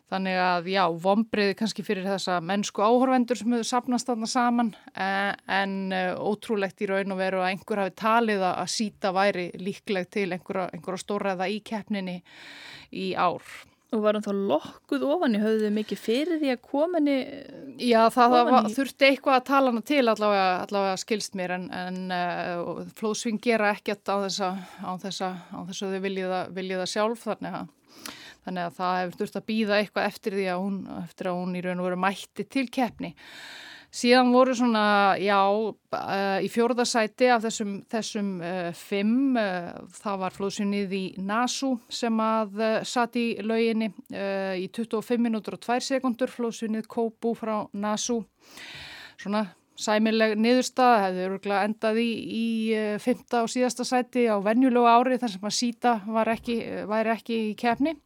Þannig 0.07 0.37
að 0.39 0.69
já, 0.71 0.83
vombriði 1.03 1.55
kannski 1.59 1.83
fyrir 1.83 2.07
þessa 2.07 2.39
mennsku 2.39 2.85
áhorvendur 2.85 3.39
sem 3.41 3.55
hefur 3.57 3.67
sapnast 3.67 4.07
þarna 4.07 4.29
saman 4.31 4.69
eh, 4.95 5.33
en 5.51 5.73
eh, 5.91 6.13
ótrúlegt 6.15 6.85
í 6.85 6.87
raun 6.87 7.15
og 7.17 7.19
veru 7.19 7.41
að 7.43 7.49
einhver 7.51 7.83
hafi 7.83 7.97
talið 7.99 8.45
að 8.53 8.69
síta 8.71 9.11
væri 9.17 9.49
líkleg 9.59 10.07
til 10.15 10.29
einhverja, 10.31 10.69
einhverja 10.77 11.03
stórræða 11.03 11.51
í 11.51 11.59
keppninni 11.67 12.21
í 12.95 13.09
ár. 13.19 13.43
Og 13.95 14.03
var 14.03 14.17
hann 14.17 14.25
þá 14.25 14.33
lokkuð 14.35 15.05
ofan 15.07 15.37
í 15.39 15.41
höfðu 15.43 15.67
þið 15.67 15.75
mikið 15.77 16.01
fyrir 16.03 16.41
því 16.41 16.49
að 16.55 16.63
koma 16.71 16.99
henni 16.99 17.19
Já, 17.87 18.01
það, 18.11 18.35
það 18.49 18.69
þurfti 18.75 19.07
eitthvað 19.09 19.37
að 19.37 19.45
tala 19.47 19.73
hana 19.73 19.83
til 19.87 20.01
allavega, 20.03 20.49
allavega 20.65 20.97
skilst 21.03 21.37
mér 21.39 21.55
en, 21.55 21.67
en 21.75 22.01
uh, 22.15 22.81
flóðsving 22.99 23.39
gera 23.43 23.71
ekkert 23.75 24.11
á 24.11 24.17
þess 24.25 24.43
að, 24.43 24.63
á 24.83 24.91
þess 25.03 25.23
að, 25.27 25.39
á 25.51 25.59
þess 25.69 25.87
að 25.87 25.95
þau 25.95 26.05
viljið 26.07 26.35
það, 26.35 26.55
viljið 26.59 26.83
það 26.83 26.93
sjálf 26.95 27.27
þannig 27.27 27.59
að, 27.61 27.71
þannig 28.47 28.69
að 28.69 28.77
það 28.81 28.99
hefur 29.01 29.21
þurft 29.21 29.39
að 29.41 29.49
býða 29.51 29.79
eitthvað 29.81 30.11
eftir 30.11 30.37
því 30.39 30.51
að 30.53 30.61
hún, 30.65 30.83
eftir 31.03 31.31
að 31.31 31.41
hún 31.41 31.57
í 31.57 31.65
raun 31.65 31.81
og 31.83 31.89
veru 31.91 32.05
mætti 32.07 32.47
til 32.47 32.69
keppni. 32.73 33.17
Síðan 33.97 34.33
voru 34.35 34.53
svona, 34.57 34.85
já, 35.23 35.39
uh, 35.57 36.39
í 36.45 36.49
fjórðasæti 36.53 37.31
af 37.33 37.45
þessum, 37.47 37.77
þessum 37.89 38.33
uh, 38.45 38.71
fimm, 38.77 39.39
uh, 39.41 39.71
það 39.97 40.19
var 40.21 40.37
flóðsvinnið 40.37 40.97
í 40.99 41.05
Nasu 41.25 41.71
sem 41.89 42.21
að 42.21 42.59
uh, 42.61 42.75
satt 42.85 43.17
í 43.17 43.27
lauginni 43.41 43.89
í 44.11 44.67
25 44.75 45.23
minútur 45.23 45.57
og 45.57 45.63
2 45.65 45.79
sekundur, 45.87 46.33
flóðsvinnið 46.35 46.91
Kobu 46.93 47.33
frá 47.39 47.55
Nasu. 47.73 48.21
Svona 49.17 49.47
sæmileg 49.81 50.37
niðurstað, 50.41 50.99
hefði 51.05 51.25
örgulega 51.29 51.69
endað 51.69 52.01
í, 52.01 52.11
í 52.27 52.47
uh, 52.77 52.93
fymta 53.03 53.43
og 53.45 53.51
síðasta 53.53 53.87
sæti 53.87 54.27
á 54.29 54.37
venjulegu 54.45 54.89
ári 54.89 55.19
þar 55.21 55.35
sem 55.35 55.49
að 55.49 55.57
síta 55.57 55.97
ekki, 56.33 56.57
væri 56.89 57.13
ekki 57.13 57.41
í 57.51 57.51
kefni. 57.59 57.97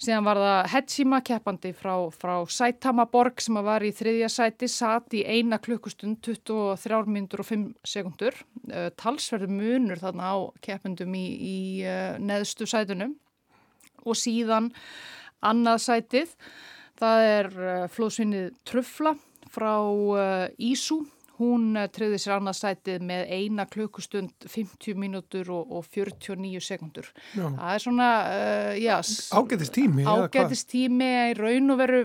Síðan 0.00 0.24
var 0.24 0.40
það 0.40 0.68
Hetsima 0.72 1.18
keppandi 1.20 1.74
frá, 1.76 1.92
frá 2.16 2.32
Saitamaborg 2.48 3.42
sem 3.44 3.58
var 3.66 3.84
í 3.84 3.92
þriðja 3.92 4.30
sæti, 4.32 4.70
satt 4.72 5.12
í 5.12 5.20
eina 5.28 5.58
klukkustund 5.60 6.22
23 6.24 7.02
minnur 7.12 7.44
og 7.44 7.50
5 7.50 7.66
sekundur. 7.84 8.40
Uh, 8.70 8.88
talsverðu 8.96 9.50
munur 9.52 10.00
þarna 10.00 10.32
á 10.32 10.36
keppendum 10.64 11.16
í, 11.18 11.26
í 11.36 11.58
uh, 11.84 12.16
neðstu 12.16 12.68
sætunum 12.70 13.18
og 14.08 14.16
síðan 14.16 14.70
annað 15.44 15.82
sætið, 15.84 16.30
það 17.00 17.26
er 17.26 17.50
flóðsvinnið 17.92 18.54
Trufla 18.68 19.12
frá 19.50 19.72
uh, 19.80 20.46
Ísú. 20.58 21.02
Hún 21.40 21.72
uh, 21.72 21.86
treyði 21.88 22.18
sér 22.20 22.34
annað 22.36 22.58
sætið 22.58 23.04
með 23.08 23.30
eina 23.32 23.64
klukkustund 23.70 24.44
50 24.44 24.98
mínútur 25.00 25.48
og, 25.56 25.70
og 25.78 25.86
49 25.88 26.60
sekundur. 26.66 27.08
Já. 27.32 27.46
Það 27.46 27.70
er 27.72 27.84
svona, 27.86 28.08
uh, 28.28 28.72
já, 28.76 28.96
Ágætist 29.40 29.76
tími? 29.78 30.04
ágætist 30.04 30.68
tími 30.72 31.08
í 31.30 31.38
raun 31.38 31.72
og 31.72 31.80
veru 31.80 32.02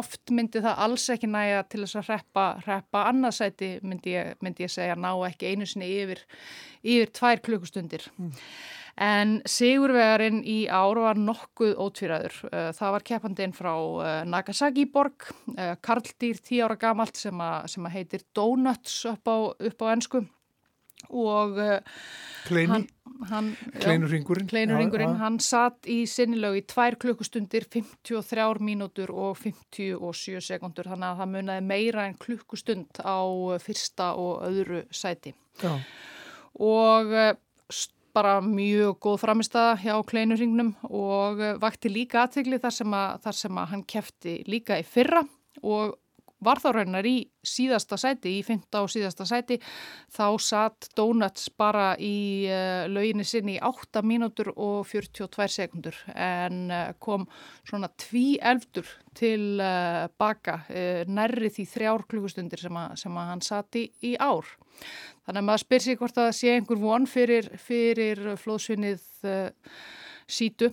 oft 0.00 0.34
myndi 0.34 0.64
það 0.64 0.82
alls 0.88 1.06
ekki 1.14 1.30
næja 1.30 1.62
til 1.70 1.84
þess 1.84 2.00
að 2.00 2.10
hreppa, 2.10 2.48
hreppa 2.66 3.04
annarsæti 3.12 3.76
myndi 3.86 4.16
ég, 4.16 4.34
myndi 4.42 4.66
ég 4.66 4.74
segja 4.74 4.98
ná 4.98 5.12
ekki 5.28 5.52
einu 5.52 5.68
sinni 5.68 5.92
yfir, 6.00 6.24
yfir 6.82 7.14
tvær 7.14 7.46
klukkustundir. 7.46 8.10
En 8.98 9.36
Sigurvegarinn 9.46 10.40
í 10.42 10.64
ár 10.66 10.98
var 10.98 11.18
nokkuð 11.22 11.76
ótvíraður. 11.78 12.38
Uh, 12.50 12.70
Það 12.74 12.94
var 12.96 13.04
keppandinn 13.06 13.52
frá 13.54 13.70
uh, 13.78 14.06
Nagasaki 14.26 14.88
borg, 14.90 15.28
uh, 15.54 15.76
Karldýr 15.84 16.40
10 16.42 16.64
ára 16.66 16.76
gamalt 16.82 17.14
sem, 17.16 17.38
að- 17.38 17.68
sem 17.70 17.86
að 17.86 17.94
heitir 17.94 18.24
Donuts 18.34 19.04
upp 19.12 19.30
á, 19.30 19.36
upp 19.54 19.84
á 19.84 19.86
ennsku 19.94 20.24
og 21.14 21.54
Kleini? 22.48 22.66
hann, 22.72 22.86
hann, 23.30 23.52
Kleinurringurinn. 23.78 24.48
Kleinurringurinn, 24.50 25.12
Já, 25.12 25.14
já. 25.14 25.20
hann 25.22 25.36
satt 25.38 25.86
í 25.86 26.00
sinnilög 26.10 26.56
í 26.58 26.64
2 26.66 26.96
klukkustundir, 26.98 27.68
53 27.70 28.58
mínútur 28.66 29.12
og 29.14 29.38
57 29.38 30.42
sekundur, 30.42 30.90
þannig 30.90 31.06
að 31.12 31.20
það 31.22 31.30
munaði 31.36 31.64
meira 31.70 32.08
en 32.10 32.18
klukkustund 32.18 32.98
á 33.06 33.22
fyrsta 33.62 34.10
og 34.18 34.42
öðru 34.50 34.82
sæti. 34.90 35.36
Já, 35.62 35.76
Og 36.58 37.12
eh, 37.14 37.34
s- 37.70 37.92
bara 38.16 38.38
mjög 38.44 38.98
góð 39.04 39.22
framistaða 39.22 39.78
hjá 39.82 39.94
kleinurringnum 40.08 40.74
og 40.88 41.40
eh, 41.42 41.56
vakti 41.60 41.92
líka 41.92 42.24
aðtegli 42.24 42.60
þar 42.62 42.76
sem 42.80 42.98
að, 43.00 43.16
þar 43.24 43.40
sem 43.40 43.62
að 43.62 43.72
hann 43.72 43.86
kefti 43.94 44.36
líka 44.48 44.78
í 44.80 44.86
fyrra 44.86 45.24
og 45.62 45.96
var 46.44 46.60
þá 46.62 46.68
raunar 46.76 47.06
í 47.08 47.16
síðasta 47.46 47.98
sæti, 47.98 48.36
í 48.38 48.44
fymta 48.46 48.82
og 48.84 48.92
síðasta 48.92 49.26
sæti, 49.28 49.58
þá 50.14 50.38
satt 50.42 50.88
Donuts 50.96 51.48
bara 51.58 51.90
í 51.98 52.46
uh, 52.46 52.86
lauginni 52.90 53.26
sinni 53.26 53.56
í 53.56 53.62
8 53.64 54.04
mínútur 54.06 54.52
og 54.54 54.86
42 54.86 55.48
sekundur 55.56 55.98
en 56.14 56.68
uh, 56.70 56.94
kom 57.02 57.26
svona 57.66 57.90
tví 57.98 58.38
elftur 58.38 58.86
til 59.18 59.58
uh, 59.58 60.06
baka 60.20 60.60
uh, 60.68 61.02
nærri 61.10 61.50
því 61.54 61.68
þrjár 61.74 62.06
klukkustundir 62.10 62.62
sem, 62.62 62.82
sem 63.02 63.18
að 63.18 63.30
hann 63.32 63.44
satt 63.44 63.80
í, 63.80 63.88
í 64.06 64.14
ár. 64.22 64.46
Þannig 65.28 65.42
að 65.42 65.44
maður 65.44 65.60
spyr 65.60 65.82
sig 65.84 65.96
hvort 66.00 66.18
að 66.22 66.26
sé 66.38 66.52
einhver 66.56 66.78
von 66.80 67.04
fyrir, 67.04 67.50
fyrir 67.60 68.20
flóðsvinnið 68.40 69.02
uh, 69.28 69.72
sítu 70.24 70.70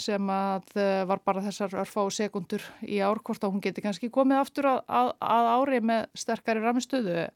sem 0.00 0.30
að 0.32 0.70
uh, 0.78 1.02
var 1.10 1.20
bara 1.28 1.42
þessar 1.44 1.74
örfá 1.82 2.06
sekundur 2.16 2.64
í 2.88 3.02
ár, 3.04 3.20
hvort 3.20 3.44
að 3.44 3.52
hún 3.52 3.64
geti 3.66 3.84
kannski 3.84 4.08
komið 4.14 4.40
aftur 4.40 4.70
að, 4.70 4.78
að, 4.88 5.10
að 5.28 5.48
ári 5.58 5.80
með 5.90 6.06
sterkari 6.22 6.62
ramistöðu 6.64 7.26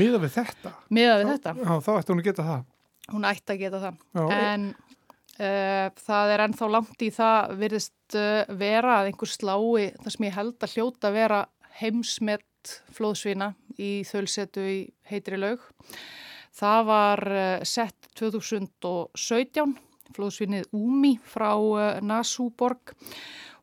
miða 0.00 0.22
við 0.22 0.32
þetta. 0.38 0.72
miða 0.88 1.18
við 1.20 1.34
þetta. 1.34 1.54
Já, 1.60 1.74
þá 1.84 1.92
ætti 1.98 2.14
hún 2.14 2.24
að 2.24 2.30
geta 2.30 2.48
það. 2.48 2.64
Hún 3.12 3.28
ætti 3.28 3.52
að 3.52 3.62
geta 3.66 3.82
það. 3.84 4.00
Já, 4.16 4.24
En 4.38 4.66
uh, 4.70 6.00
það 6.06 6.34
er 6.38 6.46
ennþá 6.46 6.70
langt 6.72 7.04
í 7.04 7.12
það 7.18 7.54
virðist 7.60 8.18
vera 8.64 8.96
að 9.02 9.12
einhver 9.12 9.34
slái 9.34 9.92
það 10.00 10.10
sem 10.16 10.28
ég 10.30 10.40
held 10.40 10.56
að 10.64 10.78
hljóta 10.78 11.12
vera 11.12 11.44
heimsmet 11.82 12.48
flóðsvina 12.94 13.52
í 13.80 14.02
þölsetu 14.08 14.64
í 14.68 14.78
heitri 15.10 15.38
laug. 15.40 15.64
Það 16.54 16.84
var 16.86 17.22
uh, 17.34 17.64
sett 17.66 18.08
2017, 18.18 19.74
flóðsvinnið 20.14 20.68
Úmi 20.78 21.16
frá 21.26 21.50
uh, 21.56 21.98
Nasúborg. 22.04 22.94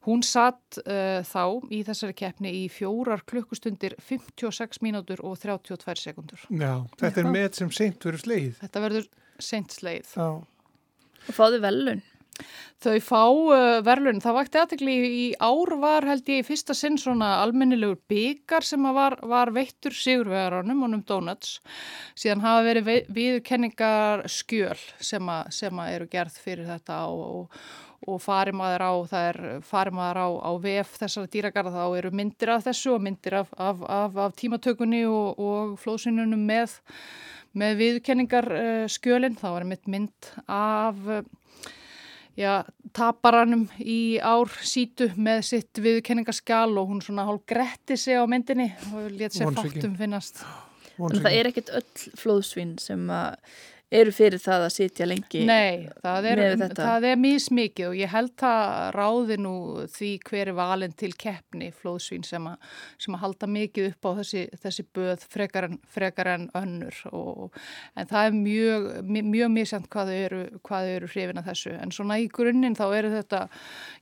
Hún 0.08 0.24
satt 0.26 0.80
uh, 0.82 1.22
þá 1.22 1.43
í 1.70 1.84
þessari 1.86 2.16
keppni 2.18 2.52
í 2.64 2.70
fjórar 2.74 3.22
klukkustundir 3.30 3.93
56 4.02 4.82
mínútur 4.82 5.22
og 5.24 5.38
32 5.39 6.02
sekundur. 6.02 6.41
já, 6.49 6.74
þetta 6.97 7.22
er 7.22 7.30
með 7.30 7.52
sem 7.60 7.72
seint 7.72 8.08
verið 8.08 8.26
sleið. 8.26 8.56
Þetta 8.64 8.84
verður 8.88 9.12
seint 9.41 9.78
sleið. 9.78 10.16
Já, 10.18 10.30
Og 11.30 11.36
fáðu 11.38 11.60
velun. 11.62 12.02
Þau 12.82 12.95
fá 13.05 13.21
uh, 13.29 13.79
verðlun, 13.86 14.21
það 14.23 14.38
vakti 14.39 14.57
aðtekli 14.57 14.93
í 15.05 15.25
ár 15.38 15.69
var 15.84 16.07
held 16.09 16.29
ég 16.32 16.41
í 16.41 16.45
fyrsta 16.47 16.73
sinn 16.73 16.95
svona 16.97 17.36
almennilegur 17.43 17.99
byggar 18.09 18.65
sem 18.65 18.88
var, 18.95 19.19
var 19.21 19.51
veittur 19.53 19.93
sigurvegaranum 19.93 20.82
honum 20.88 21.03
Donuts. 21.05 21.59
Síðan 22.17 22.41
hafa 22.41 22.63
verið 22.65 22.89
viðurkenningar 23.13 24.25
skjöl 24.34 24.79
sem, 24.97 25.29
að, 25.29 25.51
sem 25.53 25.82
að 25.84 25.93
eru 25.97 26.07
gerð 26.09 26.39
fyrir 26.41 26.71
þetta 26.71 26.97
og, 27.11 27.21
og, 27.36 27.59
og 28.09 28.23
fari 28.23 28.55
maður 28.57 28.88
á, 28.89 28.93
á, 30.25 30.27
á 30.41 30.51
VF 30.63 30.95
þessara 31.03 31.29
dýragarða 31.36 31.75
þá 31.75 31.99
eru 31.99 32.11
myndir 32.17 32.53
af 32.55 32.65
þessu 32.65 32.95
og 32.95 33.05
myndir 33.05 33.36
af, 33.43 33.51
af, 33.61 33.84
af, 33.86 34.17
af 34.25 34.34
tímatökunni 34.41 35.03
og, 35.05 35.38
og 35.38 35.77
flóðsynunum 35.84 36.49
með, 36.49 36.73
með 37.53 37.77
viðurkenningar 37.84 38.49
uh, 38.55 38.89
skjölinn. 38.89 39.38
Það 39.38 39.55
var 39.59 39.69
mitt 39.75 39.86
mynd 39.86 40.34
af... 40.47 41.05
Uh, 41.05 41.21
já, 42.39 42.63
taparanum 42.95 43.67
í 43.79 44.19
ár 44.23 44.51
sítu 44.65 45.09
með 45.15 45.43
sitt 45.49 45.82
viðkenningaskal 45.84 46.71
og 46.79 46.91
hún 46.91 47.01
svona 47.03 47.25
hálf 47.27 47.45
gretti 47.49 47.97
sig 47.99 48.19
á 48.19 48.23
myndinni 48.29 48.71
og 48.93 49.09
létt 49.11 49.38
sér 49.38 49.49
Vonsvikin. 49.49 49.82
fátum 49.82 49.97
finnast. 49.99 50.43
Að 51.01 51.21
það 51.23 51.36
er 51.38 51.49
ekkert 51.49 51.71
öll 51.79 52.15
flóðsvín 52.19 52.75
sem 52.82 53.07
að 53.09 53.38
eru 53.92 54.12
fyrir 54.16 54.39
það 54.39 54.66
að 54.66 54.74
sitja 54.76 55.08
lengi. 55.10 55.42
Nei, 55.48 55.89
það 56.04 56.28
er, 56.32 56.42
það 56.78 57.08
er 57.10 57.18
mismikið 57.20 57.88
og 57.89 57.98
ég 58.00 58.12
held 58.14 58.32
það 58.39 58.86
ráði 58.96 59.38
nú 59.44 59.56
því 59.92 60.12
hver 60.30 60.52
er 60.52 60.56
valin 60.56 60.96
til 60.96 61.12
keppni 61.20 61.72
flóðsvín 61.76 62.24
sem, 62.28 62.48
a, 62.48 62.56
sem 63.02 63.18
að 63.18 63.24
halda 63.26 63.50
mikið 63.52 63.89
upp 63.92 64.08
á 64.08 64.12
þessi, 64.22 64.46
þessi 64.64 64.86
böð 64.96 65.26
frekar 65.34 65.68
en, 65.68 65.80
frekar 65.92 66.32
en 66.32 66.48
önnur 66.58 67.02
og, 67.12 67.60
en 68.00 68.08
það 68.08 68.30
er 68.30 68.38
mjög, 68.38 68.88
mjög 69.12 69.52
misjant 69.58 69.89
hvað 69.92 70.14
þau 70.14 70.22
eru, 70.22 70.42
eru 70.82 71.12
hrifin 71.12 71.42
að 71.42 71.52
þessu 71.52 71.76
en 71.76 71.94
svona 71.96 72.20
í 72.22 72.30
grunninn 72.32 72.78
þá 72.80 72.86
eru 72.88 73.12
þetta 73.18 73.44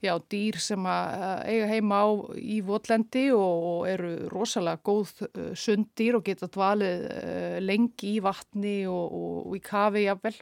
já, 0.06 0.14
dýr 0.30 0.60
sem 0.62 0.86
að 0.86 1.44
eiga 1.50 1.70
heima 1.72 2.00
á 2.04 2.08
í 2.38 2.60
votlendi 2.66 3.26
og, 3.34 3.66
og 3.72 3.82
eru 3.90 4.12
rosalega 4.30 4.82
góð 4.86 5.26
uh, 5.26 5.50
sunddýr 5.58 6.20
og 6.20 6.26
geta 6.30 6.50
dvalið 6.52 7.04
uh, 7.10 7.58
lengi 7.64 8.14
í 8.14 8.24
vatni 8.24 8.78
og, 8.86 9.04
og, 9.10 9.36
og 9.50 9.58
í 9.58 9.62
kafi 9.80 10.06
jafnvel. 10.06 10.36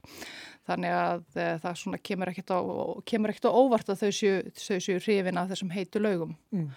Þannig 0.69 0.95
að 0.95 1.23
uh, 1.41 1.53
það 1.63 1.79
svona 1.81 2.01
kemur 2.05 2.31
ekkert 2.33 2.53
á, 2.53 2.61
kemur 3.09 3.33
ekkert 3.33 3.49
á 3.49 3.57
óvart 3.57 3.93
að 3.93 4.03
þau 4.03 4.11
séu, 4.19 4.41
séu 4.59 4.99
hrifin 5.01 5.41
af 5.41 5.49
þessum 5.53 5.73
heitu 5.73 6.03
laugum. 6.03 6.37
Mm. 6.53 6.69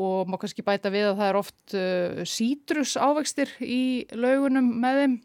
Og 0.00 0.30
má 0.30 0.38
kannski 0.40 0.66
bæta 0.66 0.90
við 0.90 1.12
að 1.12 1.18
það 1.20 1.28
er 1.28 1.38
oft 1.38 1.74
uh, 1.78 2.22
sítrus 2.26 2.96
ávextir 2.98 3.52
í 3.62 3.82
laugunum 4.18 4.72
með 4.82 5.02
þeim. 5.02 5.18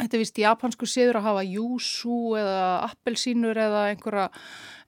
Þetta 0.00 0.16
er 0.16 0.22
vist 0.22 0.38
japansku 0.38 0.86
siður 0.88 1.18
að 1.18 1.26
hafa 1.26 1.40
júsú 1.44 2.18
eða 2.38 2.60
appelsínur 2.86 3.58
eða 3.58 3.88
einhverja, 3.90 4.28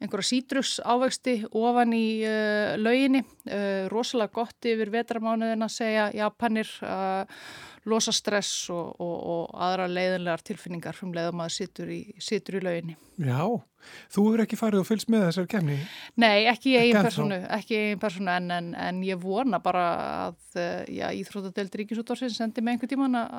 einhverja 0.03 0.29
sítrus 0.29 0.77
ávexti 0.85 1.39
ofan 1.51 1.95
í 1.97 2.07
uh, 2.27 2.75
lauginni. 2.81 3.23
Uh, 3.47 3.89
rosalega 3.93 4.35
gott 4.41 4.71
yfir 4.71 4.93
vetramánuðin 4.93 5.67
að 5.67 5.77
segja 5.77 6.09
Japanir 6.17 6.71
uh, 6.87 7.25
losa 7.89 8.13
stress 8.15 8.71
og, 8.71 8.95
og, 9.03 9.15
og 9.33 9.61
aðra 9.67 9.89
leiðinlegar 9.91 10.45
tilfinningar 10.47 10.99
um 11.03 11.15
leiðum 11.17 11.43
að 11.43 11.55
situr 11.57 11.91
í, 11.91 12.01
situr 12.23 12.61
í 12.61 12.63
lauginni. 12.63 12.95
Já, 13.23 13.43
þú 14.15 14.27
hefur 14.29 14.43
ekki 14.45 14.59
farið 14.61 14.83
og 14.83 14.87
fylgst 14.87 15.11
með 15.11 15.25
þessar 15.29 15.49
kemni. 15.51 15.79
Nei, 16.23 16.45
ekki 16.51 16.77
eigin 16.77 17.01
ennþá. 17.01 17.09
personu, 17.09 17.41
personu 18.03 18.35
en, 18.37 18.51
en, 18.55 18.71
en 18.79 19.01
ég 19.07 19.19
vona 19.23 19.59
bara 19.63 19.87
að 20.29 20.61
Íþróttadelt 21.19 21.75
Ríkisúttársins 21.81 22.39
sendi 22.39 22.63
með 22.63 22.77
einhver 22.77 22.93
tíman 22.93 23.19
að 23.19 23.33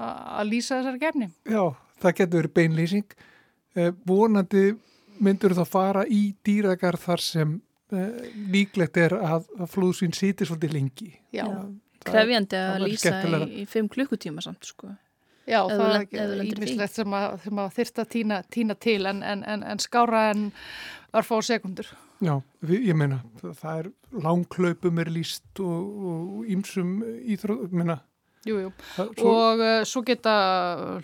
að 0.43 0.49
lýsa 0.51 0.79
þessari 0.79 1.03
gefni. 1.05 1.29
Já, 1.47 1.63
það 2.03 2.17
getur 2.19 2.49
beinlýsing. 2.57 3.15
Eh, 3.73 3.93
vonandi 4.05 4.73
myndur 5.23 5.55
þá 5.57 5.63
fara 5.69 6.03
í 6.09 6.25
dýragarð 6.45 7.05
þar 7.07 7.23
sem 7.23 7.55
eh, 7.93 8.27
líklegt 8.53 8.99
er 9.01 9.15
að, 9.19 9.47
að 9.59 9.71
flúðsvín 9.73 10.15
sýtir 10.15 10.49
svolítið 10.49 10.75
lengi. 10.77 11.09
Já, 11.35 11.47
Krefjandi 12.03 12.59
að 12.59 12.85
lýsa 12.87 13.15
í, 13.23 13.63
í 13.63 13.65
fimm 13.69 13.89
klukkutíma 13.91 14.43
samt, 14.43 14.67
sko. 14.67 14.91
já 15.47 15.61
þú 15.63 15.77
það 15.79 16.15
er 16.19 16.33
ímislegt 16.49 16.97
sem 16.97 17.15
að, 17.15 17.37
sem 17.45 17.61
að 17.63 17.75
þyrst 17.77 18.01
að 18.03 18.09
tína, 18.15 18.39
tína 18.51 18.75
til 18.75 18.99
en, 19.07 19.21
en, 19.23 19.43
en, 19.47 19.63
en 19.63 19.83
skára 19.83 20.25
en 20.33 20.49
örfá 21.15 21.37
sekundur. 21.45 21.91
Já, 22.23 22.37
við, 22.63 22.89
ég 22.89 22.97
meina, 22.97 23.19
það, 23.41 23.77
er 23.77 23.89
langklaupum 24.23 24.99
er 25.03 25.11
líst 25.11 25.63
og, 25.63 26.03
og 26.11 26.51
ímsum 26.51 26.97
íþróð, 27.35 27.71
meina, 27.75 27.99
Jú, 28.43 28.57
jú. 28.59 28.69
svo, 28.95 29.29
Og 29.31 29.61
uh, 29.63 29.81
svo 29.87 30.01
geta 30.03 30.33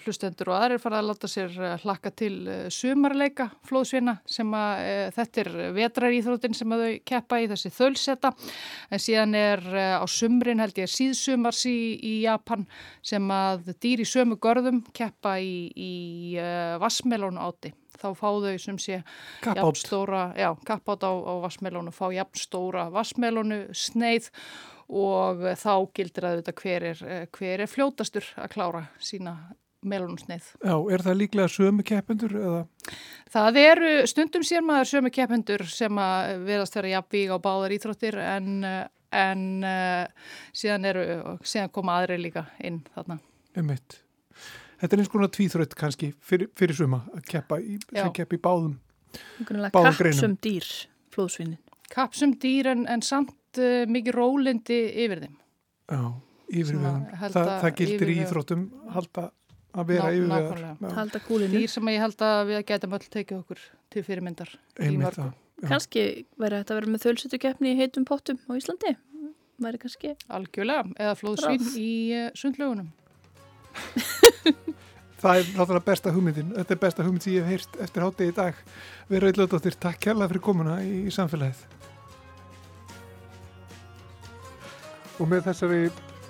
hlustendur 0.03 0.51
og 0.51 0.57
aðrir 0.57 0.81
fara 0.83 0.99
að 0.99 1.07
láta 1.07 1.29
sér 1.31 1.53
hlakka 1.85 2.11
til 2.11 2.33
sumarleika 2.73 3.47
flóðsvina 3.69 4.17
sem 4.27 4.49
að 4.59 4.81
uh, 4.83 5.03
þetta 5.15 5.43
er 5.45 5.51
vetraríþrótin 5.77 6.57
sem 6.57 6.75
að 6.75 6.83
þau 6.83 6.97
keppa 7.13 7.39
í 7.39 7.47
þessi 7.51 7.71
þölseta 7.77 8.33
en 8.91 9.03
síðan 9.03 9.37
er 9.39 9.63
uh, 9.71 10.03
á 10.03 10.05
sumrin 10.11 10.59
held 10.59 10.81
ég 10.83 10.91
síðsumars 10.91 11.63
í, 11.69 11.79
í 11.95 12.13
Japan 12.25 12.65
sem 12.99 13.31
að 13.31 13.71
dýr 13.79 14.03
í 14.03 14.09
sömu 14.09 14.35
görðum 14.43 14.81
keppa 14.91 15.37
í, 15.39 15.69
í 15.71 15.93
vassmelónu 16.81 17.39
áti. 17.39 17.71
Þá 17.99 18.09
fá 18.15 18.27
þau 18.31 18.57
sem 18.61 18.77
sé 18.79 18.99
jafnstóra, 19.43 20.29
já, 20.39 20.53
kappátt 20.67 21.03
á, 21.03 21.11
á 21.11 21.33
vassmelónu, 21.43 21.91
fá 21.95 22.07
jafnstóra 22.15 22.87
vassmelónu 22.93 23.65
sneið 23.75 24.29
og 24.89 25.45
eh, 25.45 25.57
þá 25.59 25.73
gildir 25.95 26.27
að 26.27 26.37
þetta 26.41 26.55
hver 26.61 26.85
er, 26.91 27.01
eh, 27.05 27.25
hver 27.37 27.63
er 27.63 27.69
fljótastur 27.69 28.29
að 28.39 28.53
klára 28.55 28.85
sína 29.03 29.35
melónusneið. 29.85 30.47
Já, 30.59 30.75
er 30.91 31.03
það 31.05 31.19
líklega 31.21 31.51
sömu 31.53 31.85
keppendur 31.87 32.35
eða? 32.35 32.63
Það 33.31 33.59
eru 33.61 33.91
stundum 34.11 34.43
sér 34.43 34.65
maður 34.65 34.91
sömu 34.91 35.11
keppendur 35.15 35.63
sem 35.71 36.01
að 36.03 36.43
verðast 36.47 36.75
vera 36.75 36.93
jafnvíg 36.97 37.31
á 37.31 37.37
báðar 37.45 37.75
íþróttir 37.77 38.19
en, 38.19 38.51
eh, 38.67 38.83
en 39.15 39.45
uh, 39.65 40.33
síðan, 40.53 40.85
eru, 40.85 41.05
síðan 41.41 41.71
koma 41.73 41.95
aðri 41.97 42.19
líka 42.21 42.45
inn 42.61 42.83
þarna. 42.93 43.17
Emitt. 43.57 44.01
Þetta 44.79 44.95
er 44.95 45.01
eins 45.01 45.09
konar 45.11 45.31
tvíþrött 45.33 45.73
kannski 45.79 46.11
fyrir, 46.21 46.51
fyrir 46.57 46.77
suma 46.77 47.01
að 47.15 47.25
keppa 47.31 47.57
í, 47.59 47.79
í 47.79 48.37
báðum. 48.39 48.77
Báðum 49.39 49.97
greinum. 49.97 50.13
kappsum 50.13 50.37
dýr, 50.43 50.67
flóðsvínin. 51.15 51.57
Kapsum 51.89 52.35
dýr 52.37 52.69
en, 52.69 52.85
en 52.91 53.01
samt 53.01 53.33
uh, 53.57 53.81
mikið 53.89 54.13
rólindi 54.15 54.77
yfir 55.05 55.19
þeim. 55.25 55.35
Já, 55.89 56.01
yfirvegun. 56.53 56.79
Svona 56.79 57.19
halda 57.23 57.33
Það, 57.39 57.51
það 57.63 57.75
gildir 57.81 58.09
í 58.13 58.17
íþróttum 58.23 58.63
halda 58.95 59.25
að 59.73 59.89
vera 59.93 60.11
yfirvegar. 60.13 60.61
nákvæmlega. 60.61 60.93
halda 60.99 61.19
kúlinni. 61.25 61.57
Dýr 61.63 61.73
sem 61.73 61.91
ég 61.93 62.01
held 62.05 62.19
að 62.29 62.39
við 62.51 62.63
getum 62.71 62.95
öll 62.97 63.07
tekið 63.17 63.37
okkur 63.41 63.65
til 63.89 64.05
fyrirmyndar. 64.05 64.51
Kannski 65.59 66.01
verður 66.39 66.61
þetta 66.61 66.73
að 66.73 66.77
vera 66.79 66.91
með 66.93 67.03
þölsutukeppni 67.03 67.73
í 67.73 67.79
heitum 67.81 68.05
pottum 68.07 68.37
á 68.47 68.51
Íslandi. 68.55 68.93
Væri 69.59 69.77
kannski 69.81 70.13
Algjörlega, 70.31 70.85
eða 70.95 71.17
flóðsvín 71.19 71.59
Ráð. 71.59 71.73
í 71.75 71.89
uh, 72.15 72.29
sundlögunum. 72.39 72.87
Það 75.19 75.35
er 75.41 75.49
náttúrulega 75.51 75.83
besta 75.83 76.11
hugmyndin. 76.15 76.53
Þetta 76.55 76.71
er 76.75 76.79
besta 76.79 77.03
hugmynd 77.03 77.25
sem 77.25 77.33
ég 77.35 77.43
hef 77.43 77.49
heyrt 77.51 77.73
eftir 77.83 78.05
hátegi 78.05 78.31
í 78.31 78.35
dag. 78.37 78.55
Vera 79.11 79.27
Ílladóttir, 79.33 79.75
takk 79.75 79.99
kærlega 80.05 80.29
fyrir 80.31 80.43
komuna 80.45 80.77
í, 80.79 80.93
í 81.09 81.11
samfélagið. 81.11 81.59
Og 85.19 85.27
með 85.27 85.49
þessari 85.49 85.81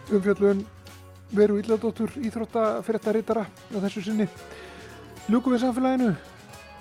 umfjöllun 0.09 0.65
veru 1.35 1.59
Ílladóttur 1.61 2.15
íþrótta 2.17 2.81
fyrirtarítara 2.85 3.45
á 3.45 3.77
þessu 3.85 4.01
sinni. 4.07 4.25
Ljúkum 5.29 5.53
við 5.53 5.63
samfélaginu 5.65 6.09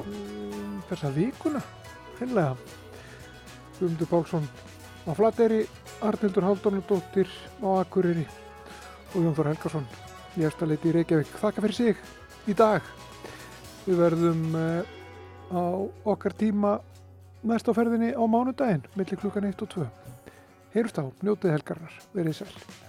um, 0.04 0.78
þessa 0.88 1.12
vikuna, 1.12 1.60
hennilega. 2.20 2.56
Guðmundur 3.78 4.10
Pálsson 4.10 4.48
á 5.04 5.12
Flateyri, 5.14 5.66
Arnildur 6.02 6.48
Haldónudóttir 6.48 7.28
á 7.60 7.68
Akureyri 7.82 8.24
og 9.12 9.22
Jón 9.22 9.36
Þór 9.36 9.52
Helgarsson 9.52 9.86
í 10.38 10.46
efstaleiti 10.48 10.90
í 10.90 10.96
Reykjavík. 10.96 11.36
Þakka 11.42 11.64
fyrir 11.64 11.76
sig 11.76 12.48
í 12.48 12.56
dag. 12.56 12.84
Við 13.84 14.00
verðum 14.00 14.44
uh, 14.56 14.82
á 15.52 15.62
okkar 16.08 16.36
tíma 16.40 16.78
næst 17.44 17.68
á 17.68 17.72
ferðinni 17.76 18.14
á 18.16 18.22
mánudaginn, 18.24 18.84
millir 18.96 19.20
klukkan 19.20 19.52
1 19.52 19.64
og 19.64 19.76
2. 19.76 20.07
Heyrust 20.74 21.00
á, 21.00 21.04
njótið 21.24 21.54
helgarnar, 21.56 21.94
verið 22.12 22.42
sæl. 22.42 22.87